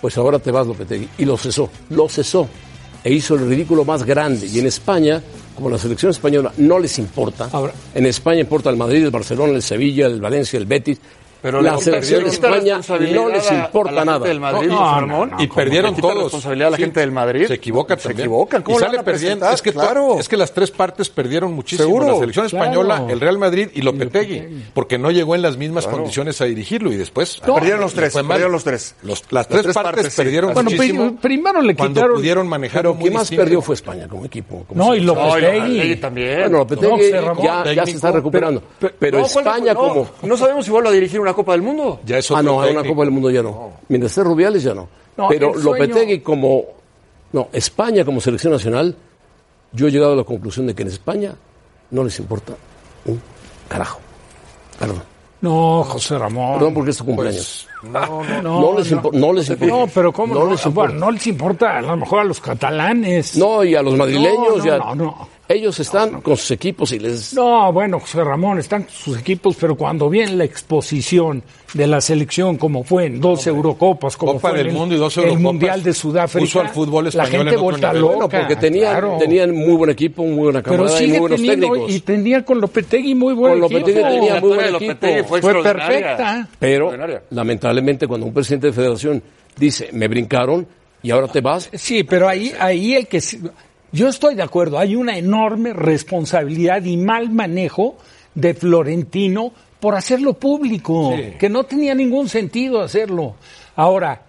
pues 0.00 0.16
ahora 0.18 0.38
te 0.38 0.50
vas 0.50 0.66
Lopetegui. 0.66 1.08
Y 1.18 1.24
lo 1.24 1.36
cesó, 1.38 1.70
lo 1.90 2.08
cesó. 2.08 2.46
E 3.04 3.12
hizo 3.12 3.34
el 3.34 3.48
ridículo 3.48 3.84
más 3.84 4.04
grande. 4.04 4.46
Y 4.46 4.58
en 4.60 4.66
España, 4.66 5.20
como 5.56 5.68
la 5.70 5.78
selección 5.78 6.10
española 6.10 6.52
no 6.58 6.78
les 6.78 6.98
importa, 6.98 7.48
en 7.94 8.06
España 8.06 8.40
importa 8.40 8.68
el 8.70 8.76
Madrid, 8.76 9.04
el 9.04 9.10
Barcelona, 9.10 9.54
el 9.54 9.62
Sevilla, 9.62 10.06
el 10.06 10.20
Valencia, 10.20 10.56
el 10.58 10.66
Betis. 10.66 11.00
Pero 11.42 11.60
la 11.60 11.72
le 11.74 11.80
selección 11.82 12.22
de 12.24 12.30
España 12.30 12.80
no 13.12 13.28
les 13.28 13.50
importa 13.50 13.90
a 13.90 13.94
la 13.94 14.04
nada. 14.04 14.26
del 14.26 14.38
Madrid, 14.40 14.68
No, 14.68 14.76
no, 14.78 15.00
Ramón. 15.00 15.30
no, 15.36 15.42
y 15.42 15.48
perdieron 15.48 15.94
quita 15.94 16.06
la 16.06 16.12
todos. 16.14 16.24
responsabilidad 16.26 16.68
a 16.68 16.70
la 16.70 16.76
Sí. 16.76 16.82
gente 16.84 17.00
del 17.00 17.10
Madrid. 17.12 17.46
Se 17.48 17.54
equivocan 17.54 17.98
Se 17.98 18.08
también. 18.08 18.26
equivocan. 18.28 18.62
¿Cómo 18.62 18.78
y 18.78 18.80
sale 18.80 19.02
perdiendo. 19.02 19.50
Es 19.50 19.60
que, 19.60 19.72
Claro. 19.72 20.18
es 20.20 20.28
que 20.28 20.36
las 20.36 20.52
tres 20.54 20.70
partes 20.70 21.10
perdieron 21.10 21.52
muchísimo. 21.52 21.86
Seguro. 21.88 22.06
La 22.06 22.14
selección 22.20 22.46
española, 22.46 22.96
Claro. 22.98 23.12
el 23.12 23.20
Real 23.20 23.38
Madrid 23.38 23.68
y 23.74 23.82
Lopetegui. 23.82 24.62
Porque 24.72 24.98
no 24.98 25.10
llegó 25.10 25.34
en 25.34 25.42
las 25.42 25.56
mismas 25.56 25.86
condiciones 25.86 26.40
a 26.40 26.44
dirigirlo 26.44 26.92
y 26.92 26.96
después. 26.96 27.40
Perdieron 27.44 27.80
los 27.80 27.92
tres, 27.92 28.12
perdieron 28.14 28.52
los 28.52 28.62
tres. 28.64 28.94
Los- 29.02 29.24
las, 29.32 29.48
tres, 29.48 29.62
tres 29.62 29.74
partes, 29.74 29.94
partes, 29.94 30.14
perdieron 30.14 30.54
Bueno, 30.54 30.70
muchísimo. 30.70 31.08
pri- 31.08 31.18
primero 31.20 31.60
le 31.60 31.74
cuando 31.74 32.00
quitaron- 32.00 32.16
pudieron 32.16 32.46
manejar 32.46 32.82
Pero 32.82 32.94
quien 32.96 33.12
más 33.14 33.30
perdió 33.30 33.60
fue 33.60 33.74
España 33.74 34.06
como 34.08 34.24
equipo. 34.24 34.64
No, 34.74 34.94
y 34.94 35.00
Lopetegui. 35.00 35.58
Lopetegui 35.58 35.96
también. 35.96 36.40
Bueno, 36.42 36.58
Lopetegui 36.58 37.10
ya, 37.74 37.84
se 37.84 37.90
está 37.90 38.12
recuperando. 38.12 38.62
Pero, 38.98 39.18
No, 39.20 39.26
¿cuál- 39.26 39.46
España 39.46 39.74
como... 39.74 40.08
No 40.22 40.36
sabemos 40.36 40.64
si 40.64 40.70
vuelve 40.70 40.88
a 40.88 40.92
dirigir 40.92 41.18
una 41.18 41.31
Copa 41.32 41.52
del 41.52 41.62
Mundo. 41.62 42.00
Ya 42.04 42.18
es 42.18 42.30
Ah, 42.30 42.42
no, 42.42 42.62
a 42.62 42.66
una. 42.70 42.84
Copa 42.84 43.02
del 43.02 43.10
Mundo 43.10 43.30
ya 43.30 43.42
no. 43.42 43.72
Mientras 43.88 44.12
esté 44.12 44.22
Rubiales 44.24 44.62
ya 44.62 44.74
no. 44.74 44.88
No, 45.16 45.28
Pero 45.28 45.52
sueño- 45.54 45.64
Lopetegui 45.64 46.20
como... 46.20 46.62
No, 47.32 47.48
España 47.52 48.04
como 48.04 48.20
selección 48.20 48.52
nacional 48.52 48.94
Yo 49.72 49.86
he 49.88 49.90
llegado 49.90 50.12
a 50.12 50.16
la 50.16 50.24
conclusión 50.24 50.66
de 50.66 50.74
que 50.74 50.82
en 50.82 50.88
España 50.88 51.34
no 51.90 52.04
les 52.04 52.18
importa 52.18 52.52
un 53.06 53.20
carajo. 53.68 54.00
Perdón. 54.78 55.02
No, 55.40 55.82
José 55.84 56.18
Ramón. 56.18 56.54
Perdón 56.58 56.74
porque 56.74 56.90
es 56.90 56.96
tu 56.98 57.04
cumpleaños. 57.04 57.68
No, 57.82 58.22
no, 58.42 58.60
No 58.60 58.78
les 58.78 58.92
impo- 58.92 59.12
no 59.12 59.32
les 59.32 59.48
importa. 59.50 59.74
No, 59.74 59.86
pero 59.92 60.12
¿cómo? 60.12 60.34
No 60.34 60.44
No, 60.44 60.50
les 60.52 60.62
Bueno, 60.64 60.68
importa. 60.92 60.94
no 61.06 61.10
les 61.10 61.26
importa, 61.26 61.78
a 61.78 61.82
lo 61.82 61.96
mejor 61.96 62.20
a 62.20 62.24
los 62.24 62.40
catalanes. 62.40 63.36
No, 63.36 63.64
y 63.64 63.74
a 63.74 63.82
los 63.82 63.96
madrileños. 63.96 64.58
No, 64.58 64.64
y 64.64 64.68
a- 64.68 64.78
no, 64.78 64.94
no. 64.94 65.28
Ellos 65.52 65.78
están 65.80 66.22
con 66.22 66.36
sus 66.36 66.50
equipos 66.52 66.92
y 66.92 66.98
les... 66.98 67.34
No, 67.34 67.70
bueno, 67.72 68.00
José 68.00 68.24
Ramón, 68.24 68.58
están 68.58 68.86
sus 68.88 69.18
equipos, 69.18 69.54
pero 69.60 69.76
cuando 69.76 70.08
viene 70.08 70.32
la 70.32 70.44
exposición 70.44 71.42
de 71.74 71.86
la 71.86 72.00
selección, 72.00 72.56
como 72.56 72.84
fue 72.84 73.04
en 73.06 73.20
dos 73.20 73.46
Eurocopas, 73.46 74.16
como 74.16 74.34
Copa 74.34 74.48
fue 74.48 74.58
del 74.58 74.68
en 74.68 74.72
el, 74.72 74.78
Mundo 74.78 74.94
y 74.94 74.98
dos 74.98 75.16
el 75.18 75.38
Mundial 75.38 75.82
de 75.82 75.92
Sudáfrica, 75.92 76.42
puso 76.42 76.60
al 76.60 76.70
fútbol 76.70 77.04
la 77.04 77.10
español 77.10 77.30
gente 77.30 77.42
en 77.42 77.48
otro 77.48 77.62
vuelta 77.62 77.92
loca. 77.92 78.14
Bueno, 78.14 78.28
porque 78.30 78.56
tenían, 78.56 78.92
claro. 78.92 79.16
tenían 79.18 79.54
muy 79.54 79.74
buen 79.74 79.90
equipo, 79.90 80.22
muy 80.22 80.36
buena 80.36 80.62
pero 80.62 80.76
camarada 80.76 81.02
y 81.02 81.08
muy 81.08 81.18
buenos 81.18 81.40
teniendo, 81.40 81.66
técnicos. 81.66 81.94
y 81.94 82.00
tenía 82.00 82.44
con 82.44 82.60
Lopetegui 82.60 83.14
muy 83.14 83.34
buen 83.34 83.60
Con 83.60 83.64
equipo. 83.64 83.80
Lopetegui 83.80 84.10
tenía 84.10 84.40
muy 84.40 84.54
buen 84.54 84.74
equipo. 84.74 85.06
fue, 85.28 85.62
perfecta. 85.62 86.48
Pero, 86.58 86.92
lamentablemente, 87.28 88.06
cuando 88.06 88.26
un 88.26 88.32
presidente 88.32 88.68
de 88.68 88.72
federación 88.72 89.22
dice, 89.58 89.90
me 89.92 90.08
brincaron 90.08 90.66
y 91.02 91.10
ahora 91.10 91.28
te 91.28 91.40
vas, 91.40 91.68
Sí, 91.74 92.04
pero 92.04 92.28
ahí, 92.28 92.52
ahí 92.58 92.94
el 92.94 93.06
que... 93.06 93.20
Yo 93.92 94.08
estoy 94.08 94.34
de 94.34 94.42
acuerdo, 94.42 94.78
hay 94.78 94.96
una 94.96 95.16
enorme 95.18 95.72
responsabilidad 95.72 96.82
y 96.84 96.96
mal 96.96 97.30
manejo 97.30 97.96
de 98.34 98.54
Florentino 98.54 99.52
por 99.78 99.94
hacerlo 99.94 100.34
público, 100.34 101.12
Sí. 101.16 101.34
que 101.38 101.48
no 101.48 101.64
tenía 101.64 101.94
ningún 101.94 102.28
sentido 102.28 102.80
hacerlo. 102.80 103.34
Ahora, 103.76 104.22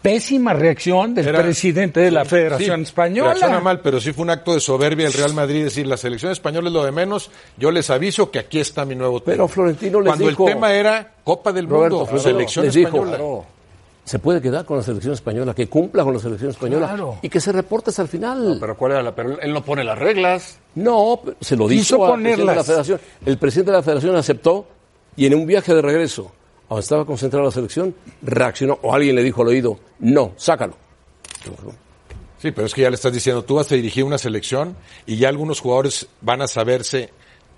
pésima 0.00 0.54
reacción 0.54 1.14
del 1.14 1.28
Era- 1.28 1.42
presidente 1.42 2.00
de 2.00 2.10
la 2.10 2.24
Federación 2.24 2.78
Sí, 2.78 2.82
Española. 2.84 3.30
reacciona 3.34 3.60
mal, 3.60 3.80
pero 3.80 4.00
sí 4.00 4.12
fue 4.12 4.22
un 4.22 4.30
acto 4.30 4.54
de 4.54 4.60
soberbia 4.60 5.06
el 5.08 5.12
Real 5.12 5.34
Madrid 5.34 5.64
decir 5.64 5.86
la 5.86 5.98
selección 5.98 6.32
española 6.32 6.68
es 6.68 6.72
lo 6.72 6.84
de 6.84 6.92
menos. 6.92 7.30
Yo 7.58 7.70
les 7.70 7.90
aviso 7.90 8.30
que 8.30 8.38
aquí 8.38 8.60
está 8.60 8.86
mi 8.86 8.94
nuevo 8.94 9.20
Pero 9.20 9.46
Florentino 9.46 10.00
les 10.00 10.06
Cuando 10.08 10.28
dijo- 10.28 10.48
el 10.48 10.54
tema 10.54 10.72
era 10.72 11.12
Copa 11.22 11.52
del 11.52 11.68
Roberto, 11.68 11.96
Mundo, 11.96 12.06
Florentino 12.06 12.38
selección 12.38 12.64
les 12.64 12.74
dijo, 12.74 12.88
española. 13.04 13.44
Se 14.10 14.18
puede 14.18 14.42
quedar 14.42 14.64
con 14.64 14.76
la 14.76 14.82
selección 14.82 15.14
española, 15.14 15.54
que 15.54 15.68
cumpla 15.68 16.02
con 16.02 16.12
la 16.14 16.18
selección 16.18 16.50
española 16.50 16.88
Claro. 16.88 17.18
y 17.22 17.28
que 17.28 17.38
se 17.38 17.52
reporte 17.52 17.90
hasta 17.90 18.02
el 18.02 18.08
final. 18.08 18.56
Pero 18.58 18.76
cuál 18.76 18.90
era 18.90 19.02
la, 19.04 19.14
pero 19.14 19.40
él 19.40 19.52
no 19.52 19.64
pone 19.64 19.84
las 19.84 19.96
reglas. 19.96 20.58
No, 20.74 21.20
se 21.40 21.54
lo 21.54 21.68
dijo 21.68 22.04
al 22.06 22.14
presidente 22.20 22.30
de 22.30 22.36
la 22.38 22.42
ponerlas. 22.54 22.66
federación. 22.66 23.00
El 23.24 23.38
presidente 23.38 23.70
de 23.70 23.76
la 23.76 23.82
federación 23.84 24.16
aceptó 24.16 24.66
y 25.14 25.26
en 25.26 25.34
un 25.36 25.46
viaje 25.46 25.72
de 25.72 25.80
regreso, 25.80 26.32
donde 26.68 26.80
estaba 26.80 27.04
concentrada 27.04 27.44
la 27.46 27.52
selección, 27.52 27.94
reaccionó 28.22 28.80
o 28.82 28.92
alguien 28.92 29.14
le 29.14 29.22
dijo 29.22 29.42
al 29.42 29.48
oído, 29.48 29.78
no, 30.00 30.32
sácalo. 30.36 30.74
Sí, 32.42 32.50
pero 32.50 32.66
es 32.66 32.74
que 32.74 32.80
ya 32.82 32.90
le 32.90 32.96
estás 32.96 33.12
diciendo, 33.12 33.44
tú 33.44 33.54
vas 33.54 33.70
a 33.70 33.76
dirigir 33.76 34.02
una 34.02 34.18
selección 34.18 34.74
y 35.06 35.18
ya 35.18 35.28
algunos 35.28 35.60
jugadores 35.60 36.08
van 36.20 36.42
a 36.42 36.48
saberse 36.48 37.10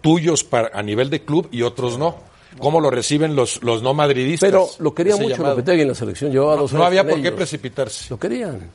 tuyos 0.03 0.45
para, 0.45 0.71
a 0.79 0.83
nivel 0.83 1.09
de 1.09 1.23
club 1.25 1.49
y 1.51 1.63
otros 1.63 1.97
no. 1.99 2.17
¿Cómo 2.59 2.81
lo 2.81 2.91
reciben 2.91 3.35
los, 3.35 3.63
los 3.63 3.83
no 3.83 3.95
madridistas? 3.95 4.49
Pero 4.51 4.69
lo 4.79 4.95
quería 4.95 5.17
mucho. 5.17 5.43
Lopetegui 5.43 5.83
en 5.83 5.89
la 5.89 5.95
selección, 5.95 6.31
llevaba 6.31 6.57
No, 6.57 6.63
dos 6.63 6.73
no 6.73 6.85
había 6.85 7.05
por 7.05 7.15
qué 7.15 7.21
ellos. 7.21 7.35
precipitarse. 7.35 8.07
Lo 8.11 8.19
querían. 8.19 8.71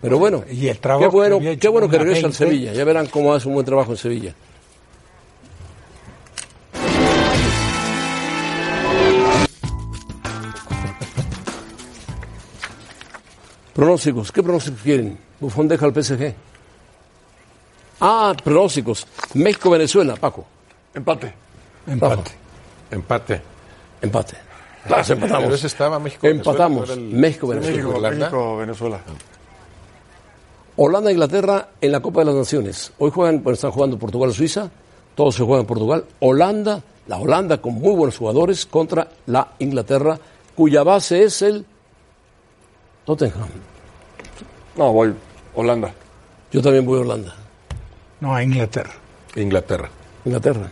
Pero 0.00 0.18
bueno, 0.18 0.44
Y 0.50 0.68
el 0.68 0.76
qué 0.76 0.80
trabajo 0.82 1.10
que 1.10 1.16
bueno, 1.16 1.36
había 1.36 1.56
qué 1.56 1.68
bueno 1.68 1.88
que 1.88 1.98
regresa 1.98 2.26
al 2.26 2.32
20. 2.32 2.36
Sevilla. 2.38 2.72
Ya 2.72 2.84
verán 2.84 3.06
cómo 3.06 3.34
hace 3.34 3.48
un 3.48 3.54
buen 3.54 3.66
trabajo 3.66 3.92
en 3.92 3.98
Sevilla. 3.98 4.34
Pronósticos, 13.74 14.32
¿qué 14.32 14.42
pronósticos 14.42 14.80
quieren? 14.82 15.18
Bufón 15.38 15.68
deja 15.68 15.86
al 15.86 15.94
PSG. 15.94 16.34
Ah, 18.00 18.34
pronósticos. 18.42 19.06
México-Venezuela, 19.34 20.16
Paco. 20.16 20.44
Empate. 20.94 21.32
Empate. 21.86 22.30
Empate. 22.90 23.40
Empate. 24.02 24.36
Las 24.88 25.10
empatamos. 25.10 25.44
Pero 25.44 25.54
ese 25.54 25.66
estaba 25.66 25.98
México. 25.98 26.26
Empatamos. 26.26 26.88
Venezuela, 26.88 27.10
el-. 27.10 27.20
México. 27.20 27.46
México, 28.00 28.56
Venezuela. 28.56 29.00
Holanda 30.76 31.10
e 31.10 31.12
Inglaterra 31.12 31.68
en 31.80 31.92
la 31.92 32.00
Copa 32.00 32.20
de 32.20 32.26
las 32.26 32.34
Naciones. 32.34 32.92
Hoy 32.98 33.10
juegan, 33.10 33.42
están 33.46 33.70
jugando 33.70 33.98
Portugal 33.98 34.32
Suiza, 34.32 34.70
todos 35.14 35.34
se 35.34 35.44
juegan 35.44 35.60
en 35.60 35.66
Portugal. 35.66 36.04
Holanda, 36.20 36.82
la 37.06 37.18
Holanda 37.18 37.58
con 37.58 37.74
muy 37.74 37.94
buenos 37.94 38.16
jugadores 38.16 38.64
contra 38.64 39.08
la 39.26 39.48
Inglaterra, 39.58 40.18
cuya 40.54 40.82
base 40.82 41.24
es 41.24 41.42
el 41.42 41.66
Tottenham. 43.04 43.48
No, 44.76 44.92
voy 44.92 45.14
Holanda. 45.54 45.92
Yo 46.50 46.62
también 46.62 46.86
voy 46.86 47.00
a 47.00 47.02
Holanda. 47.02 47.34
No, 48.20 48.34
a 48.34 48.42
Inglaterra. 48.42 48.92
Inglaterra. 49.36 49.90
Inglaterra. 50.24 50.70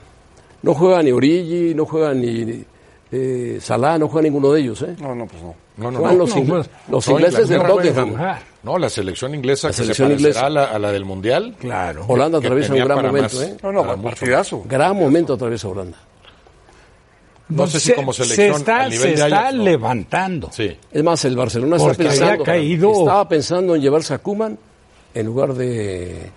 No 0.63 0.75
juega 0.75 1.03
ni 1.03 1.13
Origi, 1.13 1.75
no 1.75 1.85
juega 1.87 2.13
ni 2.15 2.65
eh, 3.13 3.59
Salah, 3.61 3.97
no 3.99 4.09
juega 4.09 4.25
ninguno 4.25 4.53
de 4.53 4.61
ellos, 4.61 4.83
¿eh? 4.83 4.95
No, 5.01 5.15
no, 5.15 5.27
pues 5.27 5.43
no. 5.43 5.55
No, 5.79 5.93
no, 5.93 5.99
Juegan 6.01 6.19
no. 6.19 6.25
los, 6.27 6.35
pues, 6.35 6.71
los 6.89 7.07
no, 7.09 7.13
ingleses 7.15 7.49
del 7.49 7.63
Tottenham. 7.63 8.17
No, 8.65 8.79
la 8.79 8.91
selección 8.91 9.33
inglesa 9.37 9.69
La 9.69 9.71
que 9.71 9.77
selección 9.77 10.09
se 10.09 10.15
parecerá 10.15 10.29
inglesa. 10.31 10.47
a 10.47 10.51
la, 10.51 10.65
a 10.65 10.79
la 10.81 10.91
del 10.93 11.05
Mundial. 11.05 11.55
Claro. 11.61 12.05
Holanda 12.09 12.41
Que 12.41 12.47
atraviesa 12.49 12.73
un 12.75 12.81
gran 12.81 12.97
momento, 13.07 13.37
más. 13.37 13.43
¿eh? 13.47 13.57
No, 13.63 13.73
no, 13.73 13.85
mucho. 13.85 14.03
partidazo. 14.03 14.63
Gran 14.67 14.97
momento 14.97 15.35
atraviesa 15.35 15.69
Holanda. 15.69 15.97
No 17.51 17.67
sé 17.67 17.81
si 17.81 17.93
como 17.95 18.13
se 18.13 18.25
selección 18.25 18.57
está, 18.61 18.81
al 18.83 18.91
nivel 18.91 19.03
se 19.03 19.09
de 19.09 19.15
está 19.29 19.41
Ajax, 19.41 19.55
no. 19.55 19.63
levantando. 19.65 20.51
Sí. 20.53 20.77
Es 20.93 21.03
más, 21.05 21.25
el 21.25 21.37
Barcelona 21.37 21.77
está 21.77 21.89
Porque 21.89 22.03
había 22.09 22.19
pensando, 22.19 22.45
caído- 22.45 22.93
estaba 22.99 23.29
pensando 23.29 23.75
en 23.75 23.81
llevarse 23.81 24.13
a 24.15 24.19
Kuman 24.19 24.59
en 25.15 25.27
lugar 25.27 25.55
de 25.55 26.29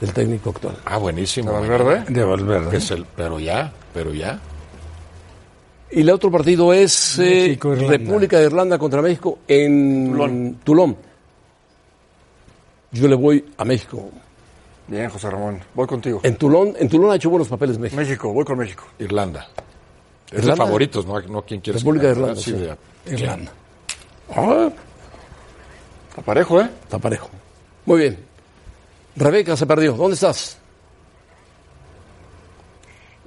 del 0.00 0.12
técnico 0.12 0.50
actual. 0.50 0.76
Ah, 0.84 0.96
buenísimo. 0.98 1.52
¿De 1.52 1.58
Valverde? 1.68 2.04
De 2.12 2.24
Valverde. 2.24 2.70
Que 2.70 2.76
es 2.78 2.90
el- 2.90 3.04
pero 3.04 3.38
ya, 3.38 3.72
pero 3.92 4.12
ya. 4.14 4.38
Y 5.92 6.00
el 6.02 6.10
otro 6.10 6.30
partido 6.30 6.72
es 6.72 7.18
eh, 7.18 7.46
México, 7.48 7.72
Irlanda. 7.74 7.96
República 7.98 8.38
de 8.38 8.46
Irlanda 8.46 8.78
contra 8.78 9.02
México 9.02 9.38
en 9.48 10.54
Tulón. 10.64 10.96
Yo 12.92 13.08
le 13.08 13.14
voy 13.14 13.44
a 13.56 13.64
México. 13.64 14.10
Bien, 14.88 15.08
José 15.08 15.30
Ramón. 15.30 15.60
Voy 15.74 15.86
contigo. 15.86 16.20
En 16.24 16.36
Tulón, 16.36 16.74
en 16.78 16.88
Tulón 16.88 17.12
ha 17.12 17.16
hecho 17.16 17.30
buenos 17.30 17.48
papeles 17.48 17.78
México. 17.78 18.00
México, 18.00 18.32
voy 18.32 18.44
con 18.44 18.58
México. 18.58 18.84
Irlanda. 18.98 19.46
Es 20.26 20.32
de 20.32 20.38
Irlanda. 20.38 20.64
favoritos, 20.64 21.06
no, 21.06 21.20
no 21.20 21.42
quien 21.42 21.60
quiere 21.60 21.78
República 21.78 22.06
de 22.06 22.12
Irlanda, 22.12 22.36
sí. 22.40 22.52
de- 22.52 22.76
Irlanda. 23.06 23.52
Ah, 24.34 24.68
Está 26.08 26.22
parejo, 26.22 26.60
¿eh? 26.60 26.68
está 26.82 26.98
parejo. 26.98 27.30
Muy 27.86 28.00
bien. 28.00 28.18
Rebeca 29.16 29.56
se 29.56 29.66
perdió. 29.66 29.92
¿Dónde 29.94 30.14
estás? 30.14 30.59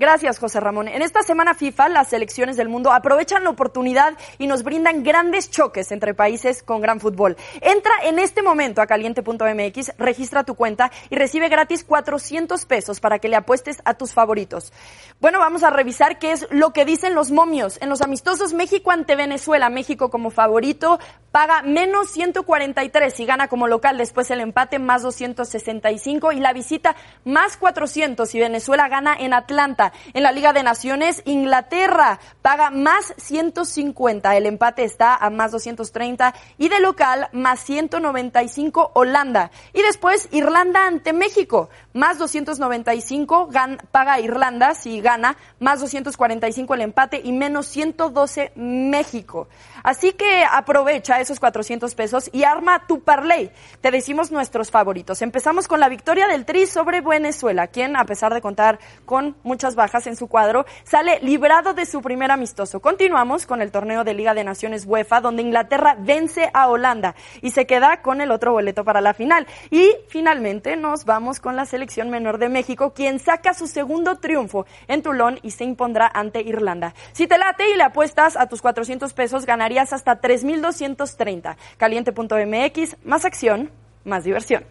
Gracias, 0.04 0.38
José 0.38 0.60
Ramón. 0.60 0.90
En 0.90 1.02
esta 1.02 1.24
semana 1.24 1.54
FIFA, 1.54 1.88
las 1.88 2.10
selecciones 2.10 2.58
del 2.58 2.68
mundo 2.68 2.92
aprovechan 2.92 3.46
la 3.46 3.52
oportunidad 3.52 4.18
y 4.38 4.48
nos 4.48 4.64
brindan 4.64 5.02
grandes 5.02 5.50
choques 5.50 5.94
entre 5.94 6.14
países 6.14 6.62
con 6.62 6.82
gran 6.82 7.00
fútbol. 7.00 7.38
Entra 7.62 7.94
en 8.04 8.20
este 8.20 8.42
momento 8.42 8.82
a 8.82 8.86
caliente.mx, 8.86 9.94
registra 9.98 10.44
tu 10.44 10.56
cuenta 10.56 10.92
y 11.10 11.16
recibe 11.16 11.48
gratis 11.48 11.86
400 11.86 12.66
pesos 12.66 13.00
para 13.00 13.20
que 13.20 13.30
le 13.30 13.38
apuestes 13.38 13.82
a 13.86 13.94
tus 13.94 14.12
favoritos. 14.12 14.74
Bueno, 15.22 15.40
vamos 15.40 15.64
a 15.64 15.70
revisar 15.70 16.20
qué 16.20 16.34
es 16.34 16.48
lo 16.52 16.74
que 16.74 16.84
dicen 16.84 17.16
los 17.16 17.32
momios. 17.32 17.82
En 17.82 17.88
los 17.88 18.02
amistosos 18.02 18.52
México 18.54 18.92
ante 18.92 19.16
Venezuela, 19.16 19.70
México 19.70 20.10
como 20.10 20.32
favorito 20.32 21.00
paga 21.32 21.62
menos 21.62 22.10
143 22.10 23.20
y 23.22 23.26
gana 23.26 23.48
como 23.48 23.70
local. 23.70 23.98
Después 23.98 24.30
el 24.32 24.42
empate 24.42 24.80
más 24.80 25.02
265 25.02 26.34
y 26.34 26.42
la 26.42 26.52
visita 26.52 26.98
más 27.24 27.56
400 27.56 28.36
y 28.36 28.40
Venezuela 28.40 28.90
gana 28.90 29.16
en 29.18 29.34
Atlanta. 29.34 29.93
En 30.14 30.24
la 30.24 30.32
Liga 30.32 30.54
de 30.54 30.64
Naciones, 30.64 31.22
Inglaterra 31.26 32.20
paga 32.42 32.70
más 32.70 33.14
150. 33.18 34.36
El 34.36 34.46
empate 34.46 34.84
está 34.84 35.16
a 35.16 35.30
más 35.30 35.52
230 35.52 36.34
y 36.58 36.70
de 36.70 36.80
local 36.80 37.30
más 37.32 37.60
195 37.62 38.92
Holanda. 38.94 39.52
Y 39.74 39.82
después 39.82 40.28
Irlanda 40.32 40.86
ante 40.88 41.14
México. 41.14 41.70
Más 41.94 42.18
295 42.18 43.50
gan- 43.52 43.80
paga 43.92 44.20
Irlanda 44.20 44.74
si 44.76 45.02
gana, 45.02 45.38
más 45.60 45.80
245 45.80 46.74
el 46.74 46.82
empate 46.82 47.22
y 47.24 47.32
menos 47.32 47.68
112 47.68 48.52
México. 48.56 49.48
Así 49.84 50.14
que 50.14 50.44
aprovecha 50.50 51.20
esos 51.20 51.40
400 51.40 51.94
pesos 51.96 52.30
y 52.34 52.44
arma 52.44 52.88
tu 52.88 53.02
parlay. 53.02 53.52
Te 53.82 53.92
decimos 53.92 54.32
nuestros 54.32 54.72
favoritos. 54.72 55.22
Empezamos 55.22 55.68
con 55.68 55.80
la 55.80 55.90
victoria 55.90 56.28
del 56.28 56.46
Tri 56.46 56.66
sobre 56.66 57.02
Venezuela, 57.02 57.68
quien, 57.68 57.96
a 57.98 58.06
pesar 58.06 58.34
de 58.34 58.42
contar 58.42 58.80
con 59.06 59.36
muchas 59.44 59.76
bajas 59.84 60.08
en 60.08 60.16
su 60.16 60.28
cuadro, 60.28 60.66
sale 60.86 61.20
librado 61.20 61.74
de 61.74 61.86
su 61.86 62.02
primer 62.02 62.32
amistoso. 62.32 62.80
Continuamos 62.80 63.46
con 63.46 63.62
el 63.62 63.70
torneo 63.70 64.06
de 64.06 64.14
Liga 64.14 64.34
de 64.34 64.46
Naciones 64.46 64.86
UEFA, 64.86 65.20
donde 65.20 65.42
Inglaterra 65.42 65.98
vence 66.00 66.50
a 66.54 66.70
Holanda 66.70 67.16
y 67.42 67.52
se 67.52 67.68
queda 67.68 68.02
con 68.02 68.22
el 68.22 68.32
otro 68.32 68.54
boleto 68.54 68.86
para 68.86 69.02
la 69.02 69.14
final. 69.14 69.46
Y 69.72 69.92
finalmente 70.08 70.78
nos 70.78 71.04
vamos 71.04 71.42
con 71.42 71.58
la 71.58 71.66
selección 71.66 72.10
menor 72.10 72.38
de 72.38 72.48
México, 72.48 72.94
quien 72.94 73.20
saca 73.20 73.54
su 73.54 73.68
segundo 73.68 74.20
triunfo 74.20 74.66
en 74.88 75.02
Toulon 75.02 75.40
y 75.44 75.52
se 75.52 75.66
impondrá 75.66 76.10
ante 76.14 76.40
Irlanda. 76.40 76.94
Si 77.12 77.28
te 77.28 77.38
late 77.38 77.70
y 77.70 77.76
le 77.76 77.84
apuestas 77.84 78.38
a 78.38 78.48
tus 78.48 78.62
400 78.62 79.12
pesos, 79.14 79.46
ganarías 79.46 79.92
hasta 79.92 80.22
3,230. 80.22 81.58
Caliente.mx, 81.76 82.96
más 83.04 83.26
acción, 83.26 83.70
más 84.06 84.24
diversión. 84.24 84.64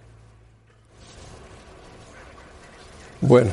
Bueno, 3.20 3.52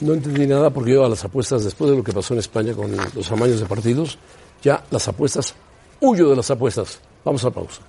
no 0.00 0.14
entendí 0.14 0.46
nada 0.46 0.70
porque 0.70 0.92
yo 0.92 1.04
a 1.04 1.08
las 1.08 1.24
apuestas, 1.24 1.64
después 1.64 1.90
de 1.90 1.96
lo 1.96 2.04
que 2.04 2.12
pasó 2.12 2.34
en 2.34 2.40
España 2.40 2.74
con 2.74 2.90
los 3.14 3.30
amaños 3.30 3.60
de 3.60 3.66
partidos, 3.66 4.18
ya 4.62 4.84
las 4.90 5.06
apuestas, 5.08 5.54
huyo 6.00 6.28
de 6.30 6.36
las 6.36 6.50
apuestas. 6.50 7.00
Vamos 7.24 7.44
a 7.44 7.50
pausa. 7.50 7.82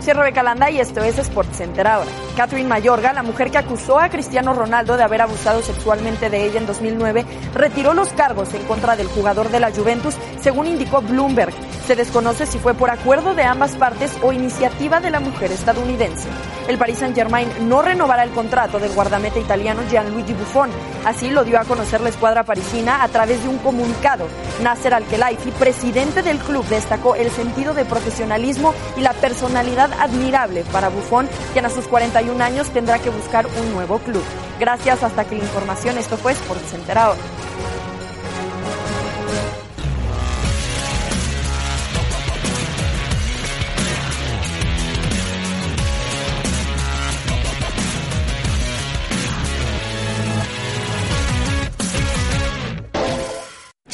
Soy 0.00 0.14
Rebeca 0.14 0.42
Landa 0.42 0.70
y 0.70 0.80
esto 0.80 1.04
es 1.04 1.18
Sports 1.18 1.58
Center 1.58 1.86
ahora. 1.86 2.27
Catherine 2.38 2.68
Mayorga, 2.68 3.12
la 3.12 3.24
mujer 3.24 3.50
que 3.50 3.58
acusó 3.58 3.98
a 3.98 4.10
Cristiano 4.10 4.54
Ronaldo 4.54 4.96
de 4.96 5.02
haber 5.02 5.22
abusado 5.22 5.60
sexualmente 5.60 6.30
de 6.30 6.44
ella 6.46 6.60
en 6.60 6.66
2009, 6.66 7.26
retiró 7.52 7.94
los 7.94 8.10
cargos 8.10 8.54
en 8.54 8.62
contra 8.62 8.94
del 8.94 9.08
jugador 9.08 9.48
de 9.48 9.58
la 9.58 9.72
Juventus, 9.72 10.14
según 10.40 10.68
indicó 10.68 11.02
Bloomberg. 11.02 11.52
Se 11.88 11.96
desconoce 11.96 12.46
si 12.46 12.60
fue 12.60 12.74
por 12.74 12.90
acuerdo 12.90 13.34
de 13.34 13.42
ambas 13.42 13.74
partes 13.74 14.12
o 14.22 14.32
iniciativa 14.32 15.00
de 15.00 15.10
la 15.10 15.18
mujer 15.18 15.50
estadounidense. 15.50 16.28
El 16.68 16.78
Paris 16.78 16.98
Saint-Germain 16.98 17.48
no 17.68 17.82
renovará 17.82 18.22
el 18.22 18.30
contrato 18.30 18.78
del 18.78 18.92
guardameta 18.92 19.40
italiano 19.40 19.82
Gianluigi 19.90 20.34
Buffon. 20.34 20.70
Así 21.06 21.30
lo 21.30 21.42
dio 21.42 21.58
a 21.58 21.64
conocer 21.64 22.02
la 22.02 22.10
escuadra 22.10 22.44
parisina 22.44 23.02
a 23.02 23.08
través 23.08 23.42
de 23.42 23.48
un 23.48 23.58
comunicado. 23.58 24.28
Nasser 24.62 24.94
Al-Khelaifi, 24.94 25.50
presidente 25.52 26.22
del 26.22 26.38
club, 26.38 26.64
destacó 26.66 27.16
el 27.16 27.30
sentido 27.30 27.74
de 27.74 27.84
profesionalismo 27.84 28.74
y 28.96 29.00
la 29.00 29.14
personalidad 29.14 29.90
admirable 29.98 30.62
para 30.70 30.90
Buffon, 30.90 31.26
quien 31.52 31.64
a 31.64 31.70
sus 31.70 31.88
41 31.88 32.27
años 32.40 32.68
tendrá 32.70 32.98
que 32.98 33.10
buscar 33.10 33.46
un 33.46 33.72
nuevo 33.72 33.98
club. 33.98 34.22
Gracias, 34.60 35.02
hasta 35.02 35.24
que 35.24 35.36
la 35.36 35.44
información, 35.44 35.98
esto 35.98 36.16
fue 36.16 36.32
Sports 36.32 36.70
Center. 36.70 36.98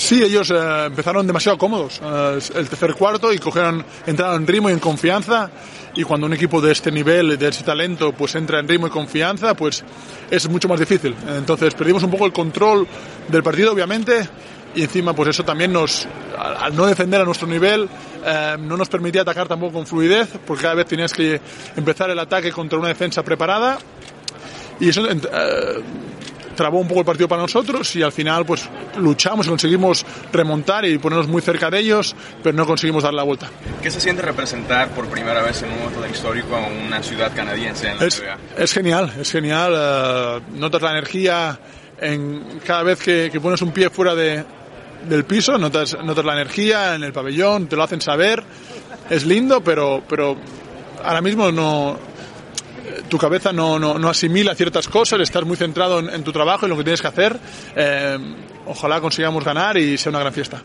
Sí, 0.04 0.22
ellos 0.22 0.50
eh, 0.50 0.84
empezaron 0.84 1.26
demasiado 1.26 1.56
cómodos 1.56 1.98
eh, 2.04 2.38
el 2.56 2.68
tercer 2.68 2.94
cuarto 2.94 3.32
y 3.32 3.38
cogieron, 3.38 3.86
entraron 4.06 4.42
en 4.42 4.46
ritmo 4.46 4.68
y 4.68 4.72
en 4.74 4.78
confianza. 4.78 5.50
Y 5.96 6.02
cuando 6.02 6.26
un 6.26 6.32
equipo 6.32 6.60
de 6.60 6.72
este 6.72 6.90
nivel, 6.90 7.38
de 7.38 7.48
ese 7.48 7.62
talento, 7.62 8.12
pues 8.12 8.34
entra 8.34 8.58
en 8.58 8.68
ritmo 8.68 8.88
y 8.88 8.90
confianza, 8.90 9.54
pues 9.54 9.84
es 10.30 10.48
mucho 10.48 10.68
más 10.68 10.80
difícil. 10.80 11.14
Entonces 11.36 11.74
perdimos 11.74 12.02
un 12.02 12.10
poco 12.10 12.26
el 12.26 12.32
control 12.32 12.86
del 13.28 13.42
partido, 13.42 13.72
obviamente, 13.72 14.28
y 14.74 14.82
encima 14.82 15.12
pues 15.12 15.28
eso 15.28 15.44
también 15.44 15.72
nos, 15.72 16.06
al, 16.36 16.74
no 16.74 16.86
defender 16.86 17.20
a 17.20 17.24
nuestro 17.24 17.46
nivel, 17.46 17.88
eh, 18.26 18.56
no 18.58 18.76
nos 18.76 18.88
permitía 18.88 19.22
atacar 19.22 19.46
tampoco 19.46 19.74
con 19.74 19.86
fluidez, 19.86 20.30
porque 20.44 20.62
cada 20.62 20.74
vez 20.74 20.86
tenías 20.86 21.12
que 21.12 21.40
empezar 21.76 22.10
el 22.10 22.18
ataque 22.18 22.50
contra 22.50 22.78
una 22.78 22.88
defensa 22.88 23.22
preparada. 23.22 23.78
Y 24.80 24.88
eso 24.88 25.08
eh, 25.08 25.16
trabó 26.54 26.80
un 26.80 26.88
poco 26.88 27.00
el 27.00 27.06
partido 27.06 27.28
para 27.28 27.42
nosotros 27.42 27.94
y 27.96 28.02
al 28.02 28.12
final 28.12 28.44
pues 28.46 28.68
luchamos 28.98 29.46
y 29.46 29.50
conseguimos 29.50 30.04
remontar 30.32 30.84
y 30.84 30.98
ponernos 30.98 31.28
muy 31.28 31.42
cerca 31.42 31.70
de 31.70 31.78
ellos, 31.80 32.14
pero 32.42 32.56
no 32.56 32.66
conseguimos 32.66 33.02
dar 33.02 33.14
la 33.14 33.22
vuelta. 33.22 33.48
¿Qué 33.82 33.90
se 33.90 34.00
siente 34.00 34.22
representar 34.22 34.88
por 34.90 35.06
primera 35.08 35.42
vez 35.42 35.62
en 35.62 35.70
un 35.70 35.78
momento 35.80 36.00
tan 36.00 36.10
histórico 36.10 36.56
a 36.56 36.60
una 36.66 37.02
ciudad 37.02 37.32
canadiense 37.34 37.88
en 37.90 37.98
la 37.98 38.04
Es, 38.06 38.20
NBA? 38.20 38.62
es 38.62 38.72
genial, 38.72 39.12
es 39.20 39.30
genial. 39.30 39.72
eh, 39.76 40.40
notas 40.54 40.82
la 40.82 40.90
energía 40.92 41.58
en 42.00 42.60
cada 42.66 42.82
vez 42.82 42.98
que, 43.00 43.28
que 43.32 43.40
pones 43.40 43.60
un 43.62 43.70
pie 43.72 43.90
fuera 43.90 44.14
de, 44.14 44.44
del 45.08 45.24
piso, 45.24 45.56
notas, 45.58 45.96
notas 46.02 46.24
la 46.24 46.32
energía 46.34 46.94
en 46.94 47.04
el 47.04 47.12
pabellón, 47.12 47.66
te 47.68 47.76
lo 47.76 47.82
hacen 47.82 48.00
saber. 48.00 48.42
Es 49.10 49.24
lindo, 49.26 49.62
pero, 49.62 50.02
pero 50.08 50.36
ahora 51.04 51.20
mismo 51.20 51.52
no, 51.52 51.96
tu 53.08 53.18
cabeza 53.18 53.52
no, 53.52 53.78
no, 53.78 53.98
no 53.98 54.08
asimila 54.08 54.54
ciertas 54.54 54.88
cosas, 54.88 55.20
estás 55.20 55.44
muy 55.44 55.56
centrado 55.56 56.00
en, 56.00 56.24
tu 56.24 56.32
trabajo 56.32 56.66
y 56.66 56.68
lo 56.68 56.76
que 56.76 56.84
tienes 56.84 57.02
que 57.02 57.08
hacer. 57.08 57.38
Eh, 57.76 58.18
ojalá 58.66 59.00
consigamos 59.00 59.44
ganar 59.44 59.76
y 59.76 59.98
sea 59.98 60.10
una 60.10 60.20
gran 60.20 60.32
fiesta. 60.32 60.64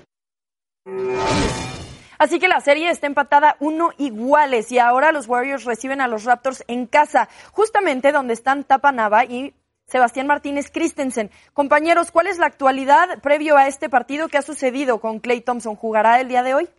Así 2.18 2.38
que 2.38 2.50
la 2.50 2.60
serie 2.60 2.90
está 2.90 3.08
empatada 3.08 3.56
uno 3.62 3.92
iguales 3.98 4.72
y 4.74 4.78
ahora 4.80 5.14
los 5.14 5.28
Warriors 5.28 5.64
reciben 5.64 6.02
a 6.02 6.08
los 6.08 6.26
Raptors 6.26 6.66
en 6.68 6.86
casa, 6.86 7.30
justamente 7.54 8.12
donde 8.12 8.34
están 8.34 8.66
Tapa 8.66 8.92
Nava 8.92 9.24
y 9.24 9.54
Sebastián 9.88 10.28
Martínez 10.28 10.70
Christensen. 10.70 11.32
Compañeros, 11.54 12.12
¿cuál 12.12 12.28
es 12.28 12.38
la 12.38 12.46
actualidad 12.46 13.20
previo 13.22 13.56
a 13.56 13.68
este 13.68 13.90
partido 13.90 14.28
que 14.28 14.38
ha 14.38 14.42
sucedido 14.42 15.00
con 15.00 15.20
Clay 15.20 15.42
Thompson? 15.42 15.76
¿Jugará 15.76 16.20
el 16.20 16.28
día 16.28 16.44
de 16.44 16.54
hoy? 16.54 16.70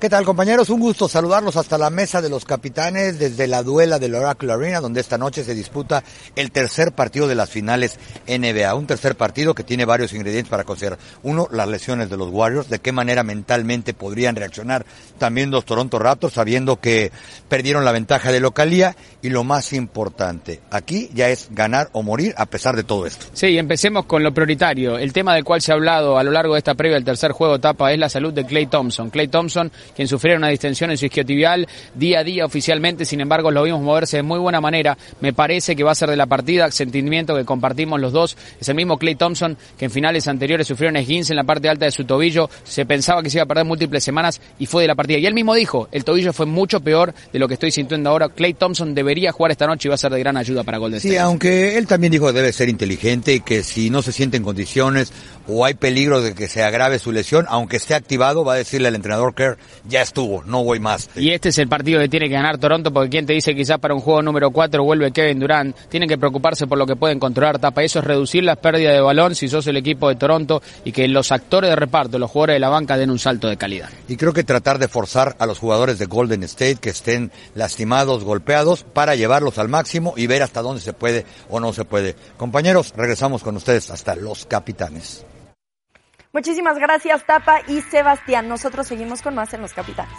¿Qué 0.00 0.08
tal 0.08 0.24
compañeros? 0.24 0.70
Un 0.70 0.78
gusto 0.78 1.08
saludarlos 1.08 1.56
hasta 1.56 1.76
la 1.76 1.90
mesa 1.90 2.22
de 2.22 2.28
los 2.28 2.44
capitanes 2.44 3.18
desde 3.18 3.48
la 3.48 3.64
duela 3.64 3.98
del 3.98 4.14
Oracle 4.14 4.52
Arena 4.52 4.80
donde 4.80 5.00
esta 5.00 5.18
noche 5.18 5.42
se 5.42 5.56
disputa 5.56 6.04
el 6.36 6.52
tercer 6.52 6.92
partido 6.92 7.26
de 7.26 7.34
las 7.34 7.50
finales 7.50 7.98
NBA. 8.28 8.72
Un 8.76 8.86
tercer 8.86 9.16
partido 9.16 9.56
que 9.56 9.64
tiene 9.64 9.84
varios 9.84 10.12
ingredientes 10.12 10.50
para 10.50 10.62
considerar. 10.62 11.00
Uno, 11.24 11.48
las 11.50 11.66
lesiones 11.66 12.08
de 12.10 12.16
los 12.16 12.30
Warriors, 12.30 12.68
de 12.68 12.78
qué 12.78 12.92
manera 12.92 13.24
mentalmente 13.24 13.92
podrían 13.92 14.36
reaccionar 14.36 14.86
también 15.18 15.50
los 15.50 15.64
Toronto 15.64 15.98
Raptors 15.98 16.34
sabiendo 16.34 16.76
que 16.76 17.10
perdieron 17.48 17.84
la 17.84 17.90
ventaja 17.90 18.30
de 18.30 18.38
localía 18.38 18.94
y 19.20 19.30
lo 19.30 19.42
más 19.42 19.72
importante, 19.72 20.60
aquí 20.70 21.10
ya 21.12 21.28
es 21.28 21.48
ganar 21.50 21.88
o 21.90 22.04
morir 22.04 22.34
a 22.36 22.46
pesar 22.46 22.76
de 22.76 22.84
todo 22.84 23.04
esto. 23.04 23.26
Sí, 23.32 23.58
empecemos 23.58 24.04
con 24.04 24.22
lo 24.22 24.32
prioritario. 24.32 24.96
El 24.96 25.12
tema 25.12 25.34
del 25.34 25.42
cual 25.42 25.60
se 25.60 25.72
ha 25.72 25.74
hablado 25.74 26.18
a 26.18 26.22
lo 26.22 26.30
largo 26.30 26.54
de 26.54 26.58
esta 26.58 26.76
previa 26.76 26.94
del 26.94 27.04
tercer 27.04 27.32
juego 27.32 27.58
tapa 27.58 27.92
es 27.92 27.98
la 27.98 28.08
salud 28.08 28.32
de 28.32 28.46
Clay 28.46 28.66
Thompson. 28.66 29.10
Clay 29.10 29.26
Thompson, 29.26 29.72
quien 29.94 30.08
sufriera 30.08 30.38
una 30.38 30.48
distensión 30.48 30.90
en 30.90 30.98
su 30.98 31.06
isquiotibial 31.06 31.66
día 31.94 32.20
a 32.20 32.24
día 32.24 32.44
oficialmente, 32.44 33.04
sin 33.04 33.20
embargo 33.20 33.50
lo 33.50 33.62
vimos 33.62 33.80
moverse 33.80 34.18
de 34.18 34.22
muy 34.22 34.38
buena 34.38 34.60
manera. 34.60 34.96
Me 35.20 35.32
parece 35.32 35.76
que 35.76 35.84
va 35.84 35.92
a 35.92 35.94
ser 35.94 36.10
de 36.10 36.16
la 36.16 36.26
partida, 36.26 36.70
sentimiento 36.70 37.34
que 37.36 37.44
compartimos 37.44 38.00
los 38.00 38.12
dos. 38.12 38.36
Es 38.60 38.68
el 38.68 38.74
mismo 38.74 38.98
Clay 38.98 39.14
Thompson 39.14 39.56
que 39.78 39.86
en 39.86 39.90
finales 39.90 40.28
anteriores 40.28 40.66
sufrió 40.66 40.88
un 40.90 40.96
esguince 40.96 41.32
en 41.32 41.36
la 41.36 41.44
parte 41.44 41.68
alta 41.68 41.84
de 41.84 41.90
su 41.92 42.04
tobillo. 42.04 42.48
Se 42.64 42.86
pensaba 42.86 43.22
que 43.22 43.30
se 43.30 43.38
iba 43.38 43.44
a 43.44 43.46
perder 43.46 43.64
múltiples 43.64 44.02
semanas 44.04 44.40
y 44.58 44.66
fue 44.66 44.82
de 44.82 44.88
la 44.88 44.94
partida. 44.94 45.18
Y 45.18 45.26
él 45.26 45.34
mismo 45.34 45.54
dijo, 45.54 45.88
el 45.92 46.04
tobillo 46.04 46.32
fue 46.32 46.46
mucho 46.46 46.80
peor 46.80 47.14
de 47.32 47.38
lo 47.38 47.48
que 47.48 47.54
estoy 47.54 47.70
sintiendo 47.70 48.10
ahora. 48.10 48.28
Clay 48.28 48.54
Thompson 48.54 48.94
debería 48.94 49.32
jugar 49.32 49.52
esta 49.52 49.66
noche 49.66 49.88
y 49.88 49.90
va 49.90 49.94
a 49.94 49.98
ser 49.98 50.12
de 50.12 50.18
gran 50.18 50.36
ayuda 50.36 50.62
para 50.64 50.78
Golden 50.78 51.00
Sí, 51.00 51.08
State. 51.08 51.20
aunque 51.20 51.78
él 51.78 51.86
también 51.86 52.10
dijo 52.12 52.26
que 52.26 52.32
debe 52.32 52.52
ser 52.52 52.68
inteligente 52.68 53.34
y 53.34 53.40
que 53.40 53.62
si 53.62 53.90
no 53.90 54.02
se 54.02 54.12
siente 54.12 54.36
en 54.36 54.42
condiciones 54.42 55.12
o 55.48 55.64
hay 55.64 55.74
peligro 55.74 56.20
de 56.20 56.34
que 56.34 56.46
se 56.46 56.62
agrave 56.62 56.98
su 56.98 57.10
lesión, 57.10 57.46
aunque 57.48 57.76
esté 57.76 57.94
activado, 57.94 58.44
va 58.44 58.54
a 58.54 58.56
decirle 58.56 58.88
al 58.88 58.94
entrenador 58.94 59.34
Kerr, 59.34 59.58
ya 59.88 60.02
estuvo, 60.02 60.44
no 60.44 60.62
voy 60.62 60.78
más. 60.78 61.08
Y 61.16 61.30
este 61.30 61.48
es 61.48 61.58
el 61.58 61.68
partido 61.68 62.00
que 62.00 62.08
tiene 62.08 62.28
que 62.28 62.34
ganar 62.34 62.58
Toronto, 62.58 62.92
porque 62.92 63.10
quien 63.10 63.26
te 63.26 63.32
dice 63.32 63.54
quizás 63.54 63.78
para 63.78 63.94
un 63.94 64.00
juego 64.00 64.22
número 64.22 64.50
4 64.50 64.82
vuelve 64.84 65.10
Kevin 65.10 65.40
Durant, 65.40 65.76
tienen 65.88 66.08
que 66.08 66.18
preocuparse 66.18 66.66
por 66.66 66.78
lo 66.78 66.86
que 66.86 66.96
pueden 66.96 67.18
controlar 67.18 67.58
tapa. 67.58 67.82
Eso 67.82 68.00
es 68.00 68.04
reducir 68.04 68.44
las 68.44 68.58
pérdidas 68.58 68.94
de 68.94 69.00
balón 69.00 69.34
si 69.34 69.48
sos 69.48 69.66
el 69.66 69.76
equipo 69.76 70.08
de 70.08 70.16
Toronto 70.16 70.62
y 70.84 70.92
que 70.92 71.08
los 71.08 71.32
actores 71.32 71.70
de 71.70 71.76
reparto, 71.76 72.18
los 72.18 72.30
jugadores 72.30 72.56
de 72.56 72.60
la 72.60 72.68
banca 72.68 72.96
den 72.96 73.10
un 73.10 73.18
salto 73.18 73.48
de 73.48 73.56
calidad. 73.56 73.88
Y 74.08 74.16
creo 74.16 74.32
que 74.32 74.44
tratar 74.44 74.78
de 74.78 74.88
forzar 74.88 75.36
a 75.38 75.46
los 75.46 75.58
jugadores 75.58 75.98
de 75.98 76.06
Golden 76.06 76.42
State 76.42 76.76
que 76.76 76.90
estén 76.90 77.32
lastimados, 77.54 78.24
golpeados, 78.24 78.84
para 78.84 79.14
llevarlos 79.14 79.58
al 79.58 79.68
máximo 79.68 80.14
y 80.16 80.26
ver 80.26 80.42
hasta 80.42 80.62
dónde 80.62 80.82
se 80.82 80.92
puede 80.92 81.24
o 81.48 81.60
no 81.60 81.72
se 81.72 81.84
puede. 81.84 82.14
Compañeros, 82.36 82.92
regresamos 82.96 83.42
con 83.42 83.56
ustedes 83.56 83.90
hasta 83.90 84.14
los 84.14 84.46
capitanes. 84.46 85.24
Muchísimas 86.32 86.78
gracias, 86.78 87.24
Tapa 87.24 87.60
y 87.66 87.80
Sebastián. 87.80 88.48
Nosotros 88.48 88.86
seguimos 88.86 89.22
con 89.22 89.34
más 89.34 89.52
en 89.54 89.62
Los 89.62 89.72
Capitanes. 89.72 90.14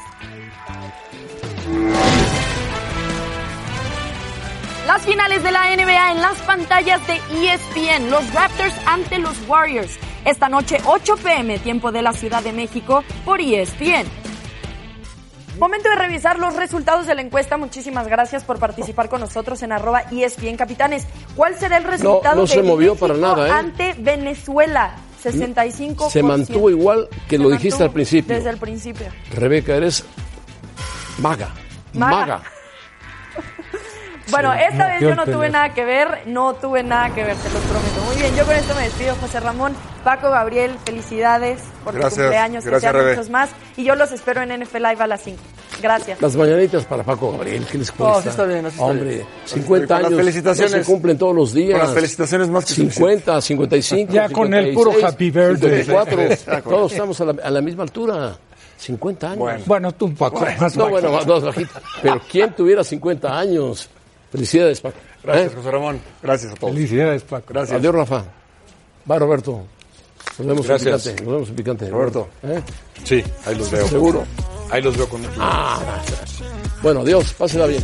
Las 4.88 5.03
finales 5.03 5.43
de 5.43 5.51
la 5.51 5.76
NBA 5.76 6.12
en 6.14 6.22
las 6.22 6.41
pantallas 6.41 6.99
de 7.05 7.14
ESPN. 7.16 8.10
Los 8.10 8.34
Raptors 8.34 8.74
ante 8.88 9.20
los 9.20 9.38
Warriors. 9.47 9.99
Esta 10.26 10.49
noche, 10.49 10.78
8 10.84 11.16
pm, 11.18 11.60
tiempo 11.60 11.91
de 11.91 12.01
la 12.01 12.12
Ciudad 12.14 12.41
de 12.41 12.53
México, 12.53 13.03
por 13.24 13.39
ESPN. 13.39 14.07
Momento 15.60 15.89
de 15.89 15.95
revisar 15.95 16.39
los 16.39 16.55
resultados 16.55 17.05
de 17.05 17.14
la 17.14 17.22
encuesta. 17.22 17.57
Muchísimas 17.57 18.07
gracias 18.07 18.43
por 18.43 18.57
participar 18.57 19.10
con 19.10 19.22
nosotros 19.22 19.62
en 19.62 19.74
arroba 19.74 20.05
ESPN 20.10 20.57
Capitanes. 20.57 21.05
¿Cuál 21.36 21.55
será 21.55 21.78
el 21.78 21.84
resultado 21.84 22.41
no 22.41 22.47
se 22.47 22.62
de 22.62 22.64
movió 22.64 22.93
México 22.93 23.07
para 23.07 23.20
nada, 23.20 23.47
¿eh? 23.47 23.51
ante 23.51 23.93
Venezuela? 23.99 24.95
65%. 25.24 26.10
Se 26.10 26.24
mantuvo 26.24 26.70
igual 26.70 27.08
que 27.28 27.38
Se 27.38 27.44
lo 27.44 27.50
dijiste 27.50 27.84
al 27.84 27.92
principio. 27.92 28.36
Desde 28.36 28.50
el 28.50 28.58
principio. 28.58 29.08
Rebeca, 29.34 29.76
eres 29.76 30.04
maga. 31.20 31.54
Maga. 31.94 32.18
Maga. 32.18 32.44
Bueno, 34.32 34.54
Sí, 34.54 34.60
esta 34.70 34.84
no, 34.88 34.90
vez 34.94 35.02
yo 35.02 35.16
no 35.16 35.26
tuve 35.26 35.50
nada 35.50 35.74
que 35.74 35.86
ver, 35.86 36.24
no 36.28 36.54
tuve 36.56 36.84
nada 36.84 37.14
que 37.14 37.24
ver, 37.24 37.36
te 37.38 37.50
lo 37.50 37.60
prometo. 37.60 38.02
Muy 38.06 38.16
bien, 38.18 38.36
yo 38.36 38.46
con 38.46 38.56
esto 38.56 38.76
me 38.76 38.84
despido, 38.84 39.16
José 39.22 39.40
Ramón, 39.40 39.74
Paco, 40.04 40.30
Gabriel, 40.30 40.72
felicidades 40.86 41.62
por 41.84 41.94
tu 41.94 42.00
Gracias, 42.00 42.20
cumpleaños, 42.22 42.64
que 42.64 42.70
gracias, 42.70 42.92
sean 42.92 43.02
Rebe. 43.04 43.16
muchos 43.16 43.30
más. 43.30 43.50
Y 43.78 43.84
yo 43.84 43.96
los 43.96 44.12
espero 44.12 44.42
en 44.42 44.52
NFL 44.64 44.78
Live 44.78 44.98
a 45.04 45.08
las 45.08 45.22
5. 45.22 45.40
Gracias. 45.82 46.22
Las 46.22 46.36
mañanitas 46.36 46.84
para 46.86 47.04
Paco 47.04 47.32
Gabriel, 47.32 47.66
¿qué 47.72 47.78
les 47.78 47.92
cuesta? 47.92 48.16
No, 48.18 48.22
sí 48.22 48.30
está 48.30 48.44
bien, 48.44 48.66
así 48.66 48.76
está 48.76 48.86
Hombre, 48.86 49.10
bien. 49.10 49.26
50 49.46 49.88
Con 49.94 50.02
las 50.04 50.12
años 50.12 50.20
felicitaciones- 50.20 50.72
no 50.78 50.84
se 50.84 50.92
cumplen 50.92 51.18
todos 51.18 51.36
los 51.36 51.54
días. 51.54 51.78
con 51.80 51.88
las 51.88 51.96
felicitaciones 51.96 52.50
más 52.50 52.66
que 52.66 52.74
50, 52.74 53.42
55, 53.42 54.14
Ya 54.14 54.30
con 54.30 54.54
el 54.54 54.74
puro 54.74 54.92
56, 54.92 55.14
happy 55.14 55.32
birthday. 55.32 55.84
54, 55.86 56.62
todos 56.70 56.92
estamos 56.92 57.22
a 57.22 57.26
la, 57.26 57.36
a 57.44 57.50
la 57.50 57.62
misma 57.62 57.84
altura. 57.84 58.36
50 58.78 59.32
años. 59.32 59.66
Bueno, 59.66 59.92
tú 59.92 60.06
un 60.06 60.16
poco 60.16 60.46
más 60.60 60.76
No, 60.78 60.88
bueno, 60.90 61.12
más 61.12 61.28
más 61.28 61.44
bajito. 61.44 61.72
Pero 62.02 62.22
¿quién 62.32 62.54
tuviera 62.56 62.84
50 62.84 63.38
años? 63.38 63.90
Felicidades, 64.32 64.82
Paco. 64.82 64.98
Gracias, 65.24 65.52
¿Eh? 65.52 65.56
José 65.56 65.72
Ramón. 65.72 66.00
Gracias 66.22 66.52
a 66.54 66.56
todos. 66.56 66.74
Felicidades, 66.74 67.24
Paco. 67.24 67.46
Gracias. 67.50 67.80
Adiós, 67.80 67.96
Rafa. 67.96 68.24
Va, 69.10 69.20
Roberto. 69.20 69.64
Nos 70.38 70.48
vemos 70.48 70.68
Gracias. 70.68 71.06
en 71.08 71.16
picante. 71.16 71.24
Nos 71.24 71.34
vemos 71.34 71.50
en 71.50 71.56
picante. 71.56 71.90
Roberto. 71.90 72.30
¿Eh? 72.44 72.62
Sí, 73.04 73.24
ahí 73.46 73.56
los 73.56 73.72
veo. 73.72 73.88
Seguro. 73.88 74.24
Ahí 74.72 74.82
los 74.82 74.96
veo 74.96 75.10
con 75.10 75.22
mucho 75.22 75.34
Ah, 75.40 75.80
bueno, 76.84 77.02
adiós. 77.02 77.34
Pásela 77.34 77.66
bien. 77.66 77.84